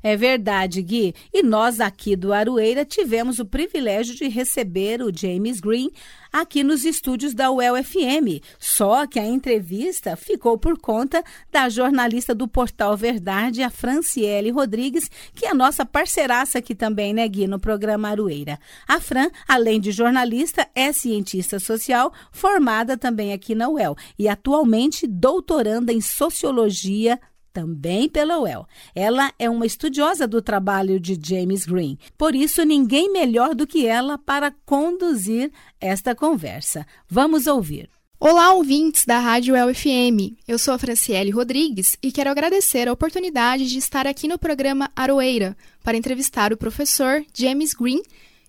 É 0.02 0.16
verdade, 0.16 0.82
Gui. 0.82 1.14
E 1.34 1.44
nós 1.44 1.80
aqui 1.80 2.16
do 2.16 2.34
Aroeira 2.34 2.86
tivemos 2.86 3.40
o 3.40 3.46
privilégio 3.46 4.16
de 4.16 4.28
receber 4.28 5.02
o 5.02 5.16
James 5.16 5.60
Green 5.60 5.92
aqui 6.32 6.64
nos 6.64 6.84
estúdios 6.84 7.34
da 7.34 7.50
UEL 7.50 7.82
FM. 7.82 8.44
Só 8.60 9.08
que 9.08 9.20
a 9.20 9.26
entrevista 9.26 10.16
ficou 10.16 10.58
por 10.58 10.78
conta 10.78 11.24
da 11.52 11.70
jornalista 11.70 12.36
do 12.36 12.48
Portal 12.48 12.96
Verdade, 12.98 13.64
a 13.64 13.70
Franciele 13.70 14.52
Rodrigues, 14.52 15.10
que 15.34 15.46
é 15.46 15.54
nossa 15.54 15.86
parceiraça 15.86 16.60
aqui 16.60 16.76
também, 16.76 17.14
né, 17.14 17.28
Gui, 17.28 17.48
no 17.48 17.60
programa 17.60 18.10
Aroeira. 18.10 18.60
A 18.88 19.00
Fran, 19.00 19.30
além 19.48 19.80
de 19.80 19.92
jornalista, 19.92 20.68
é 20.76 20.92
cientista 20.92 21.58
social, 21.58 22.12
formada 22.32 22.98
também 22.98 23.32
aqui 23.32 23.56
na 23.56 23.70
UEL 23.70 23.96
e 24.20 24.28
atualmente 24.28 25.08
doutoranda 25.08 25.94
em 25.94 26.02
sociologia 26.02 27.20
também 27.56 28.10
pela 28.10 28.38
UEL. 28.38 28.68
Ela 28.94 29.32
é 29.40 29.50
uma 29.50 29.66
estudiosa 29.66 30.28
do 30.28 30.42
trabalho 30.42 31.00
de 31.00 31.18
James 31.18 31.66
Green, 31.66 31.98
por 32.18 32.36
isso 32.36 32.66
ninguém 32.66 33.10
melhor 33.10 33.56
do 33.56 33.66
que 33.66 33.88
ela 33.88 34.18
para 34.18 34.54
conduzir 34.66 35.54
esta 35.80 36.14
conversa. 36.14 36.86
Vamos 37.08 37.48
ouvir. 37.48 37.90
Olá, 38.20 38.52
ouvintes 38.54 39.06
da 39.06 39.20
Rádio 39.20 39.56
UFM. 39.56 40.36
Eu 40.46 40.60
sou 40.60 40.74
a 40.74 40.78
Franciele 40.78 41.32
Rodrigues 41.32 41.98
e 42.04 42.12
quero 42.12 42.30
agradecer 42.30 42.90
a 42.90 42.92
oportunidade 42.92 43.70
de 43.70 43.78
estar 43.78 44.06
aqui 44.06 44.28
no 44.28 44.38
programa 44.38 44.92
Aroeira 44.94 45.56
para 45.82 45.96
entrevistar 45.96 46.52
o 46.52 46.58
professor 46.58 47.24
James 47.34 47.74
Green, 47.74 48.02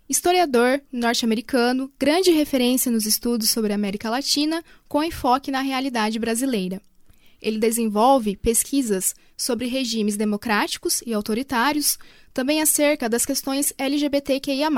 historiador 0.08 0.82
norte-americano, 0.90 1.92
grande 1.96 2.32
referência 2.32 2.90
nos 2.90 3.06
estudos 3.06 3.50
sobre 3.50 3.70
a 3.70 3.76
América 3.76 4.10
Latina, 4.10 4.64
com 4.88 5.04
enfoque 5.04 5.52
na 5.52 5.60
realidade 5.60 6.18
brasileira. 6.18 6.80
Ele 7.46 7.59
desenvolve 7.61 8.37
pesquisas 8.37 9.14
sobre 9.37 9.68
regimes 9.68 10.16
democráticos 10.16 11.00
e 11.06 11.14
autoritários, 11.14 11.96
também 12.35 12.61
acerca 12.61 13.09
das 13.09 13.24
questões 13.24 13.72
LGBTQIA. 13.78 14.68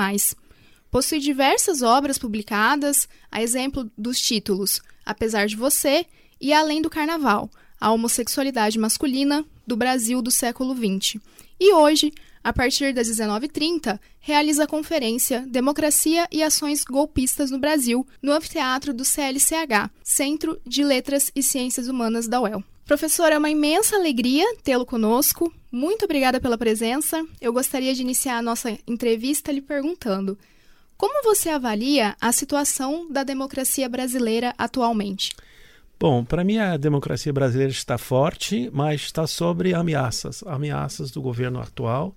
Possui 0.91 1.19
diversas 1.19 1.81
obras 1.81 2.19
publicadas, 2.19 3.09
a 3.33 3.43
exemplo 3.43 3.91
dos 3.97 4.21
títulos 4.21 4.83
Apesar 5.03 5.47
de 5.47 5.57
Você 5.57 6.05
e 6.39 6.53
Além 6.53 6.83
do 6.83 6.91
Carnaval, 6.91 7.51
a 7.81 7.91
homossexualidade 7.91 8.79
masculina 8.79 9.47
do 9.69 9.77
Brasil 9.77 10.21
do 10.21 10.31
século 10.31 10.75
XX. 10.75 11.21
E 11.61 11.73
hoje, 11.75 12.13
a 12.43 12.53
partir 12.53 12.95
das 12.95 13.07
19h30, 13.09 14.01
realiza 14.19 14.65
a 14.65 14.67
conferência 14.67 15.45
Democracia 15.47 16.27
e 16.33 16.43
Ações 16.43 16.83
Golpistas 16.83 17.51
no 17.51 17.59
Brasil, 17.59 18.07
no 18.23 18.33
anfiteatro 18.33 18.95
do 18.95 19.05
CLCH, 19.05 19.91
Centro 20.03 20.59
de 20.67 20.83
Letras 20.83 21.31
e 21.37 21.43
Ciências 21.43 21.89
Humanas 21.89 22.27
da 22.27 22.41
UEL. 22.41 22.65
Professor, 22.87 23.31
é 23.31 23.37
uma 23.37 23.51
imensa 23.51 23.97
alegria 23.97 24.47
tê-lo 24.65 24.87
conosco. 24.87 25.53
Muito 25.71 26.07
obrigada 26.07 26.41
pela 26.41 26.57
presença. 26.57 27.23
Eu 27.39 27.53
gostaria 27.53 27.93
de 27.93 28.01
iniciar 28.01 28.39
a 28.39 28.43
nossa 28.43 28.79
entrevista 28.87 29.53
lhe 29.53 29.61
perguntando: 29.61 30.39
como 30.97 31.23
você 31.23 31.51
avalia 31.51 32.17
a 32.21 32.33
situação 32.33 33.07
da 33.11 33.23
democracia 33.23 33.89
brasileira 33.89 34.55
atualmente? 34.57 35.37
Bom, 36.01 36.25
para 36.25 36.45
mim 36.45 36.59
a 36.59 36.77
democracia 36.77 37.33
brasileira 37.33 37.73
está 37.73 37.99
forte, 37.99 38.71
mas 38.73 39.01
está 39.01 39.27
sobre 39.27 39.75
ameaças, 39.75 40.45
ameaças 40.47 41.11
do 41.11 41.21
governo 41.21 41.61
atual 41.61 42.17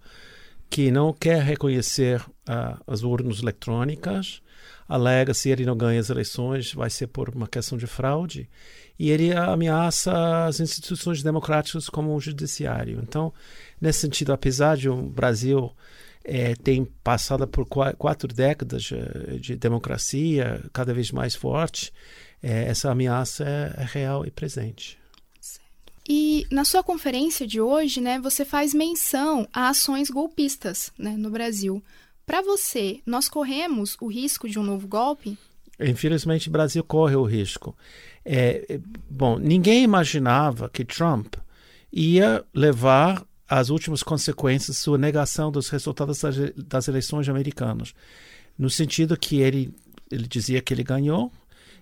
que 0.69 0.89
não 0.89 1.11
quer 1.11 1.41
reconhecer 1.41 2.21
uh, 2.21 2.81
as 2.87 3.03
urnas 3.03 3.41
eletrônicas, 3.41 4.41
alega 4.87 5.33
se 5.33 5.49
ele 5.49 5.65
não 5.65 5.75
ganha 5.75 5.99
as 5.99 6.09
eleições 6.09 6.73
vai 6.73 6.89
ser 6.89 7.07
por 7.07 7.29
uma 7.29 7.47
questão 7.47 7.77
de 7.77 7.85
fraude 7.87 8.47
e 8.97 9.09
ele 9.09 9.33
ameaça 9.33 10.45
as 10.45 10.59
instituições 10.59 11.23
democráticas 11.23 11.89
como 11.89 12.15
o 12.15 12.21
judiciário. 12.21 12.99
Então, 13.01 13.33
nesse 13.81 13.99
sentido, 13.99 14.31
apesar 14.31 14.77
de 14.77 14.87
o 14.87 14.95
Brasil 14.95 15.71
é, 16.23 16.53
tem 16.55 16.85
passado 17.03 17.47
por 17.47 17.65
quatro 17.65 18.33
décadas 18.33 18.83
de, 18.83 19.39
de 19.39 19.55
democracia 19.55 20.63
cada 20.71 20.93
vez 20.93 21.11
mais 21.11 21.35
forte, 21.35 21.91
é, 22.41 22.63
essa 22.65 22.91
ameaça 22.91 23.43
é, 23.43 23.81
é 23.81 23.85
real 23.85 24.25
e 24.25 24.31
presente. 24.31 24.97
E 26.07 26.47
na 26.51 26.65
sua 26.65 26.83
conferência 26.83 27.45
de 27.45 27.61
hoje, 27.61 28.01
né, 28.01 28.19
você 28.19 28.43
faz 28.43 28.73
menção 28.73 29.47
a 29.53 29.69
ações 29.69 30.09
golpistas 30.09 30.91
né, 30.97 31.15
no 31.15 31.29
Brasil. 31.29 31.83
Para 32.25 32.41
você, 32.41 32.99
nós 33.05 33.29
corremos 33.29 33.95
o 34.01 34.07
risco 34.07 34.49
de 34.49 34.57
um 34.57 34.63
novo 34.63 34.87
golpe? 34.87 35.37
Infelizmente, 35.79 36.49
o 36.49 36.51
Brasil 36.51 36.83
corre 36.83 37.15
o 37.15 37.23
risco. 37.23 37.75
É, 38.25 38.65
é 38.69 38.79
bom, 39.09 39.37
ninguém 39.37 39.83
imaginava 39.83 40.69
que 40.69 40.85
Trump 40.85 41.35
ia 41.91 42.43
levar 42.53 43.25
as 43.47 43.69
últimas 43.69 44.01
consequências 44.01 44.77
sua 44.77 44.97
negação 44.97 45.51
dos 45.51 45.69
resultados 45.69 46.21
das, 46.21 46.35
das 46.55 46.87
eleições 46.87 47.27
americanas, 47.27 47.93
no 48.57 48.69
sentido 48.69 49.17
que 49.17 49.41
ele, 49.41 49.73
ele 50.09 50.27
dizia 50.27 50.61
que 50.61 50.73
ele 50.73 50.83
ganhou, 50.83 51.31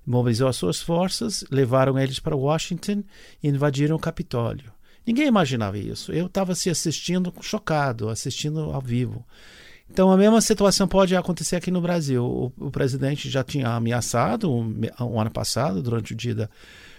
mobilizou 0.09 0.47
as 0.47 0.55
suas 0.55 0.81
forças, 0.81 1.43
levaram 1.51 1.97
eles 1.97 2.19
para 2.19 2.35
Washington 2.35 3.03
e 3.43 3.47
invadiram 3.47 3.95
o 3.95 3.99
Capitólio. 3.99 4.71
Ninguém 5.05 5.27
imaginava 5.27 5.77
isso. 5.77 6.11
Eu 6.11 6.25
estava 6.25 6.55
se 6.55 6.69
assistindo 6.69 7.31
chocado, 7.41 8.09
assistindo 8.09 8.59
ao 8.59 8.81
vivo. 8.81 9.23
Então 9.89 10.11
a 10.11 10.17
mesma 10.17 10.41
situação 10.41 10.87
pode 10.87 11.15
acontecer 11.15 11.55
aqui 11.55 11.69
no 11.69 11.79
Brasil. 11.79 12.23
O, 12.25 12.51
o 12.57 12.71
presidente 12.71 13.29
já 13.29 13.43
tinha 13.43 13.69
ameaçado 13.69 14.51
um, 14.51 14.81
um, 14.99 15.19
ano 15.19 15.31
passado, 15.31 15.81
durante 15.81 16.13
o 16.13 16.15
dia 16.15 16.33
da 16.33 16.49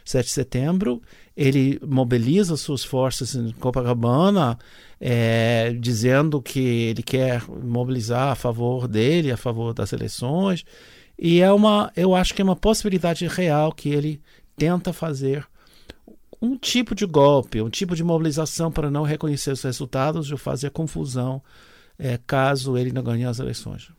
7 0.05 0.27
de 0.27 0.33
setembro, 0.33 1.03
ele 1.37 1.81
mobiliza 1.87 2.57
suas 2.57 2.83
forças 2.83 3.35
em 3.35 3.53
Copacabana, 3.53 4.59
é, 5.01 5.73
dizendo 5.79 6.41
que 6.41 6.61
ele 6.61 7.03
quer 7.03 7.43
mobilizar 7.49 8.29
a 8.29 8.35
favor 8.35 8.89
dele, 8.89 9.31
a 9.31 9.37
favor 9.37 9.73
das 9.75 9.93
eleições. 9.93 10.65
E 11.23 11.43
é 11.43 11.53
uma, 11.53 11.93
eu 11.95 12.15
acho 12.15 12.33
que 12.33 12.41
é 12.41 12.45
uma 12.45 12.57
possibilidade 12.57 13.27
real 13.27 13.73
que 13.73 13.91
ele 13.91 14.23
tenta 14.57 14.91
fazer 14.91 15.47
um 16.41 16.57
tipo 16.57 16.95
de 16.95 17.05
golpe, 17.05 17.61
um 17.61 17.69
tipo 17.69 17.95
de 17.95 18.03
mobilização 18.03 18.73
para 18.73 18.91
não 18.91 19.03
reconhecer 19.03 19.53
os 19.53 19.63
resultados 19.63 20.33
ou 20.33 20.39
fazer 20.39 20.71
confusão 20.71 21.43
é, 21.99 22.19
caso 22.27 22.79
ele 22.79 22.91
não 22.91 23.03
ganhe 23.03 23.27
as 23.27 23.39
eleições. 23.39 23.91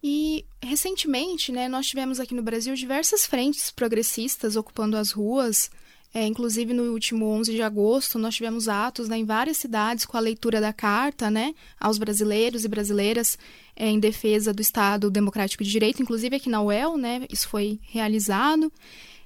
E 0.00 0.44
recentemente, 0.62 1.50
né, 1.50 1.66
nós 1.66 1.86
tivemos 1.86 2.20
aqui 2.20 2.32
no 2.32 2.42
Brasil 2.42 2.76
diversas 2.76 3.26
frentes 3.26 3.72
progressistas 3.72 4.54
ocupando 4.54 4.96
as 4.96 5.10
ruas, 5.10 5.68
É, 6.16 6.24
inclusive, 6.24 6.72
no 6.72 6.92
último 6.92 7.26
11 7.26 7.50
de 7.52 7.60
agosto, 7.60 8.20
nós 8.20 8.36
tivemos 8.36 8.68
atos 8.68 9.08
né, 9.08 9.18
em 9.18 9.24
várias 9.24 9.56
cidades 9.56 10.06
com 10.06 10.16
a 10.16 10.20
leitura 10.20 10.60
da 10.60 10.72
carta 10.72 11.28
né, 11.28 11.52
aos 11.78 11.98
brasileiros 11.98 12.64
e 12.64 12.68
brasileiras 12.68 13.36
é, 13.74 13.88
em 13.88 13.98
defesa 13.98 14.54
do 14.54 14.62
Estado 14.62 15.10
Democrático 15.10 15.64
de 15.64 15.70
Direito, 15.70 16.00
inclusive 16.00 16.36
aqui 16.36 16.48
na 16.48 16.62
UEL, 16.62 16.96
né, 16.96 17.26
isso 17.28 17.48
foi 17.48 17.80
realizado. 17.82 18.72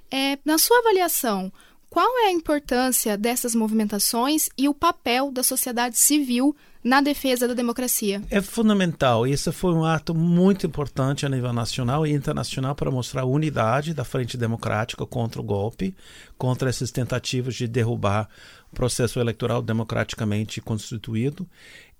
É, 0.09 0.39
na 0.43 0.57
sua 0.57 0.79
avaliação, 0.79 1.53
qual 1.91 2.17
é 2.21 2.29
a 2.29 2.31
importância 2.31 3.15
dessas 3.15 3.53
movimentações 3.53 4.49
e 4.57 4.67
o 4.67 4.73
papel 4.73 5.31
da 5.31 5.43
sociedade 5.43 5.95
civil 5.95 6.55
na 6.83 7.01
defesa 7.01 7.47
da 7.47 7.53
democracia? 7.53 8.21
É 8.29 8.41
fundamental. 8.41 9.27
Esse 9.27 9.51
foi 9.51 9.73
um 9.73 9.83
ato 9.83 10.15
muito 10.15 10.65
importante 10.65 11.25
a 11.25 11.29
nível 11.29 11.51
nacional 11.51 12.07
e 12.07 12.13
internacional 12.13 12.73
para 12.73 12.89
mostrar 12.89 13.21
a 13.21 13.25
unidade 13.25 13.93
da 13.93 14.05
Frente 14.05 14.37
Democrática 14.37 15.05
contra 15.05 15.41
o 15.41 15.43
golpe, 15.43 15.93
contra 16.37 16.69
essas 16.69 16.89
tentativas 16.89 17.55
de 17.55 17.67
derrubar 17.67 18.29
o 18.71 18.75
processo 18.75 19.19
eleitoral 19.19 19.61
democraticamente 19.61 20.61
constituído. 20.61 21.45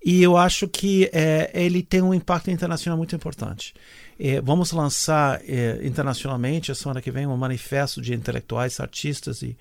E 0.02 0.22
eu 0.22 0.34
acho 0.34 0.66
que 0.66 1.10
é, 1.12 1.50
ele 1.52 1.82
tem 1.82 2.00
um 2.00 2.14
impacto 2.14 2.50
internacional 2.50 2.96
muito 2.96 3.14
importante. 3.14 3.74
É, 4.18 4.40
vamos 4.40 4.72
lançar 4.72 5.42
é, 5.46 5.78
internacionalmente, 5.82 6.72
a 6.72 6.74
semana 6.74 7.02
que 7.02 7.10
vem, 7.10 7.26
um 7.26 7.36
manifesto 7.36 8.00
de 8.00 8.14
intelectuais, 8.14 8.80
artistas 8.80 9.42
e, 9.42 9.54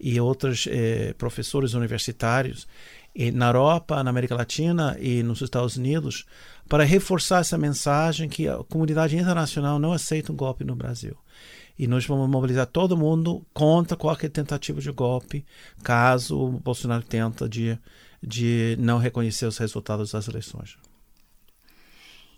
e 0.00 0.18
outros 0.18 0.66
é, 0.70 1.12
professores 1.14 1.74
universitários 1.74 2.66
na 3.32 3.48
Europa, 3.48 4.02
na 4.02 4.10
América 4.10 4.34
Latina 4.34 4.96
e 4.98 5.22
nos 5.22 5.40
Estados 5.40 5.76
Unidos 5.76 6.24
para 6.68 6.84
reforçar 6.84 7.40
essa 7.40 7.58
mensagem 7.58 8.28
que 8.28 8.48
a 8.48 8.58
comunidade 8.64 9.16
internacional 9.16 9.78
não 9.78 9.92
aceita 9.92 10.32
um 10.32 10.36
golpe 10.36 10.64
no 10.64 10.74
Brasil. 10.74 11.16
E 11.78 11.86
nós 11.86 12.06
vamos 12.06 12.28
mobilizar 12.28 12.66
todo 12.66 12.96
mundo 12.96 13.44
contra 13.52 13.96
qualquer 13.96 14.30
tentativa 14.30 14.80
de 14.80 14.90
golpe, 14.90 15.44
caso 15.82 16.38
o 16.38 16.50
Bolsonaro 16.50 17.02
tenta 17.02 17.48
de, 17.48 17.78
de 18.22 18.76
não 18.78 18.98
reconhecer 18.98 19.46
os 19.46 19.58
resultados 19.58 20.12
das 20.12 20.28
eleições. 20.28 20.76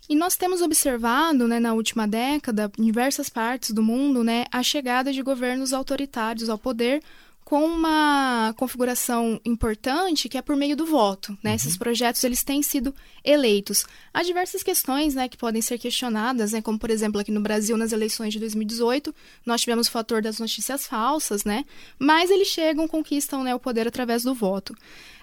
E 0.07 0.15
nós 0.15 0.35
temos 0.35 0.61
observado, 0.61 1.47
né, 1.47 1.59
na 1.59 1.73
última 1.73 2.07
década, 2.07 2.71
em 2.77 2.83
diversas 2.83 3.27
partes 3.27 3.71
do 3.71 3.81
mundo, 3.81 4.23
né, 4.23 4.45
a 4.51 4.61
chegada 4.61 5.11
de 5.11 5.21
governos 5.23 5.73
autoritários 5.73 6.47
ao 6.47 6.59
poder 6.59 7.01
com 7.45 7.63
uma 7.63 8.55
configuração 8.57 9.39
importante 9.45 10.27
que 10.27 10.35
é 10.37 10.41
por 10.41 10.55
meio 10.55 10.75
do 10.75 10.83
voto. 10.83 11.31
Né? 11.43 11.51
Uhum. 11.51 11.55
Esses 11.55 11.77
projetos 11.77 12.23
eles 12.23 12.43
têm 12.43 12.63
sido 12.63 12.93
eleitos. 13.23 13.85
Há 14.11 14.23
diversas 14.23 14.63
questões 14.63 15.13
né, 15.13 15.29
que 15.29 15.37
podem 15.37 15.61
ser 15.61 15.77
questionadas, 15.77 16.53
né? 16.53 16.61
como 16.61 16.79
por 16.79 16.89
exemplo 16.89 17.21
aqui 17.21 17.31
no 17.31 17.39
Brasil 17.39 17.77
nas 17.77 17.91
eleições 17.91 18.33
de 18.33 18.39
2018 18.39 19.13
nós 19.45 19.61
tivemos 19.61 19.87
o 19.87 19.91
fator 19.91 20.23
das 20.23 20.39
notícias 20.39 20.87
falsas, 20.87 21.45
né? 21.45 21.63
mas 21.99 22.31
eles 22.31 22.47
chegam, 22.47 22.87
conquistam 22.87 23.43
né, 23.43 23.53
o 23.53 23.59
poder 23.59 23.87
através 23.87 24.23
do 24.23 24.33
voto. 24.33 24.75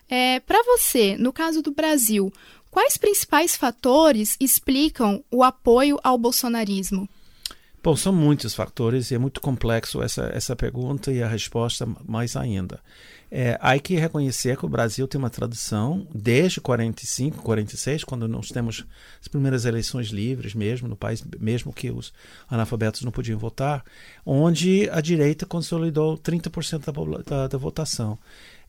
É, 0.09 0.39
Para 0.41 0.63
você, 0.63 1.17
no 1.17 1.33
caso 1.33 1.61
do 1.61 1.73
Brasil, 1.73 2.33
quais 2.71 2.97
principais 2.97 3.57
fatores 3.57 4.37
explicam 4.39 5.25
o 5.29 5.43
apoio 5.43 5.99
ao 6.05 6.17
bolsonarismo? 6.17 7.09
Bom, 7.85 7.97
são 7.97 8.13
muitos 8.13 8.55
fatores 8.55 9.11
e 9.11 9.17
é 9.17 9.19
muito 9.19 9.41
complexo 9.41 10.01
essa, 10.03 10.31
essa 10.33 10.55
pergunta 10.55 11.11
e 11.11 11.21
a 11.21 11.27
resposta 11.27 11.85
mais 12.07 12.37
ainda. 12.37 12.79
É, 13.29 13.59
há 13.61 13.77
que 13.77 13.97
reconhecer 13.97 14.57
que 14.57 14.65
o 14.65 14.69
Brasil 14.69 15.09
tem 15.09 15.19
uma 15.19 15.31
tradição 15.31 16.07
desde 16.15 16.61
45, 16.61 17.43
46, 17.43 18.05
quando 18.05 18.29
nós 18.29 18.51
temos 18.51 18.85
as 19.21 19.27
primeiras 19.27 19.65
eleições 19.65 20.09
livres 20.09 20.55
mesmo 20.55 20.87
no 20.87 20.95
país, 20.95 21.25
mesmo 21.41 21.73
que 21.73 21.91
os 21.91 22.13
analfabetos 22.49 23.03
não 23.03 23.11
podiam 23.11 23.37
votar, 23.37 23.83
onde 24.25 24.89
a 24.91 25.01
direita 25.01 25.45
consolidou 25.45 26.17
30% 26.17 26.85
da, 26.85 27.23
da, 27.23 27.49
da 27.49 27.59
votação 27.59 28.17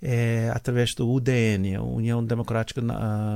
é, 0.06 0.52
através 0.54 0.94
do 0.94 1.10
UDN, 1.10 1.78
a 1.78 1.82
União 1.82 2.24
Democrática 2.24 2.82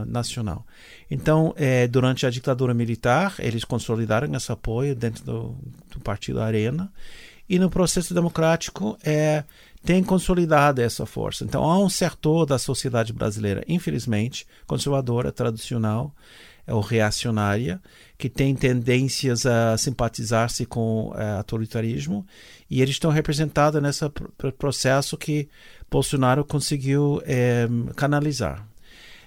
Nacional. 0.06 0.66
Então, 1.10 1.54
é, 1.56 1.88
durante 1.88 2.26
a 2.26 2.30
ditadura 2.30 2.74
militar, 2.74 3.36
eles 3.40 3.64
consolidaram 3.64 4.36
esse 4.36 4.52
apoio 4.52 4.94
dentro 4.94 5.24
do, 5.24 5.56
do 5.90 6.00
partido 6.02 6.42
Arena, 6.42 6.92
e 7.50 7.58
no 7.58 7.70
processo 7.70 8.14
democrático 8.14 8.98
é, 9.02 9.46
tem 9.86 10.04
consolidado 10.04 10.82
essa 10.82 11.06
força. 11.06 11.46
Então, 11.46 11.64
há 11.64 11.80
um 11.80 11.88
setor 11.88 12.46
da 12.46 12.60
sociedade 12.60 13.14
brasileira, 13.14 13.64
infelizmente, 13.66 14.46
conservadora, 14.66 15.32
tradicional, 15.32 16.14
é 16.68 16.74
ou 16.74 16.82
reacionária, 16.82 17.82
que 18.18 18.28
tem 18.28 18.54
tendências 18.54 19.46
a 19.46 19.78
simpatizar-se 19.78 20.66
com 20.66 21.14
é, 21.16 21.38
autoritarismo, 21.38 22.28
e 22.70 22.82
eles 22.82 22.96
estão 22.96 23.10
representados 23.10 23.82
nesse 23.82 24.04
processo 24.58 25.16
que 25.16 25.48
Bolsonaro 25.90 26.44
conseguiu 26.44 27.22
é, 27.26 27.68
canalizar. 27.96 28.68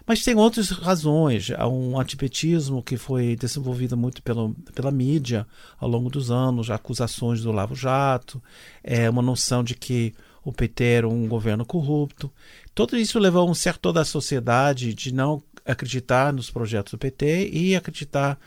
Mas 0.06 0.22
tem 0.22 0.34
outras 0.34 0.70
razões. 0.70 1.52
Há 1.56 1.68
um 1.68 1.98
antipetismo 1.98 2.82
que 2.82 2.96
foi 2.96 3.36
desenvolvido 3.36 3.96
muito 3.96 4.22
pelo, 4.22 4.54
pela 4.74 4.90
mídia 4.90 5.46
ao 5.78 5.88
longo 5.88 6.10
dos 6.10 6.30
anos, 6.30 6.70
acusações 6.70 7.42
do 7.42 7.52
Lavo 7.52 7.76
Jato, 7.76 8.42
é 8.82 9.08
uma 9.08 9.22
noção 9.22 9.62
de 9.62 9.74
que 9.74 10.12
o 10.44 10.52
PT 10.52 10.84
era 10.84 11.08
um 11.08 11.28
governo 11.28 11.64
corrupto. 11.64 12.28
Tudo 12.74 12.96
isso 12.96 13.18
levou 13.18 13.48
um 13.48 13.54
certo 13.54 13.92
da 13.92 14.04
sociedade 14.04 14.94
de 14.94 15.14
não 15.14 15.42
acreditar 15.64 16.32
nos 16.32 16.50
projetos 16.50 16.92
do 16.92 16.98
PT 16.98 17.50
e 17.52 17.76
acreditar 17.76 18.38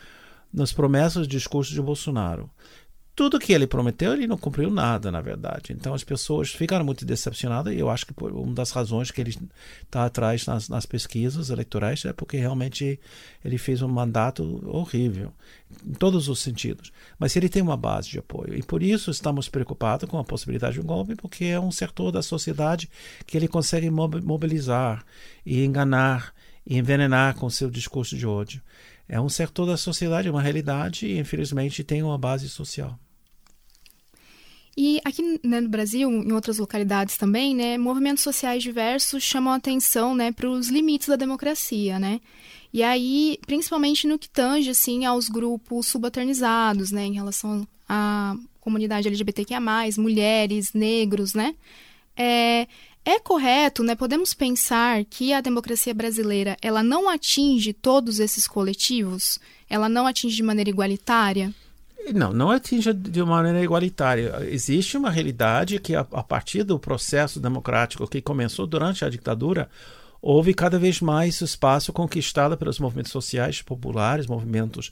nas 0.52 0.72
promessas 0.72 1.24
e 1.24 1.30
discursos 1.30 1.72
de 1.72 1.80
Bolsonaro 1.80 2.50
tudo 3.14 3.38
que 3.38 3.52
ele 3.52 3.66
prometeu, 3.66 4.12
ele 4.12 4.26
não 4.26 4.36
cumpriu 4.36 4.70
nada, 4.70 5.10
na 5.10 5.20
verdade. 5.20 5.72
Então 5.72 5.94
as 5.94 6.02
pessoas 6.02 6.50
ficaram 6.50 6.84
muito 6.84 7.04
decepcionadas 7.04 7.72
e 7.72 7.78
eu 7.78 7.88
acho 7.88 8.06
que 8.06 8.14
uma 8.24 8.54
das 8.54 8.72
razões 8.72 9.10
que 9.10 9.20
ele 9.20 9.36
está 9.82 10.04
atrás 10.04 10.46
nas, 10.46 10.68
nas, 10.68 10.84
pesquisas 10.84 11.48
eleitorais 11.48 12.04
é 12.04 12.12
porque 12.12 12.36
realmente 12.36 12.98
ele 13.44 13.56
fez 13.56 13.82
um 13.82 13.88
mandato 13.88 14.60
horrível, 14.68 15.32
em 15.86 15.92
todos 15.92 16.28
os 16.28 16.40
sentidos. 16.40 16.92
Mas 17.16 17.36
ele 17.36 17.48
tem 17.48 17.62
uma 17.62 17.76
base 17.76 18.08
de 18.08 18.18
apoio 18.18 18.54
e 18.54 18.62
por 18.62 18.82
isso 18.82 19.10
estamos 19.10 19.48
preocupados 19.48 20.08
com 20.08 20.18
a 20.18 20.24
possibilidade 20.24 20.74
de 20.74 20.80
um 20.80 20.84
golpe, 20.84 21.14
porque 21.14 21.44
é 21.44 21.60
um 21.60 21.70
setor 21.70 22.10
da 22.10 22.22
sociedade 22.22 22.90
que 23.26 23.36
ele 23.36 23.46
consegue 23.46 23.88
mobilizar 23.90 25.04
e 25.46 25.64
enganar 25.64 26.34
e 26.66 26.78
envenenar 26.78 27.34
com 27.36 27.48
seu 27.50 27.70
discurso 27.70 28.16
de 28.16 28.26
ódio. 28.26 28.62
É 29.08 29.20
um 29.20 29.28
setor 29.28 29.66
da 29.66 29.76
sociedade, 29.76 30.30
uma 30.30 30.42
realidade 30.42 31.06
e 31.06 31.18
infelizmente 31.18 31.84
tem 31.84 32.02
uma 32.02 32.18
base 32.18 32.48
social. 32.48 32.98
E 34.76 35.00
aqui 35.04 35.40
né, 35.44 35.60
no 35.60 35.68
Brasil, 35.68 36.10
em 36.10 36.32
outras 36.32 36.58
localidades 36.58 37.16
também, 37.16 37.54
né, 37.54 37.78
movimentos 37.78 38.24
sociais 38.24 38.62
diversos 38.62 39.22
chamam 39.22 39.52
a 39.52 39.56
atenção 39.56 40.14
né, 40.16 40.32
para 40.32 40.50
os 40.50 40.68
limites 40.68 41.08
da 41.08 41.16
democracia, 41.16 41.98
né? 41.98 42.20
E 42.72 42.82
aí, 42.82 43.38
principalmente 43.46 44.04
no 44.04 44.18
que 44.18 44.28
tange 44.28 44.70
assim, 44.70 45.04
aos 45.04 45.28
grupos 45.28 45.86
subalternizados, 45.86 46.90
né, 46.90 47.04
em 47.04 47.14
relação 47.14 47.66
à 47.88 48.34
comunidade 48.60 49.06
LGBTQIA+, 49.06 49.60
mulheres, 49.96 50.72
negros, 50.72 51.34
né? 51.34 51.54
É, 52.16 52.66
é 53.04 53.20
correto, 53.20 53.82
né? 53.82 53.94
Podemos 53.94 54.32
pensar 54.32 55.04
que 55.04 55.32
a 55.32 55.40
democracia 55.40 55.92
brasileira 55.92 56.56
ela 56.62 56.82
não 56.82 57.08
atinge 57.08 57.72
todos 57.72 58.18
esses 58.18 58.48
coletivos? 58.48 59.38
Ela 59.68 59.88
não 59.88 60.06
atinge 60.06 60.36
de 60.36 60.42
maneira 60.42 60.70
igualitária? 60.70 61.52
Não, 62.14 62.32
não 62.32 62.50
atinge 62.50 62.92
de 62.92 63.22
uma 63.22 63.36
maneira 63.36 63.62
igualitária. 63.62 64.46
Existe 64.50 64.96
uma 64.96 65.10
realidade 65.10 65.78
que, 65.78 65.94
a, 65.94 66.00
a 66.00 66.22
partir 66.22 66.62
do 66.62 66.78
processo 66.78 67.40
democrático 67.40 68.06
que 68.06 68.20
começou 68.20 68.66
durante 68.66 69.04
a 69.04 69.08
ditadura, 69.08 69.68
houve 70.20 70.54
cada 70.54 70.78
vez 70.78 71.00
mais 71.02 71.40
espaço 71.42 71.92
conquistado 71.92 72.56
pelos 72.56 72.78
movimentos 72.78 73.12
sociais 73.12 73.60
populares, 73.60 74.26
movimentos 74.26 74.90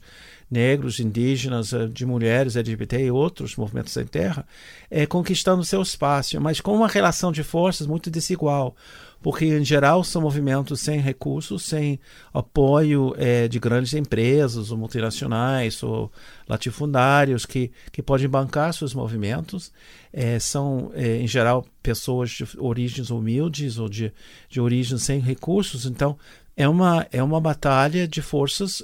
negros, 0.53 0.99
indígenas, 0.99 1.73
eh, 1.73 1.87
de 1.87 2.05
mulheres, 2.05 2.55
LGBT 2.55 3.05
e 3.05 3.11
outros 3.11 3.55
movimentos 3.55 3.91
sem 3.91 4.05
terra, 4.05 4.45
é, 4.89 5.05
conquistando 5.05 5.65
seu 5.65 5.81
espaço, 5.81 6.39
mas 6.39 6.61
com 6.61 6.75
uma 6.75 6.87
relação 6.87 7.31
de 7.31 7.43
forças 7.43 7.87
muito 7.87 8.09
desigual 8.11 8.75
porque 9.23 9.45
em 9.45 9.63
geral 9.63 10.03
são 10.03 10.21
movimentos 10.21 10.81
sem 10.81 10.99
recursos, 10.99 11.63
sem 11.63 11.97
apoio 12.33 13.15
é, 13.17 13.47
de 13.47 13.57
grandes 13.57 13.93
empresas 13.93 14.69
ou 14.69 14.77
multinacionais 14.77 15.81
ou 15.81 16.11
latifundários 16.47 17.45
que, 17.45 17.71
que 17.89 18.03
podem 18.03 18.27
bancar 18.27 18.73
seus 18.73 18.93
movimentos. 18.93 19.71
É, 20.11 20.37
são, 20.39 20.91
é, 20.93 21.21
em 21.21 21.27
geral, 21.27 21.65
pessoas 21.81 22.31
de 22.31 22.45
origens 22.57 23.09
humildes 23.09 23.79
ou 23.79 23.87
de, 23.87 24.11
de 24.49 24.59
origens 24.59 25.01
sem 25.03 25.21
recursos. 25.21 25.85
Então, 25.85 26.17
é 26.57 26.67
uma, 26.67 27.07
é 27.09 27.23
uma 27.23 27.39
batalha 27.39 28.05
de 28.05 28.21
forças 28.21 28.83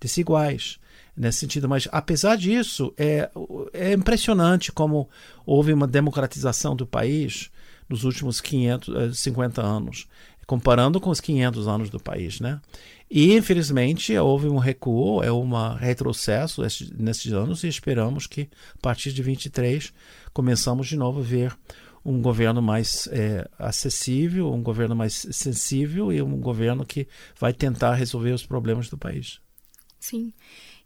desiguais 0.00 0.80
nesse 1.18 1.38
sentido. 1.40 1.68
Mas, 1.68 1.88
apesar 1.90 2.36
disso, 2.36 2.94
é, 2.96 3.30
é 3.72 3.92
impressionante 3.92 4.70
como 4.72 5.08
houve 5.44 5.72
uma 5.72 5.86
democratização 5.86 6.76
do 6.76 6.86
país 6.86 7.50
nos 7.88 8.04
últimos 8.04 8.40
550 8.40 9.60
eh, 9.60 9.64
anos, 9.64 10.06
comparando 10.46 11.00
com 11.00 11.10
os 11.10 11.20
500 11.20 11.66
anos 11.66 11.90
do 11.90 11.98
país, 11.98 12.38
né? 12.38 12.60
E, 13.10 13.34
infelizmente, 13.34 14.16
houve 14.16 14.48
um 14.48 14.58
recuo, 14.58 15.22
é 15.22 15.32
um 15.32 15.50
retrocesso 15.74 16.62
nesses 16.98 17.32
anos 17.32 17.64
e 17.64 17.68
esperamos 17.68 18.26
que, 18.26 18.48
a 18.74 18.82
partir 18.82 19.12
de 19.12 19.22
23, 19.22 19.92
começamos 20.32 20.86
de 20.86 20.96
novo 20.96 21.20
a 21.20 21.22
ver 21.22 21.56
um 22.04 22.20
governo 22.20 22.60
mais 22.60 23.08
é, 23.10 23.48
acessível, 23.58 24.52
um 24.52 24.62
governo 24.62 24.94
mais 24.94 25.26
sensível 25.30 26.12
e 26.12 26.20
um 26.20 26.38
governo 26.38 26.84
que 26.84 27.08
vai 27.38 27.52
tentar 27.52 27.94
resolver 27.94 28.32
os 28.32 28.44
problemas 28.44 28.88
do 28.88 28.98
país. 28.98 29.40
Sim. 29.98 30.32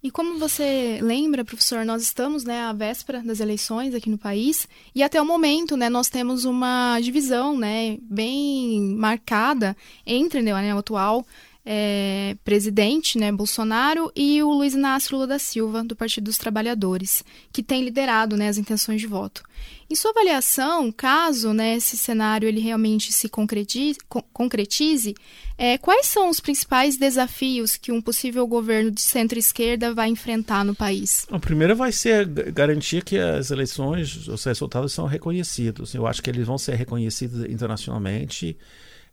E 0.02 0.10
como 0.10 0.36
você 0.36 0.98
lembra, 1.00 1.44
professor, 1.44 1.84
nós 1.84 2.02
estamos 2.02 2.42
né, 2.42 2.62
à 2.62 2.72
véspera 2.72 3.20
das 3.20 3.38
eleições 3.38 3.94
aqui 3.94 4.10
no 4.10 4.18
país 4.18 4.66
e 4.92 5.00
até 5.00 5.22
o 5.22 5.24
momento 5.24 5.76
né, 5.76 5.88
nós 5.88 6.08
temos 6.08 6.44
uma 6.44 6.98
divisão 6.98 7.56
né, 7.56 7.98
bem 8.02 8.80
marcada 8.96 9.76
entre 10.04 10.42
né, 10.42 10.74
o 10.74 10.78
atual 10.78 11.24
é, 11.64 12.36
presidente, 12.44 13.18
né, 13.18 13.30
Bolsonaro, 13.30 14.10
e 14.16 14.42
o 14.42 14.50
Luiz 14.50 14.74
Inácio 14.74 15.14
Lula 15.14 15.26
da 15.26 15.38
Silva, 15.38 15.84
do 15.84 15.94
Partido 15.94 16.24
dos 16.24 16.36
Trabalhadores, 16.36 17.22
que 17.52 17.62
tem 17.62 17.84
liderado 17.84 18.36
né, 18.36 18.48
as 18.48 18.58
intenções 18.58 19.00
de 19.00 19.06
voto. 19.06 19.42
Em 19.88 19.94
sua 19.94 20.10
avaliação, 20.10 20.90
caso 20.90 21.52
né, 21.52 21.76
esse 21.76 21.96
cenário 21.96 22.48
ele 22.48 22.60
realmente 22.60 23.12
se 23.12 23.28
concretize, 23.28 23.98
concretize 24.32 25.14
é, 25.56 25.76
quais 25.78 26.06
são 26.06 26.30
os 26.30 26.40
principais 26.40 26.96
desafios 26.96 27.76
que 27.76 27.92
um 27.92 28.00
possível 28.00 28.46
governo 28.46 28.90
de 28.90 29.02
centro-esquerda 29.02 29.94
vai 29.94 30.08
enfrentar 30.08 30.64
no 30.64 30.74
país? 30.74 31.26
O 31.30 31.38
primeiro 31.38 31.76
vai 31.76 31.92
ser 31.92 32.26
garantir 32.26 33.04
que 33.04 33.18
as 33.18 33.50
eleições, 33.50 34.26
os 34.26 34.42
resultados 34.42 34.92
são 34.92 35.06
reconhecidos. 35.06 35.94
Eu 35.94 36.06
acho 36.06 36.22
que 36.22 36.30
eles 36.30 36.46
vão 36.46 36.58
ser 36.58 36.74
reconhecidos 36.74 37.44
internacionalmente. 37.44 38.56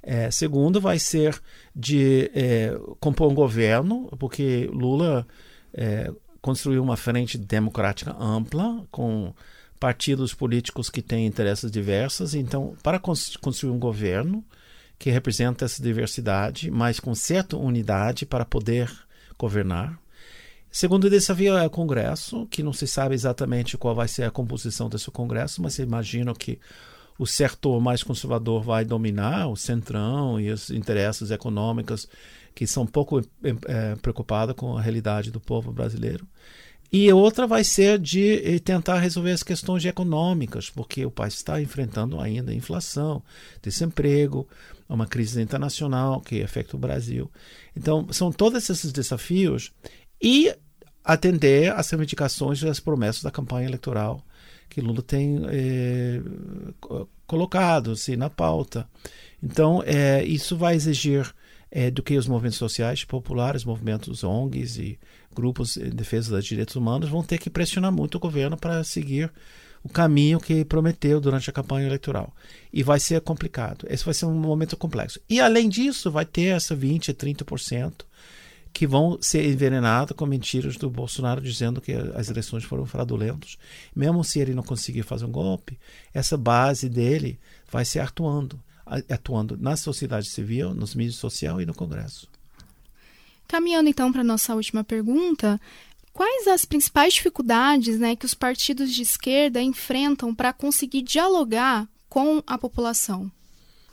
É, 0.01 0.31
segundo, 0.31 0.79
vai 0.79 0.97
ser 0.97 1.39
de 1.75 2.31
é, 2.33 2.73
compor 2.99 3.31
um 3.31 3.35
governo, 3.35 4.07
porque 4.17 4.69
Lula 4.71 5.27
é, 5.73 6.11
construiu 6.41 6.81
uma 6.81 6.95
frente 6.95 7.37
democrática 7.37 8.15
ampla, 8.17 8.85
com 8.91 9.33
partidos 9.79 10.33
políticos 10.33 10.89
que 10.89 11.01
têm 11.01 11.25
interesses 11.25 11.69
diversos. 11.71 12.33
Então, 12.33 12.75
para 12.83 12.99
construir 12.99 13.71
um 13.71 13.79
governo 13.79 14.43
que 14.97 15.09
representa 15.09 15.63
essa 15.65 15.81
diversidade, 15.81 16.69
mas 16.69 16.99
com 16.99 17.15
certa 17.15 17.55
unidade 17.55 18.25
para 18.25 18.43
poder 18.43 18.91
governar. 19.37 19.97
Segundo 20.69 21.09
desafio 21.09 21.57
é 21.57 21.65
o 21.65 21.69
Congresso, 21.69 22.45
que 22.47 22.61
não 22.61 22.73
se 22.73 22.85
sabe 22.85 23.15
exatamente 23.15 23.77
qual 23.77 23.95
vai 23.95 24.07
ser 24.07 24.23
a 24.23 24.31
composição 24.31 24.89
desse 24.89 25.09
Congresso, 25.09 25.61
mas 25.61 25.79
imagino 25.79 26.35
que 26.35 26.59
o 27.19 27.27
setor 27.27 27.81
mais 27.81 28.01
conservador 28.01 28.63
vai 28.63 28.85
dominar 28.85 29.49
o 29.49 29.55
centrão 29.57 30.39
e 30.39 30.49
os 30.49 30.69
interesses 30.69 31.29
econômicos 31.29 32.07
que 32.55 32.65
são 32.65 32.87
pouco 32.87 33.21
é, 33.43 33.95
preocupados 33.97 34.55
com 34.55 34.77
a 34.77 34.81
realidade 34.81 35.29
do 35.29 35.39
povo 35.39 35.71
brasileiro. 35.71 36.25
E 36.91 37.11
outra 37.13 37.45
vai 37.45 37.63
ser 37.63 37.99
de 37.99 38.41
eh, 38.43 38.57
tentar 38.57 38.97
resolver 38.97 39.31
as 39.31 39.43
questões 39.43 39.85
econômicas, 39.85 40.71
porque 40.71 41.05
o 41.05 41.11
país 41.11 41.35
está 41.35 41.61
enfrentando 41.61 42.19
ainda 42.19 42.51
inflação, 42.51 43.21
desemprego, 43.61 44.47
uma 44.87 45.05
crise 45.05 45.39
internacional 45.39 46.19
que 46.19 46.41
afeta 46.41 46.75
o 46.75 46.79
Brasil. 46.79 47.29
Então, 47.75 48.07
são 48.11 48.31
todos 48.31 48.67
esses 48.67 48.91
desafios 48.91 49.71
e 50.19 50.51
atender 51.03 51.71
às 51.73 51.89
reivindicações 51.91 52.61
e 52.63 52.67
às 52.67 52.79
promessas 52.79 53.21
da 53.21 53.29
campanha 53.29 53.67
eleitoral 53.67 54.25
que 54.79 54.85
Lula 54.85 55.01
tem 55.01 55.41
é, 55.49 56.21
colocado 57.27 57.91
assim, 57.91 58.15
na 58.15 58.29
pauta. 58.29 58.87
Então, 59.43 59.83
é, 59.85 60.23
isso 60.23 60.55
vai 60.55 60.75
exigir 60.75 61.33
é, 61.69 61.91
do 61.91 62.01
que 62.01 62.17
os 62.17 62.27
movimentos 62.27 62.57
sociais 62.57 63.03
populares, 63.03 63.65
movimentos 63.65 64.23
ONGs 64.23 64.77
e 64.77 64.99
grupos 65.35 65.77
em 65.77 65.89
defesa 65.89 66.35
dos 66.35 66.45
direitos 66.45 66.75
humanos 66.75 67.09
vão 67.09 67.23
ter 67.23 67.37
que 67.37 67.49
pressionar 67.49 67.91
muito 67.91 68.15
o 68.15 68.19
governo 68.19 68.57
para 68.57 68.83
seguir 68.83 69.31
o 69.83 69.89
caminho 69.89 70.39
que 70.39 70.65
prometeu 70.65 71.21
durante 71.21 71.49
a 71.49 71.53
campanha 71.53 71.87
eleitoral. 71.87 72.33
E 72.71 72.83
vai 72.83 72.99
ser 72.99 73.21
complicado. 73.21 73.85
Esse 73.89 74.03
vai 74.03 74.13
ser 74.13 74.25
um 74.25 74.33
momento 74.33 74.75
complexo. 74.75 75.19
E, 75.29 75.39
além 75.39 75.69
disso, 75.69 76.11
vai 76.11 76.25
ter 76.25 76.55
essa 76.55 76.75
20% 76.75 77.09
a 77.09 77.13
30% 77.13 77.93
que 78.79 78.87
vão 78.87 79.17
ser 79.19 79.45
envenenados 79.45 80.15
com 80.15 80.25
mentiras 80.25 80.77
do 80.77 80.89
Bolsonaro 80.89 81.41
dizendo 81.41 81.81
que 81.81 81.91
as 81.91 82.29
eleições 82.29 82.63
foram 82.63 82.85
fraudulentas. 82.85 83.57
Mesmo 83.93 84.23
se 84.23 84.39
ele 84.39 84.53
não 84.53 84.63
conseguir 84.63 85.03
fazer 85.03 85.25
um 85.25 85.31
golpe, 85.33 85.77
essa 86.13 86.37
base 86.37 86.87
dele 86.87 87.37
vai 87.69 87.83
ser 87.83 87.99
atuando, 87.99 88.57
atuando 88.85 89.57
na 89.57 89.75
sociedade 89.75 90.29
civil, 90.29 90.73
nos 90.73 90.95
mídias 90.95 91.17
sociais 91.17 91.61
e 91.61 91.65
no 91.65 91.73
Congresso. 91.73 92.29
Caminhando 93.49 93.89
então 93.89 94.13
para 94.13 94.21
a 94.21 94.23
nossa 94.23 94.55
última 94.55 94.81
pergunta, 94.81 95.59
quais 96.13 96.47
as 96.47 96.63
principais 96.63 97.15
dificuldades 97.15 97.99
né, 97.99 98.15
que 98.15 98.25
os 98.25 98.33
partidos 98.33 98.93
de 98.93 99.01
esquerda 99.01 99.61
enfrentam 99.61 100.33
para 100.33 100.53
conseguir 100.53 101.01
dialogar 101.01 101.85
com 102.07 102.41
a 102.47 102.57
população? 102.57 103.29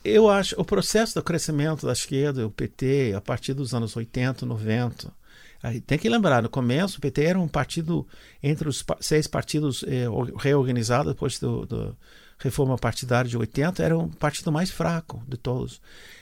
Eu 0.09 0.29
acho 0.29 0.55
o 0.57 0.63
processo 0.63 1.15
do 1.15 1.21
crescimento 1.21 1.85
da 1.85 1.91
esquerda, 1.91 2.47
o 2.47 2.49
PT, 2.49 3.13
a 3.13 3.19
partir 3.19 3.53
dos 3.53 3.73
anos 3.73 3.93
80, 3.93 4.45
90, 4.45 5.13
aí 5.61 5.81
tem 5.81 5.97
que 5.97 6.07
lembrar, 6.07 6.41
no 6.41 6.47
começo 6.47 6.97
o 6.97 7.01
PT 7.01 7.23
era 7.25 7.37
um 7.37 7.47
partido 7.47 8.07
entre 8.41 8.69
os 8.69 8.85
seis 9.01 9.27
partidos 9.27 9.83
eh, 9.85 10.05
reorganizados 10.37 11.11
depois 11.11 11.37
do, 11.39 11.65
do, 11.65 11.97
reforma 12.39 12.77
partidária 12.77 13.29
de 13.29 13.37
80, 13.37 13.83
era 13.83 13.97
um 13.97 14.07
partido 14.07 14.49
mais 14.49 14.71
fraco 14.71 15.21
de 15.27 15.35
todos. 15.35 15.81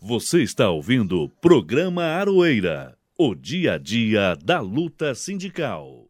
Você 0.00 0.40
está 0.40 0.70
ouvindo 0.70 1.22
o 1.22 1.28
programa 1.28 2.04
Aroeira, 2.04 2.96
o 3.18 3.34
dia 3.34 3.72
a 3.72 3.78
dia 3.78 4.36
da 4.44 4.60
luta 4.60 5.12
sindical. 5.12 6.06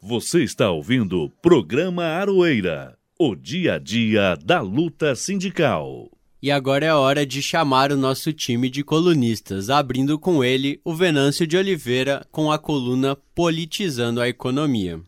Você 0.00 0.44
está 0.44 0.70
ouvindo 0.70 1.24
o 1.24 1.28
programa 1.28 2.04
Aroeira 2.04 2.97
o 3.20 3.34
dia 3.34 3.74
a 3.74 3.78
dia 3.80 4.38
da 4.44 4.60
luta 4.60 5.12
sindical. 5.16 6.08
E 6.40 6.52
agora 6.52 6.86
é 6.86 6.94
hora 6.94 7.26
de 7.26 7.42
chamar 7.42 7.90
o 7.90 7.96
nosso 7.96 8.32
time 8.32 8.70
de 8.70 8.84
colunistas, 8.84 9.70
abrindo 9.70 10.16
com 10.20 10.44
ele 10.44 10.80
o 10.84 10.94
Venâncio 10.94 11.44
de 11.44 11.56
Oliveira 11.56 12.24
com 12.30 12.52
a 12.52 12.56
coluna 12.56 13.18
Politizando 13.34 14.20
a 14.20 14.28
Economia. 14.28 15.00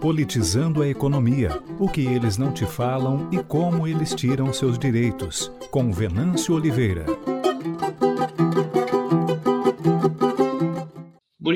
Politizando 0.00 0.82
a 0.82 0.88
economia, 0.88 1.62
o 1.78 1.88
que 1.88 2.00
eles 2.00 2.38
não 2.38 2.50
te 2.50 2.66
falam 2.66 3.28
e 3.30 3.40
como 3.40 3.86
eles 3.86 4.14
tiram 4.14 4.52
seus 4.52 4.78
direitos, 4.78 5.52
com 5.70 5.92
Venâncio 5.92 6.54
Oliveira. 6.54 7.06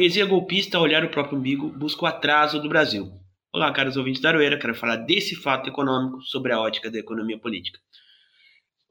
Burguesia 0.03 0.26
golpista, 0.26 0.80
olhar 0.80 1.05
o 1.05 1.11
próprio 1.11 1.38
umbigo, 1.38 1.68
busca 1.68 2.03
o 2.03 2.09
atraso 2.09 2.61
do 2.61 2.68
Brasil. 2.68 3.12
Olá, 3.53 3.72
caros 3.72 3.96
ouvintes 3.96 4.20
da 4.20 4.30
Aroeira, 4.30 4.59
quero 4.59 4.74
falar 4.74 4.96
desse 4.96 5.36
fato 5.36 5.68
econômico 5.68 6.20
sobre 6.22 6.53
a 6.53 6.61
ótica 6.61 6.90
da 6.90 6.98
economia 6.98 7.38
política. 7.38 7.78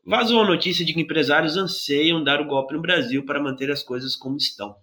Vazou 0.05 0.41
a 0.41 0.47
notícia 0.47 0.85
de 0.85 0.93
que 0.93 1.01
empresários 1.01 1.57
anseiam 1.57 2.23
dar 2.23 2.39
o 2.39 2.45
golpe 2.45 2.73
no 2.73 2.81
Brasil 2.81 3.25
para 3.25 3.43
manter 3.43 3.69
as 3.69 3.83
coisas 3.83 4.15
como 4.15 4.37
estão. 4.37 4.73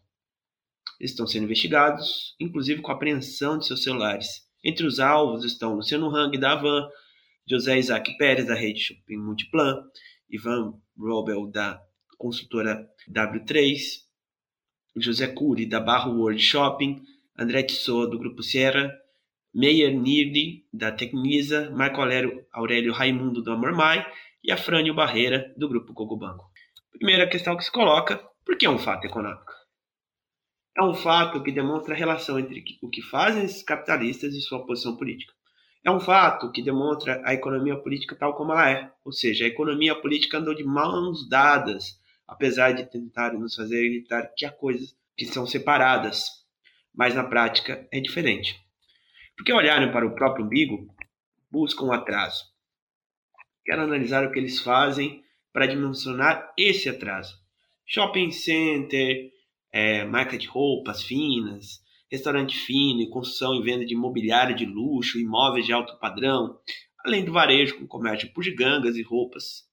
Estão 1.00 1.26
sendo 1.26 1.44
investigados, 1.44 2.36
inclusive 2.38 2.82
com 2.82 2.92
apreensão 2.92 3.56
de 3.56 3.66
seus 3.66 3.82
celulares. 3.82 4.42
Entre 4.62 4.84
os 4.84 5.00
alvos 5.00 5.46
estão 5.46 5.76
Luciano 5.76 6.14
Hang, 6.14 6.36
da 6.36 6.52
Avan, 6.52 6.90
José 7.48 7.78
Isaac 7.78 8.18
Pérez, 8.18 8.46
da 8.46 8.54
rede 8.54 8.80
Shopping 8.80 9.16
Multiplan, 9.16 9.82
Ivan 10.28 10.74
Robel, 10.94 11.46
da 11.50 11.80
consultora 12.18 12.86
W3, 13.10 14.06
José 15.00 15.26
Cury, 15.28 15.66
da 15.66 15.80
Barro 15.80 16.12
World 16.12 16.40
Shopping, 16.40 17.02
André 17.36 17.62
Tissot, 17.62 18.10
do 18.10 18.18
Grupo 18.18 18.42
Sierra, 18.42 18.92
Meyer 19.54 19.92
Nirli, 19.92 20.64
da 20.72 20.92
Tecnisa, 20.92 21.70
Marco 21.70 22.00
Aurélio, 22.00 22.44
Aurélio 22.52 22.92
Raimundo, 22.92 23.42
do 23.42 23.52
Amormai 23.52 24.06
e 24.44 24.52
Afrânio 24.52 24.94
Barreira, 24.94 25.52
do 25.56 25.68
Grupo 25.68 25.94
Cogobanco. 25.94 26.44
Primeira 26.92 27.26
questão 27.28 27.56
que 27.56 27.64
se 27.64 27.72
coloca, 27.72 28.20
por 28.44 28.56
que 28.56 28.66
é 28.66 28.70
um 28.70 28.78
fato 28.78 29.04
econômico? 29.06 29.58
é 30.78 30.82
um 30.82 30.94
fato 30.94 31.42
que 31.42 31.50
demonstra 31.50 31.92
a 31.92 31.96
relação 31.96 32.38
entre 32.38 32.62
o 32.80 32.88
que 32.88 33.02
fazem 33.02 33.44
esses 33.44 33.64
capitalistas 33.64 34.32
e 34.32 34.40
sua 34.40 34.64
posição 34.64 34.96
política. 34.96 35.32
É 35.84 35.90
um 35.90 35.98
fato 35.98 36.52
que 36.52 36.62
demonstra 36.62 37.20
a 37.24 37.34
economia 37.34 37.76
política 37.76 38.14
tal 38.14 38.36
como 38.36 38.52
ela 38.52 38.70
é, 38.70 38.92
ou 39.04 39.10
seja, 39.10 39.44
a 39.44 39.48
economia 39.48 39.96
política 39.96 40.38
andou 40.38 40.54
de 40.54 40.62
mãos 40.62 41.28
dadas, 41.28 41.97
apesar 42.28 42.72
de 42.72 42.84
tentarem 42.84 43.40
nos 43.40 43.54
fazer 43.54 43.78
acreditar 43.78 44.32
que 44.36 44.44
há 44.44 44.52
coisas 44.52 44.94
que 45.16 45.24
são 45.24 45.46
separadas, 45.46 46.26
mas 46.94 47.14
na 47.14 47.24
prática 47.24 47.88
é 47.90 48.00
diferente. 48.00 48.60
Porque 49.36 49.52
olharem 49.52 49.90
para 49.90 50.06
o 50.06 50.14
próprio 50.14 50.44
umbigo, 50.44 50.94
buscam 51.50 51.86
um 51.86 51.92
atraso. 51.92 52.44
Quero 53.64 53.82
analisar 53.82 54.26
o 54.26 54.30
que 54.30 54.38
eles 54.38 54.60
fazem 54.60 55.22
para 55.52 55.66
dimensionar 55.66 56.52
esse 56.56 56.88
atraso. 56.88 57.36
Shopping 57.86 58.30
center, 58.30 59.30
é, 59.72 60.04
marca 60.04 60.36
de 60.36 60.46
roupas 60.46 61.02
finas, 61.02 61.80
restaurante 62.10 62.58
fino 62.58 63.00
e 63.00 63.10
construção 63.10 63.54
e 63.54 63.62
venda 63.62 63.84
de 63.84 63.94
imobiliário 63.94 64.56
de 64.56 64.66
luxo, 64.66 65.18
imóveis 65.18 65.66
de 65.66 65.72
alto 65.72 65.98
padrão, 65.98 66.58
além 67.04 67.24
do 67.24 67.32
varejo 67.32 67.78
com 67.78 67.86
comércio 67.86 68.32
por 68.32 68.42
gigangas 68.42 68.96
e 68.96 69.02
roupas. 69.02 69.67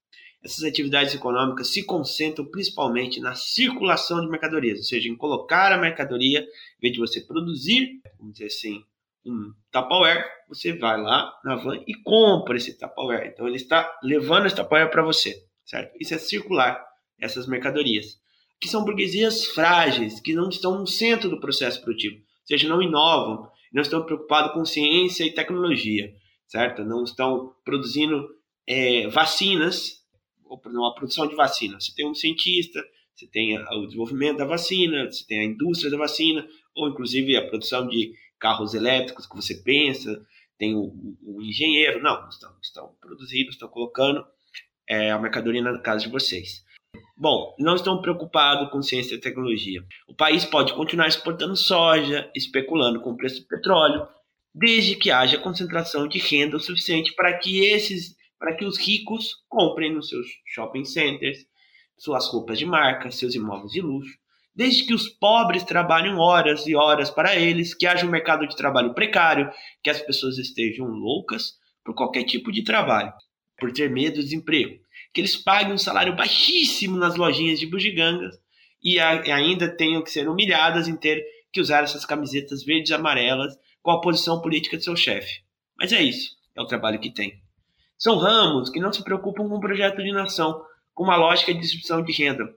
Essas 0.46 0.64
atividades 0.64 1.16
econômicas 1.16 1.70
se 1.70 1.84
concentram 1.84 2.46
principalmente 2.46 3.20
na 3.20 3.34
circulação 3.34 4.22
de 4.22 4.30
mercadorias, 4.30 4.78
ou 4.78 4.84
seja, 4.86 5.10
em 5.10 5.16
colocar 5.16 5.72
a 5.72 5.78
mercadoria, 5.78 6.41
em 6.41 6.82
vez 6.82 6.93
de 6.93 7.00
você 7.00 7.20
produzir, 7.20 8.00
vamos 8.20 8.34
dizer 8.34 8.46
assim, 8.46 8.84
um 9.26 9.52
Tupperware, 9.72 10.24
você 10.48 10.78
vai 10.78 11.02
lá 11.02 11.34
na 11.43 11.56
van 11.56 11.84
e 11.88 11.96
compra 11.96 12.58
esse 12.58 12.78
Tupperware. 12.78 13.28
Então 13.28 13.48
ele 13.48 13.56
está 13.56 13.91
levando 14.04 14.46
esse 14.46 14.56
Tupperware 14.56 14.91
para 14.91 15.02
você, 15.02 15.43
certo? 15.66 15.98
Isso 16.00 16.14
é 16.14 16.20
circular 16.20 16.86
essas 17.20 17.48
mercadorias 17.48 18.24
que 18.60 18.68
são 18.68 18.86
burguesias 18.86 19.46
frágeis, 19.48 20.20
que 20.20 20.34
não 20.34 20.50
estão 20.50 20.80
no 20.80 20.88
centro 20.88 21.30
do 21.30 21.39
processo 21.39 21.82
produtivo, 21.82 22.18
ou 22.18 22.48
seja, 22.48 22.68
não 22.68 22.82
inovam, 22.82 23.50
não 23.74 23.82
estão 23.82 24.06
preocupados 24.06 24.54
com 24.54 24.64
ciência 24.64 25.24
e 25.24 25.34
tecnologia, 25.34 26.14
certo? 26.48 26.84
Não 26.84 27.04
estão 27.04 27.54
produzindo 27.64 28.28
é, 28.68 29.08
vacinas, 29.08 30.05
ou 30.46 30.62
não, 30.66 30.86
a 30.86 30.93
produção 30.93 31.28
de 31.28 31.36
vacina. 31.36 31.80
Você 31.80 31.93
tem 31.93 32.08
um 32.08 32.14
cientista, 32.14 32.84
você 33.14 33.28
tem 33.28 33.58
o 33.58 33.86
desenvolvimento 33.86 34.38
da 34.38 34.46
vacina, 34.46 35.06
você 35.06 35.26
tem 35.26 35.39
a 35.39 35.43
indústria 35.46 35.91
da 35.91 35.98
vacina, 35.98 36.48
ou 36.76 36.89
inclusive 36.89 37.36
a 37.36 37.48
produção 37.48 37.88
de 37.88 38.14
carros 38.39 38.74
elétricos 38.74 39.26
que 39.26 39.36
você 39.36 39.56
pensa, 39.56 40.26
tem 40.58 40.76
o, 40.76 40.93
o 41.24 41.41
engenheiro. 41.41 42.02
Não, 42.02 42.28
estão, 42.30 42.52
estão 42.62 42.96
produzindo, 43.00 43.50
estão 43.50 43.70
colocando 43.70 44.26
é, 44.88 45.12
a 45.12 45.20
mercadoria 45.20 45.62
na 45.62 45.80
casa 45.80 46.06
de 46.06 46.12
vocês. 46.12 46.64
Bom, 47.18 47.56
não 47.58 47.76
estão 47.76 48.02
preocupados 48.02 48.70
com 48.70 48.82
ciência 48.82 49.16
e 49.16 49.20
tecnologia. 49.20 49.84
O 50.08 50.14
país 50.14 50.46
pode 50.46 50.74
continuar 50.74 51.08
exportando 51.08 51.56
soja, 51.56 52.30
especulando 52.36 53.02
com 53.02 53.12
o 53.12 53.18
preço 53.18 53.41
do 53.41 53.48
petróleo, 53.48 54.08
desde 54.54 54.96
que 54.96 55.12
haja 55.12 55.38
concentração 55.38 56.08
de 56.08 56.20
renda 56.20 56.58
o 56.58 56.60
suficiente 56.60 57.14
para 57.14 57.38
que 57.38 57.66
esses, 57.66 58.16
para 58.40 58.56
que 58.56 58.66
os 58.66 58.78
ricos 58.78 59.44
comprem 59.48 59.94
nos 59.94 60.10
seus 60.10 60.28
shopping 60.46 60.86
centers, 60.86 61.46
suas 61.98 62.28
roupas 62.28 62.60
de 62.60 62.66
marca, 62.66 63.12
seus 63.12 63.36
imóveis 63.36 63.72
de 63.72 63.82
luxo, 63.82 64.18
desde 64.54 64.86
que 64.86 64.94
os 64.94 65.10
pobres 65.10 65.64
trabalhem 65.64 66.16
horas 66.16 66.66
e 66.68 66.76
horas 66.76 67.10
para 67.10 67.36
eles, 67.36 67.74
que 67.74 67.88
haja 67.88 68.06
um 68.06 68.10
mercado 68.10 68.48
de 68.48 68.56
trabalho 68.56 68.94
precário, 68.94 69.50
que 69.84 69.90
as 69.90 70.02
pessoas 70.02 70.38
estejam 70.38 70.88
loucas 70.88 71.54
por 71.84 71.94
qualquer 71.94 72.24
tipo 72.24 72.52
de 72.52 72.64
trabalho, 72.64 73.14
por 73.58 73.72
ter 73.72 73.90
medo 73.90 74.16
do 74.16 74.24
desemprego 74.24 74.86
que 75.16 75.22
eles 75.22 75.38
paguem 75.38 75.74
um 75.74 75.78
salário 75.78 76.14
baixíssimo 76.14 76.98
nas 76.98 77.16
lojinhas 77.16 77.58
de 77.58 77.66
bugigangas 77.66 78.38
e, 78.84 79.00
ainda 79.00 79.74
tenham 79.74 80.04
que 80.04 80.12
ser 80.12 80.28
humilhadas 80.28 80.90
em 80.90 80.96
ter 80.98 81.24
que 81.54 81.62
usar 81.62 81.86
essas 81.86 82.06
camisetas 82.06 82.66
verdes 82.66 82.90
e 82.90 82.94
amarelas 82.94 83.58
com 83.82 83.92
a 83.92 84.02
posição 84.02 84.42
política 84.42 84.78
de 84.78 84.84
seu 84.84 84.96
chefe. 84.96 85.40
Mas 85.78 85.94
é 85.94 86.04
isso, 86.04 86.36
é 86.54 86.62
o 86.62 86.68
trabalho 86.68 87.00
que 87.00 87.14
tem. 87.14 87.42
São 87.98 88.18
ramos 88.18 88.70
que 88.70 88.80
não 88.80 88.91
se 88.91 89.04
preocupam 89.04 89.48
com 89.48 89.56
o 89.56 89.60
projeto 89.60 90.04
de 90.04 90.12
nação, 90.12 90.62
com 90.93 91.04
uma 91.04 91.16
lógica 91.16 91.54
de 91.54 91.60
distribuição 91.60 92.04
de 92.04 92.12
renda. 92.12 92.54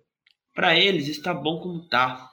Para 0.54 0.76
eles 0.76 1.08
está 1.08 1.32
bom 1.32 1.60
como 1.60 1.82
está. 1.82 2.28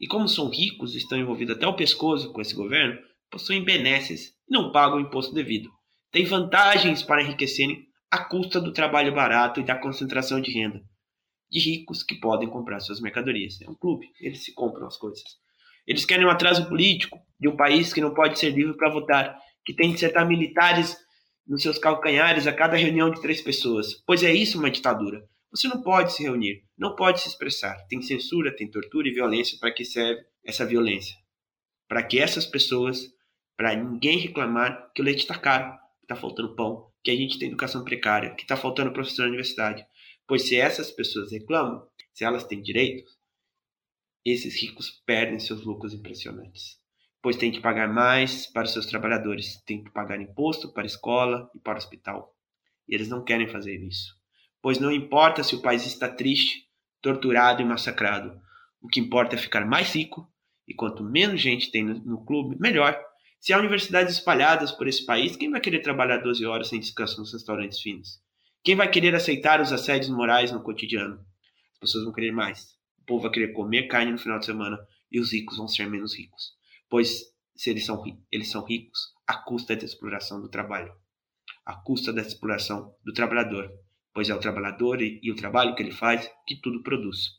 E 0.00 0.06
como 0.06 0.28
são 0.28 0.48
ricos 0.48 0.94
estão 0.94 1.18
envolvidos 1.18 1.56
até 1.56 1.66
o 1.66 1.76
pescoço 1.76 2.32
com 2.32 2.40
esse 2.40 2.54
governo, 2.54 2.98
possuem 3.30 3.64
benesses 3.64 4.34
e 4.48 4.52
não 4.52 4.72
pagam 4.72 4.98
o 4.98 5.00
imposto 5.00 5.34
devido. 5.34 5.70
Têm 6.10 6.24
vantagens 6.24 7.02
para 7.02 7.22
enriquecerem 7.22 7.86
à 8.10 8.24
custa 8.24 8.60
do 8.60 8.72
trabalho 8.72 9.14
barato 9.14 9.60
e 9.60 9.64
da 9.64 9.74
concentração 9.74 10.40
de 10.40 10.52
renda 10.52 10.82
de 11.50 11.60
ricos 11.60 12.02
que 12.02 12.16
podem 12.16 12.48
comprar 12.48 12.80
suas 12.80 13.00
mercadorias. 13.00 13.60
É 13.60 13.70
um 13.70 13.74
clube, 13.74 14.06
eles 14.20 14.44
se 14.44 14.52
compram 14.54 14.86
as 14.86 14.96
coisas. 14.96 15.22
Eles 15.86 16.04
querem 16.04 16.26
um 16.26 16.30
atraso 16.30 16.68
político 16.68 17.18
de 17.38 17.48
um 17.48 17.56
país 17.56 17.92
que 17.92 18.00
não 18.00 18.12
pode 18.12 18.38
ser 18.38 18.50
livre 18.50 18.76
para 18.76 18.90
votar, 18.90 19.38
que 19.64 19.74
tem 19.74 19.92
que 19.92 19.98
sentar 19.98 20.26
militares 20.26 20.96
nos 21.46 21.62
seus 21.62 21.78
calcanhares 21.78 22.46
a 22.46 22.52
cada 22.52 22.76
reunião 22.76 23.10
de 23.10 23.20
três 23.20 23.40
pessoas, 23.40 23.94
pois 24.06 24.22
é 24.22 24.34
isso 24.34 24.58
uma 24.58 24.70
ditadura. 24.70 25.28
Você 25.50 25.68
não 25.68 25.80
pode 25.80 26.12
se 26.12 26.22
reunir, 26.22 26.64
não 26.76 26.94
pode 26.94 27.20
se 27.20 27.28
expressar. 27.28 27.76
Tem 27.88 28.02
censura, 28.02 28.54
tem 28.54 28.70
tortura 28.70 29.08
e 29.08 29.12
violência. 29.12 29.58
Para 29.58 29.72
que 29.72 29.84
serve 29.84 30.22
essa 30.44 30.66
violência? 30.66 31.16
Para 31.88 32.02
que 32.02 32.18
essas 32.18 32.44
pessoas, 32.44 33.08
para 33.56 33.74
ninguém 33.74 34.18
reclamar 34.18 34.90
que 34.94 35.00
o 35.00 35.04
leite 35.04 35.20
está 35.20 35.38
caro, 35.38 35.78
está 36.02 36.16
faltando 36.16 36.54
pão, 36.54 36.90
que 37.02 37.10
a 37.10 37.16
gente 37.16 37.38
tem 37.38 37.48
educação 37.48 37.84
precária, 37.84 38.34
que 38.34 38.42
está 38.42 38.56
faltando 38.56 38.92
professor 38.92 39.22
na 39.22 39.28
universidade. 39.28 39.86
Pois 40.26 40.42
se 40.42 40.56
essas 40.56 40.90
pessoas 40.90 41.30
reclamam, 41.30 41.86
se 42.12 42.24
elas 42.24 42.44
têm 42.44 42.60
direitos, 42.60 43.16
esses 44.24 44.60
ricos 44.60 44.90
perdem 45.06 45.38
seus 45.38 45.64
lucros 45.64 45.94
impressionantes. 45.94 46.78
Pois 47.26 47.34
tem 47.34 47.50
que 47.50 47.58
pagar 47.58 47.92
mais 47.92 48.46
para 48.46 48.66
os 48.66 48.72
seus 48.72 48.86
trabalhadores, 48.86 49.60
tem 49.66 49.82
que 49.82 49.90
pagar 49.90 50.20
imposto 50.20 50.72
para 50.72 50.84
a 50.84 50.86
escola 50.86 51.50
e 51.52 51.58
para 51.58 51.74
o 51.74 51.76
hospital. 51.76 52.32
E 52.88 52.94
eles 52.94 53.08
não 53.08 53.24
querem 53.24 53.48
fazer 53.48 53.82
isso. 53.82 54.14
Pois 54.62 54.78
não 54.78 54.92
importa 54.92 55.42
se 55.42 55.56
o 55.56 55.60
país 55.60 55.84
está 55.84 56.08
triste, 56.08 56.68
torturado 57.02 57.60
e 57.60 57.64
massacrado. 57.64 58.40
O 58.80 58.86
que 58.86 59.00
importa 59.00 59.34
é 59.34 59.38
ficar 59.38 59.66
mais 59.66 59.92
rico, 59.92 60.32
e 60.68 60.72
quanto 60.72 61.02
menos 61.02 61.40
gente 61.40 61.72
tem 61.72 61.84
no, 61.84 61.94
no 61.94 62.24
clube, 62.24 62.56
melhor. 62.60 62.96
Se 63.40 63.52
há 63.52 63.58
universidades 63.58 64.14
espalhadas 64.14 64.70
por 64.70 64.86
esse 64.86 65.04
país, 65.04 65.34
quem 65.34 65.50
vai 65.50 65.60
querer 65.60 65.80
trabalhar 65.80 66.18
12 66.18 66.46
horas 66.46 66.68
sem 66.68 66.78
descanso 66.78 67.18
nos 67.18 67.32
restaurantes 67.32 67.80
finos? 67.80 68.20
Quem 68.62 68.76
vai 68.76 68.88
querer 68.88 69.16
aceitar 69.16 69.60
os 69.60 69.72
assédios 69.72 70.10
morais 70.10 70.52
no 70.52 70.62
cotidiano? 70.62 71.18
As 71.72 71.78
pessoas 71.80 72.04
vão 72.04 72.12
querer 72.12 72.30
mais. 72.30 72.76
O 73.00 73.04
povo 73.04 73.22
vai 73.22 73.32
querer 73.32 73.52
comer 73.52 73.88
carne 73.88 74.12
no 74.12 74.18
final 74.18 74.38
de 74.38 74.46
semana 74.46 74.78
e 75.10 75.18
os 75.18 75.32
ricos 75.32 75.56
vão 75.56 75.66
ser 75.66 75.90
menos 75.90 76.16
ricos. 76.16 76.55
Pois 76.88 77.22
se 77.56 77.70
eles 77.70 77.84
são, 77.84 78.02
eles 78.30 78.50
são 78.50 78.64
ricos 78.64 78.98
à 79.26 79.38
custa 79.38 79.74
da 79.74 79.84
exploração 79.84 80.40
do 80.40 80.48
trabalho, 80.48 80.92
à 81.64 81.74
custa 81.74 82.12
da 82.12 82.22
exploração 82.22 82.94
do 83.04 83.12
trabalhador, 83.12 83.70
pois 84.12 84.28
é 84.28 84.34
o 84.34 84.40
trabalhador 84.40 85.00
e, 85.00 85.20
e 85.22 85.30
o 85.30 85.36
trabalho 85.36 85.74
que 85.74 85.82
ele 85.82 85.92
faz 85.92 86.30
que 86.46 86.60
tudo 86.60 86.82
produz. 86.82 87.30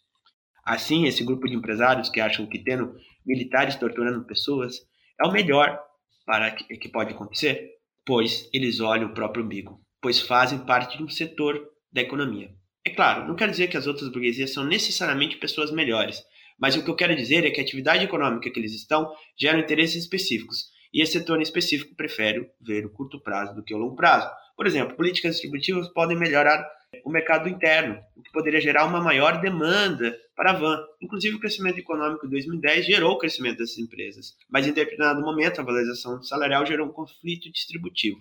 Assim, 0.63 1.05
esse 1.05 1.23
grupo 1.23 1.47
de 1.47 1.55
empresários 1.55 2.09
que 2.09 2.19
acham 2.19 2.45
que 2.45 2.59
tendo 2.59 2.93
militares 3.25 3.75
torturando 3.75 4.25
pessoas 4.25 4.81
é 5.19 5.25
o 5.25 5.31
melhor 5.31 5.79
para 6.25 6.51
que, 6.51 6.77
que 6.77 6.89
pode 6.89 7.13
acontecer, 7.13 7.71
pois 8.05 8.49
eles 8.53 8.81
olham 8.81 9.09
o 9.09 9.13
próprio 9.13 9.45
umbigo, 9.45 9.81
pois 10.01 10.19
fazem 10.19 10.59
parte 10.65 10.97
de 10.97 11.03
um 11.03 11.09
setor 11.09 11.65
da 11.91 12.01
economia. 12.01 12.53
É 12.85 12.89
claro, 12.89 13.27
não 13.27 13.35
quer 13.35 13.49
dizer 13.49 13.67
que 13.67 13.77
as 13.77 13.87
outras 13.87 14.09
burguesias 14.09 14.53
são 14.53 14.65
necessariamente 14.65 15.37
pessoas 15.37 15.71
melhores, 15.71 16.21
Mas 16.59 16.75
o 16.75 16.83
que 16.83 16.89
eu 16.89 16.95
quero 16.95 17.15
dizer 17.15 17.45
é 17.45 17.51
que 17.51 17.59
a 17.59 17.63
atividade 17.63 18.03
econômica 18.03 18.49
que 18.49 18.59
eles 18.59 18.73
estão 18.73 19.11
gera 19.37 19.59
interesses 19.59 20.03
específicos. 20.03 20.69
E 20.93 21.01
esse 21.01 21.13
setor 21.13 21.39
em 21.39 21.43
específico 21.43 21.95
prefere 21.95 22.49
ver 22.61 22.85
o 22.85 22.89
curto 22.89 23.19
prazo 23.21 23.53
do 23.53 23.63
que 23.63 23.73
o 23.73 23.77
longo 23.77 23.95
prazo. 23.95 24.29
Por 24.55 24.65
exemplo, 24.65 24.95
políticas 24.95 25.33
distributivas 25.33 25.87
podem 25.89 26.17
melhorar 26.17 26.65
o 27.03 27.09
mercado 27.09 27.49
interno, 27.49 27.99
o 28.15 28.21
que 28.21 28.31
poderia 28.31 28.61
gerar 28.61 28.85
uma 28.85 29.01
maior 29.01 29.41
demanda 29.41 30.17
para 30.35 30.51
a 30.51 30.53
van. 30.53 30.79
Inclusive, 31.01 31.35
o 31.35 31.39
crescimento 31.39 31.77
econômico 31.77 32.25
de 32.25 32.31
2010 32.31 32.85
gerou 32.85 33.11
o 33.11 33.17
crescimento 33.17 33.57
dessas 33.57 33.77
empresas, 33.77 34.35
mas 34.49 34.65
em 34.65 34.71
determinado 34.71 35.21
momento 35.21 35.59
a 35.59 35.63
valorização 35.63 36.21
salarial 36.23 36.65
gerou 36.65 36.87
um 36.87 36.93
conflito 36.93 37.51
distributivo. 37.51 38.19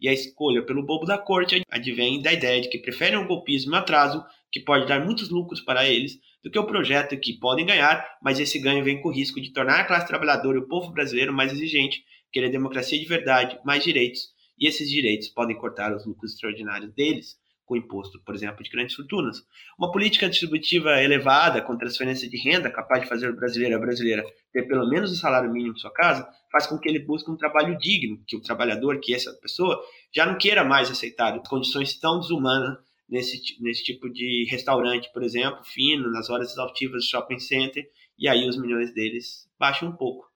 E 0.00 0.08
a 0.08 0.12
escolha 0.12 0.64
pelo 0.64 0.84
bobo 0.84 1.04
da 1.04 1.18
corte 1.18 1.62
advém 1.70 2.22
da 2.22 2.32
ideia 2.32 2.60
de 2.60 2.68
que 2.68 2.78
preferem 2.78 3.18
o 3.18 3.26
golpismo 3.26 3.74
e 3.74 3.78
atraso, 3.78 4.24
que 4.50 4.60
pode 4.60 4.86
dar 4.86 5.04
muitos 5.04 5.28
lucros 5.28 5.60
para 5.60 5.86
eles, 5.88 6.18
do 6.42 6.50
que 6.50 6.58
o 6.58 6.66
projeto 6.66 7.18
que 7.18 7.38
podem 7.38 7.66
ganhar, 7.66 8.06
mas 8.22 8.38
esse 8.38 8.58
ganho 8.58 8.84
vem 8.84 9.00
com 9.00 9.08
o 9.08 9.12
risco 9.12 9.40
de 9.40 9.52
tornar 9.52 9.80
a 9.80 9.84
classe 9.84 10.06
trabalhadora 10.06 10.58
e 10.58 10.60
o 10.60 10.68
povo 10.68 10.92
brasileiro 10.92 11.32
mais 11.32 11.52
exigente, 11.52 12.04
querer 12.32 12.50
democracia 12.50 12.98
de 12.98 13.04
verdade, 13.04 13.58
mais 13.64 13.82
direitos, 13.82 14.28
e 14.58 14.66
esses 14.66 14.88
direitos 14.88 15.28
podem 15.28 15.56
cortar 15.56 15.94
os 15.94 16.06
lucros 16.06 16.32
extraordinários 16.32 16.92
deles 16.94 17.36
com 17.66 17.76
imposto, 17.76 18.22
por 18.24 18.34
exemplo, 18.34 18.62
de 18.62 18.70
grandes 18.70 18.94
fortunas. 18.94 19.42
Uma 19.76 19.90
política 19.90 20.30
distributiva 20.30 21.02
elevada, 21.02 21.60
com 21.60 21.76
transferência 21.76 22.30
de 22.30 22.36
renda, 22.38 22.70
capaz 22.70 23.02
de 23.02 23.08
fazer 23.08 23.28
o 23.28 23.34
brasileiro 23.36 23.74
a 23.74 23.78
brasileira 23.78 24.24
ter 24.52 24.62
pelo 24.68 24.88
menos 24.88 25.10
o 25.10 25.16
salário 25.16 25.52
mínimo 25.52 25.74
em 25.74 25.78
sua 25.78 25.92
casa, 25.92 26.26
faz 26.50 26.66
com 26.66 26.78
que 26.78 26.88
ele 26.88 27.00
busque 27.00 27.30
um 27.30 27.36
trabalho 27.36 27.76
digno, 27.76 28.22
que 28.26 28.36
o 28.36 28.40
trabalhador, 28.40 29.00
que 29.00 29.12
essa 29.12 29.32
pessoa, 29.42 29.78
já 30.14 30.24
não 30.24 30.38
queira 30.38 30.64
mais 30.64 30.90
aceitar 30.90 31.38
condições 31.48 31.98
tão 31.98 32.20
desumanas 32.20 32.78
nesse, 33.08 33.40
nesse 33.60 33.84
tipo 33.84 34.08
de 34.10 34.46
restaurante, 34.50 35.10
por 35.12 35.22
exemplo, 35.22 35.64
fino, 35.64 36.10
nas 36.10 36.28
horas 36.30 36.52
exaustivas 36.52 37.04
do 37.04 37.08
shopping 37.08 37.38
center, 37.38 37.88
e 38.18 38.28
aí 38.28 38.48
os 38.48 38.58
milhões 38.58 38.92
deles 38.92 39.48
baixam 39.58 39.88
um 39.88 39.96
pouco. 39.96 40.30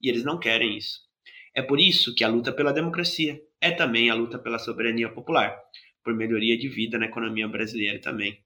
E 0.00 0.08
eles 0.08 0.24
não 0.24 0.38
querem 0.38 0.76
isso. 0.76 1.00
É 1.54 1.62
por 1.62 1.80
isso 1.80 2.14
que 2.14 2.24
a 2.24 2.28
luta 2.28 2.52
pela 2.52 2.72
democracia 2.72 3.40
é 3.60 3.70
também 3.70 4.08
a 4.08 4.14
luta 4.14 4.38
pela 4.38 4.58
soberania 4.58 5.08
popular 5.08 5.58
por 6.02 6.14
melhoria 6.14 6.56
de 6.56 6.68
vida 6.68 6.98
na 6.98 7.06
economia 7.06 7.48
brasileira 7.48 8.00
também. 8.00 8.42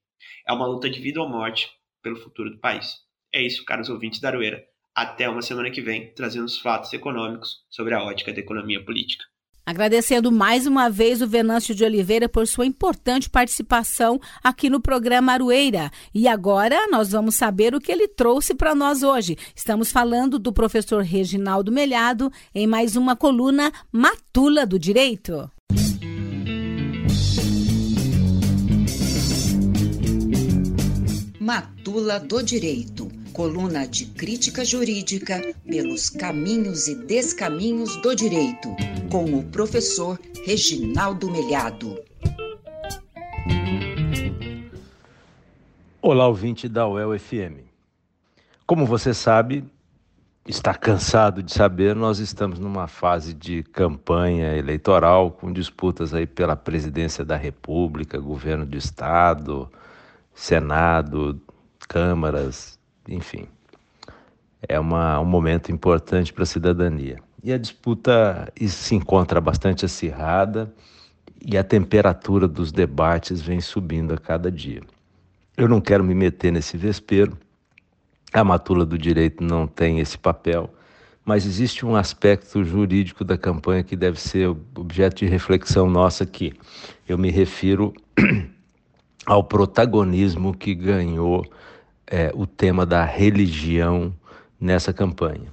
É 0.47 0.53
uma 0.53 0.66
luta 0.66 0.89
de 0.89 1.01
vida 1.01 1.20
ou 1.20 1.29
morte 1.29 1.70
pelo 2.03 2.16
futuro 2.16 2.51
do 2.51 2.59
país. 2.59 2.97
É 3.33 3.43
isso, 3.43 3.64
caros 3.64 3.89
ouvintes 3.89 4.20
da 4.20 4.29
Aroeira. 4.29 4.64
Até 4.95 5.29
uma 5.29 5.43
semana 5.43 5.70
que 5.70 5.81
vem, 5.81 6.12
trazendo 6.14 6.45
os 6.45 6.59
fatos 6.59 6.93
econômicos 6.93 7.64
sobre 7.68 7.95
a 7.95 8.03
ótica 8.03 8.33
da 8.33 8.41
economia 8.41 8.85
política. 8.85 9.25
Agradecendo 9.67 10.31
mais 10.31 10.67
uma 10.67 10.91
vez 10.91 11.23
o 11.23 11.27
Venâncio 11.27 11.75
de 11.75 11.83
Oliveira 11.83 12.29
por 12.29 12.47
sua 12.47 12.67
importante 12.67 13.31
participação 13.31 14.21
aqui 14.43 14.69
no 14.69 14.79
programa 14.79 15.33
Arueira. 15.33 15.91
E 16.15 16.29
agora 16.29 16.87
nós 16.91 17.12
vamos 17.12 17.35
saber 17.35 17.75
o 17.75 17.81
que 17.81 17.91
ele 17.91 18.07
trouxe 18.07 18.55
para 18.55 18.75
nós 18.75 19.03
hoje. 19.03 19.39
Estamos 19.57 19.91
falando 19.91 20.39
do 20.39 20.53
professor 20.53 21.03
Reginaldo 21.03 21.73
Melhado 21.73 22.31
em 22.55 22.67
mais 22.67 22.95
uma 22.95 23.17
coluna 23.17 23.73
Matula 23.91 24.67
do 24.67 24.79
Direito. 24.79 25.51
Matula 31.41 32.21
do 32.21 32.43
Direito, 32.43 33.04
coluna 33.35 33.85
de 33.85 34.07
crítica 34.07 34.64
jurídica 34.64 35.43
pelos 35.66 36.09
caminhos 36.09 36.87
e 36.87 36.95
descaminhos 36.95 37.97
do 38.01 38.14
direito, 38.14 38.68
com 39.11 39.24
o 39.24 39.43
professor 39.43 40.20
Reginaldo 40.47 41.28
Melhado. 41.28 42.01
Olá, 46.01 46.28
ouvinte 46.28 46.68
da 46.68 46.87
UEL 46.87 47.18
FM. 47.18 47.66
Como 48.64 48.87
você 48.87 49.12
sabe, 49.12 49.64
está 50.47 50.72
cansado 50.72 51.43
de 51.43 51.53
saber, 51.53 51.97
nós 51.97 52.20
estamos 52.20 52.61
numa 52.61 52.87
fase 52.87 53.35
de 53.35 53.64
campanha 53.64 54.57
eleitoral 54.57 55.32
com 55.32 55.53
disputas 55.53 56.14
aí 56.14 56.24
pela 56.24 56.55
presidência 56.55 57.24
da 57.24 57.37
República, 57.37 58.16
governo 58.16 58.64
do 58.64 58.76
estado, 58.76 59.68
Senado, 60.32 61.41
câmaras, 61.89 62.74
enfim. 63.09 63.47
É 64.69 64.79
uma, 64.81 65.21
um 65.21 65.25
momento 65.25 65.71
importante 65.71 66.33
para 66.33 66.45
a 66.45 66.47
cidadania. 66.47 67.19
E 67.43 67.53
a 67.53 67.59
disputa 67.59 68.51
se 68.67 68.95
encontra 68.95 69.41
bastante 69.41 69.85
acirrada 69.85 70.73
e 71.45 71.59
a 71.59 71.65
temperatura 71.65 72.49
dos 72.49 72.73
debates 72.73 73.43
vem 73.43 73.61
subindo 73.61 74.15
a 74.15 74.19
cada 74.19 74.51
dia. 74.51 74.81
Eu 75.57 75.69
não 75.69 75.81
quero 75.81 76.03
me 76.03 76.15
meter 76.15 76.51
nesse 76.51 76.77
vespeiro, 76.77 77.37
a 78.33 78.43
matula 78.43 78.85
do 78.85 78.99
direito 78.99 79.45
não 79.45 79.67
tem 79.67 80.01
esse 80.01 80.19
papel, 80.19 80.69
mas 81.25 81.47
existe 81.47 81.87
um 81.87 81.95
aspecto 81.95 82.65
jurídico 82.65 83.25
da 83.25 83.39
campanha 83.39 83.85
que 83.85 83.95
deve 83.95 84.21
ser 84.21 84.49
objeto 84.49 85.19
de 85.19 85.27
reflexão 85.27 85.89
nossa 85.89 86.25
aqui. 86.25 86.53
Eu 87.07 87.17
me 87.17 87.31
refiro 87.31 87.95
ao 89.25 89.45
protagonismo 89.45 90.53
que 90.53 90.75
ganhou 90.75 91.47
é, 92.07 92.33
o 92.35 92.47
tema 92.47 92.85
da 92.85 93.05
religião 93.05 94.15
nessa 94.61 94.93
campanha. 94.93 95.53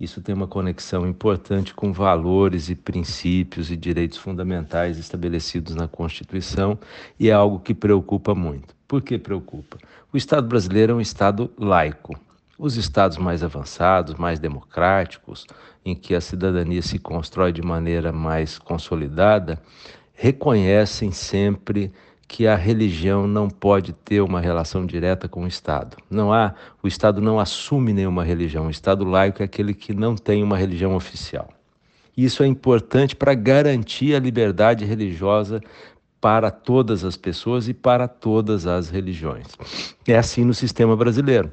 Isso 0.00 0.22
tem 0.22 0.34
uma 0.34 0.46
conexão 0.46 1.06
importante 1.06 1.74
com 1.74 1.92
valores 1.92 2.70
e 2.70 2.74
princípios 2.74 3.70
e 3.70 3.76
direitos 3.76 4.16
fundamentais 4.16 4.98
estabelecidos 4.98 5.74
na 5.74 5.86
Constituição 5.86 6.78
e 7.18 7.28
é 7.28 7.32
algo 7.32 7.60
que 7.60 7.74
preocupa 7.74 8.34
muito. 8.34 8.74
Por 8.88 9.02
que 9.02 9.18
preocupa? 9.18 9.76
O 10.10 10.16
Estado 10.16 10.48
brasileiro 10.48 10.92
é 10.92 10.94
um 10.94 11.00
Estado 11.02 11.50
laico. 11.58 12.18
Os 12.58 12.76
estados 12.76 13.18
mais 13.18 13.42
avançados, 13.42 14.14
mais 14.14 14.38
democráticos, 14.38 15.46
em 15.84 15.94
que 15.94 16.14
a 16.14 16.20
cidadania 16.20 16.82
se 16.82 16.98
constrói 16.98 17.52
de 17.52 17.62
maneira 17.62 18.10
mais 18.10 18.58
consolidada, 18.58 19.60
reconhecem 20.14 21.10
sempre 21.10 21.92
que 22.30 22.46
a 22.46 22.54
religião 22.54 23.26
não 23.26 23.50
pode 23.50 23.92
ter 23.92 24.20
uma 24.20 24.40
relação 24.40 24.86
direta 24.86 25.28
com 25.28 25.42
o 25.42 25.48
Estado. 25.48 25.96
Não 26.08 26.32
há, 26.32 26.54
o 26.80 26.86
Estado 26.86 27.20
não 27.20 27.40
assume 27.40 27.92
nenhuma 27.92 28.22
religião. 28.22 28.68
O 28.68 28.70
Estado 28.70 29.04
laico 29.04 29.42
é 29.42 29.46
aquele 29.46 29.74
que 29.74 29.92
não 29.92 30.14
tem 30.14 30.40
uma 30.40 30.56
religião 30.56 30.94
oficial. 30.94 31.48
Isso 32.16 32.44
é 32.44 32.46
importante 32.46 33.16
para 33.16 33.34
garantir 33.34 34.14
a 34.14 34.20
liberdade 34.20 34.84
religiosa 34.84 35.60
para 36.20 36.52
todas 36.52 37.02
as 37.02 37.16
pessoas 37.16 37.66
e 37.66 37.74
para 37.74 38.06
todas 38.06 38.64
as 38.64 38.88
religiões. 38.90 39.48
É 40.06 40.16
assim 40.16 40.44
no 40.44 40.54
sistema 40.54 40.96
brasileiro. 40.96 41.50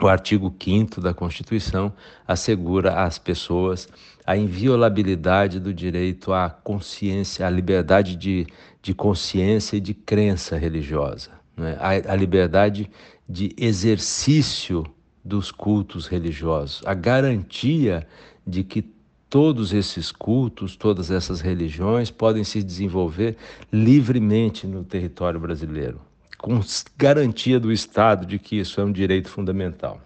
O 0.00 0.06
artigo 0.06 0.54
5 0.62 1.00
da 1.00 1.12
Constituição 1.12 1.92
assegura 2.28 3.02
às 3.02 3.18
pessoas 3.18 3.88
a 4.26 4.36
inviolabilidade 4.36 5.58
do 5.58 5.72
direito 5.72 6.32
à 6.32 6.50
consciência, 6.50 7.46
à 7.46 7.50
liberdade 7.50 8.16
de 8.16 8.46
de 8.82 8.94
consciência 8.94 9.76
e 9.76 9.80
de 9.80 9.92
crença 9.92 10.56
religiosa, 10.56 11.30
né? 11.56 11.76
a, 11.78 12.12
a 12.12 12.16
liberdade 12.16 12.90
de 13.28 13.54
exercício 13.56 14.84
dos 15.24 15.52
cultos 15.52 16.06
religiosos, 16.06 16.82
a 16.86 16.94
garantia 16.94 18.06
de 18.46 18.64
que 18.64 18.82
todos 19.28 19.72
esses 19.72 20.10
cultos, 20.10 20.76
todas 20.76 21.10
essas 21.10 21.40
religiões 21.40 22.10
podem 22.10 22.42
se 22.42 22.62
desenvolver 22.62 23.36
livremente 23.72 24.66
no 24.66 24.82
território 24.82 25.38
brasileiro, 25.38 26.00
com 26.38 26.60
garantia 26.96 27.60
do 27.60 27.70
Estado 27.70 28.26
de 28.26 28.38
que 28.38 28.58
isso 28.58 28.80
é 28.80 28.84
um 28.84 28.90
direito 28.90 29.28
fundamental. 29.28 30.00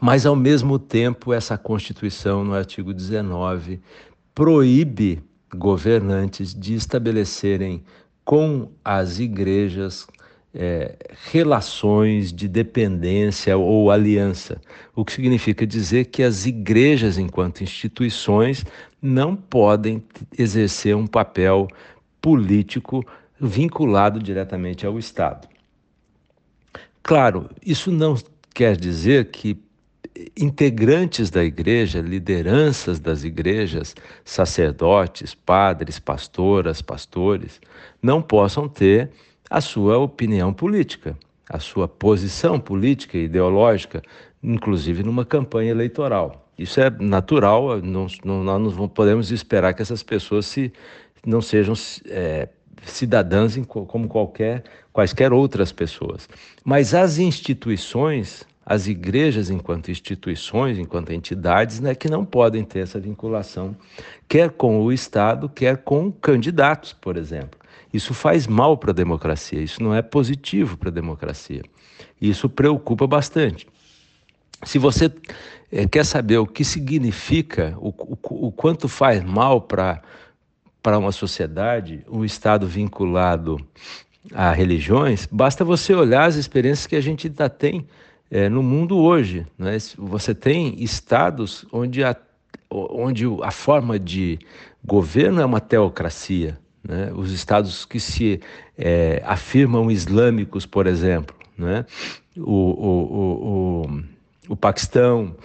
Mas, 0.00 0.26
ao 0.26 0.36
mesmo 0.36 0.78
tempo, 0.78 1.32
essa 1.32 1.56
Constituição, 1.56 2.44
no 2.44 2.54
artigo 2.54 2.92
19, 2.92 3.80
proíbe 4.34 5.22
governantes 5.54 6.54
de 6.54 6.74
estabelecerem 6.74 7.82
com 8.24 8.70
as 8.84 9.18
igrejas 9.18 10.06
é, 10.54 10.96
relações 11.30 12.32
de 12.32 12.46
dependência 12.46 13.56
ou 13.56 13.90
aliança, 13.90 14.60
o 14.94 15.04
que 15.04 15.12
significa 15.12 15.66
dizer 15.66 16.06
que 16.06 16.22
as 16.22 16.44
igrejas, 16.46 17.18
enquanto 17.18 17.62
instituições, 17.62 18.64
não 19.00 19.34
podem 19.34 20.02
exercer 20.38 20.94
um 20.94 21.06
papel 21.06 21.68
político 22.20 23.04
vinculado 23.40 24.20
diretamente 24.20 24.86
ao 24.86 24.98
Estado. 24.98 25.48
Claro, 27.02 27.50
isso 27.64 27.90
não 27.90 28.16
quer 28.52 28.76
dizer 28.76 29.30
que 29.30 29.58
integrantes 30.36 31.30
da 31.30 31.42
igreja, 31.42 32.00
lideranças 32.00 33.00
das 33.00 33.24
igrejas, 33.24 33.94
sacerdotes, 34.24 35.34
padres, 35.34 35.98
pastoras, 35.98 36.82
pastores, 36.82 37.60
não 38.02 38.20
possam 38.20 38.68
ter 38.68 39.10
a 39.48 39.60
sua 39.60 39.98
opinião 39.98 40.52
política, 40.52 41.16
a 41.48 41.58
sua 41.58 41.88
posição 41.88 42.58
política 42.58 43.16
e 43.18 43.24
ideológica, 43.24 44.02
inclusive 44.42 45.02
numa 45.02 45.24
campanha 45.24 45.70
eleitoral. 45.70 46.50
Isso 46.58 46.80
é 46.80 46.90
natural, 46.90 47.80
não, 47.82 48.06
não, 48.24 48.44
nós 48.44 48.76
não 48.76 48.88
podemos 48.88 49.30
esperar 49.30 49.72
que 49.74 49.82
essas 49.82 50.02
pessoas 50.02 50.46
se, 50.46 50.72
não 51.26 51.40
sejam 51.40 51.74
é, 52.06 52.48
cidadãs 52.84 53.56
como 53.66 54.08
qualquer, 54.08 54.64
quaisquer 54.92 55.32
outras 55.32 55.72
pessoas. 55.72 56.28
Mas 56.64 56.94
as 56.94 57.18
instituições 57.18 58.46
as 58.64 58.86
igrejas, 58.86 59.50
enquanto 59.50 59.90
instituições, 59.90 60.78
enquanto 60.78 61.12
entidades, 61.12 61.80
né, 61.80 61.94
que 61.94 62.08
não 62.08 62.24
podem 62.24 62.64
ter 62.64 62.80
essa 62.80 62.98
vinculação, 62.98 63.76
quer 64.28 64.50
com 64.50 64.80
o 64.80 64.92
Estado, 64.92 65.48
quer 65.48 65.78
com 65.78 66.12
candidatos, 66.12 66.92
por 66.92 67.16
exemplo. 67.16 67.58
Isso 67.92 68.14
faz 68.14 68.46
mal 68.46 68.78
para 68.78 68.90
a 68.90 68.94
democracia, 68.94 69.60
isso 69.60 69.82
não 69.82 69.94
é 69.94 70.00
positivo 70.00 70.78
para 70.78 70.88
a 70.88 70.92
democracia. 70.92 71.62
Isso 72.20 72.48
preocupa 72.48 73.06
bastante. 73.06 73.66
Se 74.64 74.78
você 74.78 75.12
é, 75.70 75.86
quer 75.86 76.06
saber 76.06 76.38
o 76.38 76.46
que 76.46 76.64
significa, 76.64 77.76
o, 77.78 77.88
o, 77.88 78.46
o 78.46 78.52
quanto 78.52 78.88
faz 78.88 79.22
mal 79.24 79.60
para 79.60 80.00
uma 80.90 81.12
sociedade 81.12 82.04
um 82.10 82.24
Estado 82.24 82.66
vinculado 82.66 83.58
a 84.32 84.52
religiões, 84.52 85.26
basta 85.30 85.64
você 85.64 85.94
olhar 85.94 86.24
as 86.24 86.36
experiências 86.36 86.86
que 86.86 86.96
a 86.96 87.00
gente 87.00 87.26
ainda 87.26 87.48
tem 87.48 87.86
é, 88.30 88.48
no 88.48 88.62
mundo 88.62 88.96
hoje. 88.98 89.46
Né? 89.58 89.76
Você 89.98 90.34
tem 90.34 90.82
estados 90.82 91.66
onde 91.72 92.04
a, 92.04 92.16
onde 92.70 93.24
a 93.42 93.50
forma 93.50 93.98
de 93.98 94.38
governo 94.84 95.40
é 95.40 95.44
uma 95.44 95.60
teocracia. 95.60 96.58
Né? 96.82 97.12
Os 97.14 97.32
estados 97.32 97.84
que 97.84 98.00
se 98.00 98.40
é, 98.76 99.22
afirmam 99.24 99.90
islâmicos, 99.90 100.66
por 100.66 100.86
exemplo, 100.86 101.36
né? 101.56 101.84
o, 102.36 102.42
o, 102.42 102.88
o, 103.12 103.86
o, 103.88 104.02
o 104.50 104.56
Paquistão, 104.56 105.36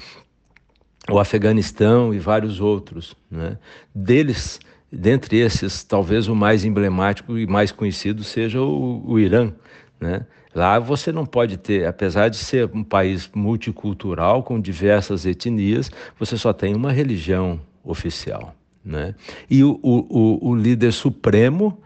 o 1.10 1.20
Afeganistão 1.20 2.14
e 2.14 2.20
vários 2.20 2.60
outros. 2.60 3.16
Né? 3.30 3.58
Deles, 3.94 4.60
dentre 4.92 5.38
esses, 5.38 5.84
talvez 5.84 6.28
o 6.28 6.36
mais 6.36 6.64
emblemático 6.64 7.38
e 7.38 7.46
mais 7.46 7.72
conhecido 7.72 8.24
seja 8.24 8.62
o, 8.62 9.04
o 9.06 9.20
Irã. 9.20 9.52
Né? 10.00 10.26
Lá 10.54 10.80
você 10.80 11.12
não 11.12 11.26
pode 11.26 11.58
ter, 11.58 11.86
apesar 11.86 12.30
de 12.30 12.38
ser 12.38 12.70
um 12.74 12.84
país 12.84 13.30
multicultural 13.34 14.44
com 14.44 14.60
diversas 14.60 15.26
etnias, 15.26 15.92
você 16.18 16.38
só 16.38 16.54
tem 16.54 16.76
uma 16.76 16.92
religião 16.92 17.60
oficial. 17.84 18.56
Né? 18.84 19.14
E 19.50 19.64
o, 19.64 19.80
o, 19.84 20.50
o 20.50 20.56
líder 20.56 20.94
supremo 20.94 21.78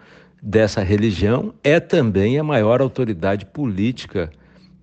dessa 0.41 0.81
religião 0.83 1.53
é 1.63 1.79
também 1.79 2.37
a 2.37 2.43
maior 2.43 2.81
autoridade 2.81 3.45
política 3.45 4.31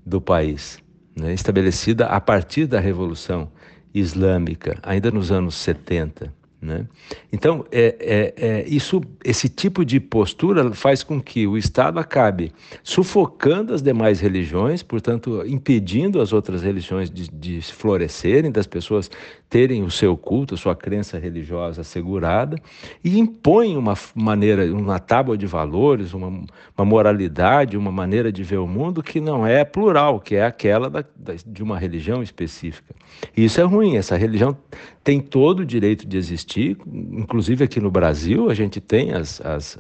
do 0.05 0.21
país, 0.21 0.79
né? 1.17 1.33
estabelecida 1.33 2.07
a 2.07 2.21
partir 2.21 2.67
da 2.67 2.81
Revolução 2.81 3.51
Islâmica, 3.93 4.79
ainda 4.83 5.11
nos 5.11 5.33
anos 5.33 5.55
70. 5.57 6.33
Né? 6.61 6.87
Então, 7.33 7.65
é, 7.71 7.97
é, 8.01 8.47
é, 8.47 8.69
isso, 8.69 9.01
esse 9.25 9.49
tipo 9.49 9.85
de 9.85 10.01
postura 10.01 10.73
faz 10.75 11.05
com 11.05 11.21
que 11.21 11.47
o 11.47 11.57
Estado 11.57 12.01
acabe 12.01 12.53
sufocando 12.83 13.73
as 13.73 13.81
demais 13.81 14.19
religiões, 14.19 14.83
portanto, 14.83 15.45
impedindo 15.47 16.21
as 16.21 16.33
outras 16.33 16.63
religiões 16.63 17.09
de, 17.09 17.31
de 17.31 17.63
florescerem, 17.63 18.51
das 18.51 18.67
pessoas 18.67 19.09
terem 19.49 19.83
o 19.83 19.91
seu 19.91 20.17
culto, 20.17 20.55
a 20.55 20.59
sua 20.59 20.77
crença 20.77 21.19
religiosa 21.19 21.81
assegurada, 21.81 22.57
e 23.03 23.19
impõe 23.19 23.77
uma 23.77 23.95
maneira, 24.15 24.65
uma 24.75 24.99
tábua 24.99 25.39
de 25.39 25.47
valores, 25.47 26.13
uma, 26.13 26.29
uma 26.77 26.85
moralidade, 26.85 27.77
uma 27.77 27.91
maneira 27.91 28.31
de 28.31 28.43
ver 28.43 28.59
o 28.59 28.67
mundo 28.67 29.03
que 29.03 29.21
não 29.21 29.47
é 29.47 29.65
plural, 29.65 30.21
que 30.21 30.37
é 30.37 30.45
aquela 30.45 30.91
da, 30.91 31.05
da, 31.17 31.35
de 31.47 31.63
uma 31.63 31.79
religião 31.79 32.23
específica. 32.23 32.95
E 33.37 33.45
isso 33.45 33.61
é 33.61 33.65
ruim, 33.65 33.97
essa 33.97 34.17
religião 34.17 34.57
tem 35.03 35.21
todo 35.21 35.61
o 35.61 35.65
direito 35.65 36.07
de 36.07 36.19
existir, 36.19 36.77
inclusive 36.87 37.65
aqui 37.65 37.81
no 37.81 37.91
Brasil, 37.91 38.51
a 38.51 38.55
gente 38.55 38.79
tem 38.79 39.13
as, 39.15 39.41
as 39.41 39.79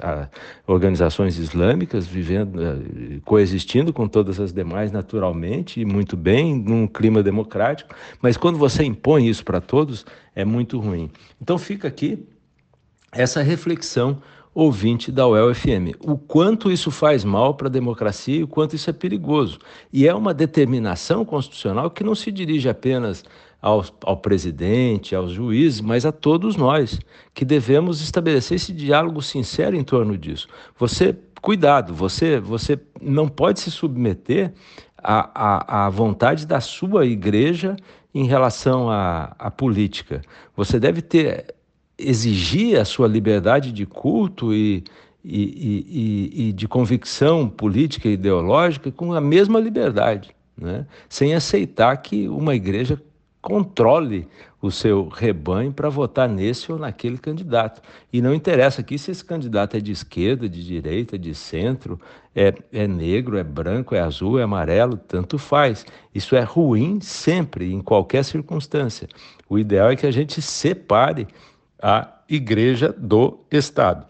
organizações 0.66 1.38
islâmicas 1.38 2.06
vivendo, 2.06 2.62
eh, 2.62 3.20
coexistindo 3.26 3.92
com 3.92 4.08
todas 4.08 4.40
as 4.40 4.54
demais 4.54 4.90
naturalmente 4.90 5.82
e 5.82 5.84
muito 5.84 6.16
bem, 6.16 6.54
num 6.54 6.86
clima 6.86 7.22
democrático, 7.22 7.94
mas 8.22 8.38
quando 8.38 8.56
você 8.56 8.82
impõe 8.84 9.28
isso 9.28 9.44
para 9.44 9.57
todos, 9.61 10.04
é 10.34 10.44
muito 10.44 10.78
ruim. 10.78 11.11
Então 11.40 11.59
fica 11.59 11.88
aqui 11.88 12.26
essa 13.12 13.42
reflexão 13.42 14.20
ouvinte 14.54 15.12
da 15.12 15.26
UEL-FM. 15.26 15.94
O 16.00 16.18
quanto 16.18 16.70
isso 16.70 16.90
faz 16.90 17.24
mal 17.24 17.54
para 17.54 17.68
a 17.68 17.70
democracia 17.70 18.38
e 18.38 18.42
o 18.42 18.48
quanto 18.48 18.74
isso 18.74 18.90
é 18.90 18.92
perigoso. 18.92 19.59
E 19.92 20.06
é 20.09 20.14
uma 20.14 20.34
determinação 20.34 21.24
constitucional 21.24 21.90
que 21.90 22.02
não 22.02 22.14
se 22.14 22.32
dirige 22.32 22.68
apenas 22.68 23.24
ao, 23.61 23.84
ao 24.02 24.16
presidente, 24.16 25.14
aos 25.14 25.32
juízes, 25.32 25.80
mas 25.80 26.04
a 26.04 26.12
todos 26.12 26.56
nós, 26.56 26.98
que 27.34 27.44
devemos 27.44 28.00
estabelecer 28.00 28.56
esse 28.56 28.72
diálogo 28.72 29.22
sincero 29.22 29.76
em 29.76 29.84
torno 29.84 30.16
disso. 30.16 30.48
Você, 30.76 31.16
cuidado, 31.40 31.94
você, 31.94 32.40
você 32.40 32.78
não 33.00 33.28
pode 33.28 33.61
se 33.61 33.70
submeter 33.70 34.52
à, 34.96 35.30
à, 35.34 35.86
à 35.86 35.90
vontade 35.90 36.46
da 36.46 36.61
sua 36.61 37.06
igreja 37.06 37.76
em 38.14 38.26
relação 38.26 38.90
à, 38.90 39.34
à 39.38 39.50
política. 39.50 40.22
Você 40.56 40.80
deve 40.80 41.02
ter 41.02 41.54
exigir 41.98 42.78
a 42.78 42.84
sua 42.84 43.09
liberdade 43.09 43.72
de 43.72 43.84
culto 43.84 44.54
e, 44.54 44.84
e, 45.24 45.42
e, 45.42 46.48
e, 46.48 46.52
de 46.52 46.68
convicção 46.68 47.48
política 47.48 48.09
e 48.09 48.12
ideológica 48.12 48.90
com 48.92 49.12
a 49.12 49.20
mesma 49.20 49.59
liberdade, 49.59 50.30
né? 50.56 50.86
sem 51.09 51.34
aceitar 51.34 51.96
que 51.96 52.28
uma 52.28 52.54
igreja 52.54 53.00
controle 53.42 54.28
o 54.61 54.70
seu 54.70 55.09
rebanho 55.09 55.72
para 55.72 55.88
votar 55.88 56.28
nesse 56.28 56.72
ou 56.72 56.78
naquele 56.78 57.16
candidato. 57.16 57.80
E 58.12 58.20
não 58.20 58.34
interessa 58.34 58.80
aqui 58.80 58.98
se 58.98 59.11
esse 59.11 59.24
candidato 59.24 59.76
é 59.76 59.80
de 59.80 59.92
esquerda, 59.92 60.48
de 60.48 60.64
direita, 60.64 61.18
de 61.18 61.34
centro, 61.34 62.00
é, 62.34 62.52
é 62.72 62.86
negro, 62.86 63.38
é 63.38 63.44
branco, 63.44 63.94
é 63.94 64.00
azul, 64.00 64.38
é 64.38 64.42
amarelo, 64.42 64.96
tanto 64.96 65.38
faz. 65.38 65.86
Isso 66.12 66.34
é 66.34 66.42
ruim 66.42 67.00
sempre, 67.00 67.72
em 67.72 67.80
qualquer 67.80 68.24
circunstância. 68.24 69.09
O 69.48 69.59
ideal 69.59 69.90
é 69.90 69.96
que 69.96 70.06
a 70.06 70.11
gente 70.11 70.42
separe 70.42 71.28
a 71.80 72.12
igreja 72.28 72.94
do 72.96 73.38
Estado. 73.50 74.06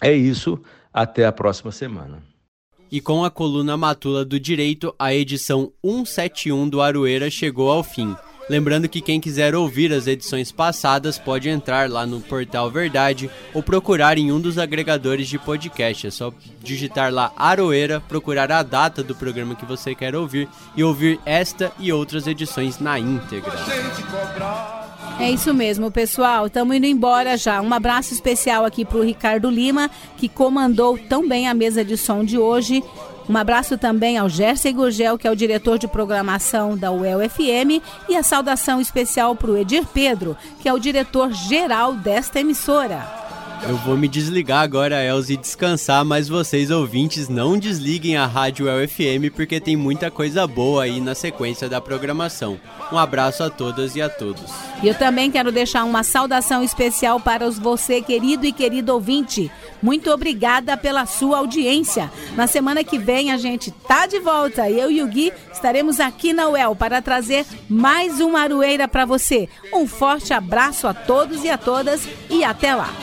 É 0.00 0.12
isso, 0.12 0.60
até 0.92 1.26
a 1.26 1.32
próxima 1.32 1.72
semana. 1.72 2.22
E 2.90 3.00
com 3.00 3.24
a 3.24 3.30
coluna 3.30 3.76
Matula 3.76 4.24
do 4.24 4.38
Direito, 4.38 4.94
a 4.96 5.12
edição 5.12 5.72
171 5.84 6.68
do 6.68 6.80
Aroeira 6.80 7.28
chegou 7.28 7.68
ao 7.68 7.82
fim. 7.82 8.14
Lembrando 8.48 8.88
que 8.88 9.00
quem 9.00 9.20
quiser 9.20 9.56
ouvir 9.56 9.92
as 9.92 10.06
edições 10.06 10.52
passadas 10.52 11.18
pode 11.18 11.48
entrar 11.48 11.90
lá 11.90 12.06
no 12.06 12.20
Portal 12.20 12.70
Verdade 12.70 13.28
ou 13.52 13.60
procurar 13.60 14.18
em 14.18 14.30
um 14.30 14.40
dos 14.40 14.56
agregadores 14.56 15.26
de 15.28 15.36
podcast. 15.36 16.06
É 16.06 16.10
só 16.10 16.32
digitar 16.62 17.12
lá 17.12 17.32
Aroeira, 17.36 18.00
procurar 18.00 18.52
a 18.52 18.62
data 18.62 19.02
do 19.02 19.16
programa 19.16 19.56
que 19.56 19.66
você 19.66 19.96
quer 19.96 20.14
ouvir 20.14 20.48
e 20.76 20.84
ouvir 20.84 21.18
esta 21.26 21.72
e 21.78 21.92
outras 21.92 22.28
edições 22.28 22.78
na 22.78 23.00
íntegra. 23.00 23.52
É 25.18 25.30
isso 25.30 25.52
mesmo, 25.52 25.90
pessoal. 25.90 26.46
Estamos 26.46 26.76
indo 26.76 26.86
embora 26.86 27.36
já. 27.36 27.60
Um 27.60 27.72
abraço 27.72 28.14
especial 28.14 28.64
aqui 28.64 28.84
para 28.84 28.98
o 28.98 29.02
Ricardo 29.02 29.50
Lima, 29.50 29.90
que 30.16 30.28
comandou 30.28 30.96
tão 30.96 31.26
bem 31.26 31.48
a 31.48 31.54
mesa 31.54 31.84
de 31.84 31.96
som 31.96 32.22
de 32.22 32.38
hoje. 32.38 32.80
Um 33.28 33.36
abraço 33.36 33.76
também 33.76 34.16
ao 34.16 34.28
Gerson 34.28 34.72
Gurgel, 34.72 35.18
que 35.18 35.26
é 35.26 35.30
o 35.30 35.36
diretor 35.36 35.78
de 35.78 35.88
programação 35.88 36.76
da 36.76 36.92
UEL 36.92 37.28
FM, 37.28 37.82
e 38.08 38.16
a 38.16 38.22
saudação 38.22 38.80
especial 38.80 39.34
para 39.34 39.50
o 39.50 39.56
Edir 39.56 39.84
Pedro, 39.92 40.36
que 40.60 40.68
é 40.68 40.72
o 40.72 40.78
diretor 40.78 41.32
geral 41.32 41.94
desta 41.94 42.38
emissora. 42.38 43.25
Eu 43.68 43.76
vou 43.78 43.96
me 43.96 44.06
desligar 44.06 44.62
agora, 44.62 45.02
Elze, 45.02 45.34
e 45.34 45.36
descansar, 45.36 46.04
mas 46.04 46.28
vocês 46.28 46.70
ouvintes 46.70 47.28
não 47.28 47.58
desliguem 47.58 48.16
a 48.16 48.24
Rádio 48.24 48.66
UFM 48.66 49.28
porque 49.34 49.60
tem 49.60 49.74
muita 49.74 50.08
coisa 50.08 50.46
boa 50.46 50.84
aí 50.84 51.00
na 51.00 51.16
sequência 51.16 51.68
da 51.68 51.80
programação. 51.80 52.60
Um 52.92 52.96
abraço 52.96 53.42
a 53.42 53.50
todas 53.50 53.96
e 53.96 54.00
a 54.00 54.08
todos. 54.08 54.52
E 54.84 54.86
eu 54.86 54.94
também 54.94 55.32
quero 55.32 55.50
deixar 55.50 55.82
uma 55.82 56.04
saudação 56.04 56.62
especial 56.62 57.18
para 57.18 57.44
os 57.44 57.58
você, 57.58 58.00
querido 58.00 58.46
e 58.46 58.52
querido 58.52 58.92
ouvinte. 58.94 59.50
Muito 59.82 60.12
obrigada 60.12 60.76
pela 60.76 61.04
sua 61.04 61.38
audiência. 61.38 62.08
Na 62.36 62.46
semana 62.46 62.84
que 62.84 62.98
vem 62.98 63.32
a 63.32 63.36
gente 63.36 63.72
tá 63.72 64.06
de 64.06 64.20
volta. 64.20 64.70
Eu 64.70 64.92
e 64.92 65.02
o 65.02 65.08
Gui 65.08 65.32
estaremos 65.52 65.98
aqui 65.98 66.32
na 66.32 66.48
UEL 66.48 66.76
para 66.76 67.02
trazer 67.02 67.44
mais 67.68 68.20
uma 68.20 68.42
aroeira 68.42 68.86
para 68.86 69.04
você. 69.04 69.48
Um 69.74 69.88
forte 69.88 70.32
abraço 70.32 70.86
a 70.86 70.94
todos 70.94 71.42
e 71.42 71.50
a 71.50 71.58
todas 71.58 72.08
e 72.30 72.44
até 72.44 72.72
lá. 72.72 72.94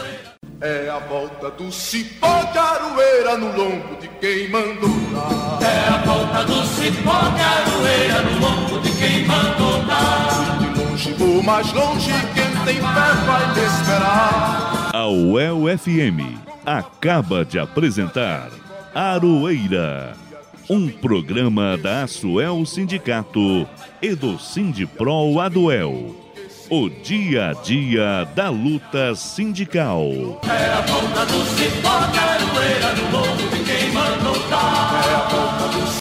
É 0.66 0.90
a 0.90 0.98
volta 0.98 1.52
do 1.52 1.70
cipó 1.74 2.42
de 2.54 2.58
aroeira 2.58 3.38
no 3.38 3.48
lombo 3.48 3.98
de 4.00 4.08
quem 4.08 4.48
mandou 4.48 4.90
dar. 5.12 5.60
É 5.62 5.90
a 5.90 5.98
volta 6.06 6.46
do 6.46 6.66
cipó 6.66 7.20
de 7.20 7.42
aroeira 7.42 8.22
no 8.22 8.40
lombo 8.40 8.80
de 8.80 8.90
quem 8.94 9.26
mandou 9.26 9.84
dar. 9.84 10.60
De 10.60 10.80
longe 10.80 11.16
ou 11.20 11.44
mais 11.44 11.70
longe, 11.74 12.14
quem 12.34 12.46
tem 12.64 12.76
fé 12.76 12.82
vai 12.82 13.54
te 13.54 13.60
esperar. 13.60 14.90
A 14.94 15.06
UEL 15.10 15.78
FM 15.78 16.40
acaba 16.66 17.44
de 17.44 17.60
apresentar 17.60 18.50
Aroeira, 18.96 20.16
um 20.70 20.88
programa 20.88 21.78
da 21.78 22.04
Asuel 22.04 22.66
Sindicato 22.66 23.68
e 24.02 24.16
do 24.16 24.40
Sindipro 24.40 25.42
Aduel 25.42 26.23
o 26.70 26.90
dia 26.90 27.50
a 27.50 27.54
dia 27.54 28.26
da 28.34 28.50
luta 28.50 29.14
sindical. 29.16 30.40
É 30.44 30.74
a 30.74 30.84
ponta 30.84 31.26
do 31.26 31.44
cipó, 31.56 31.90
caroeira 32.14 32.94
morro, 33.12 34.33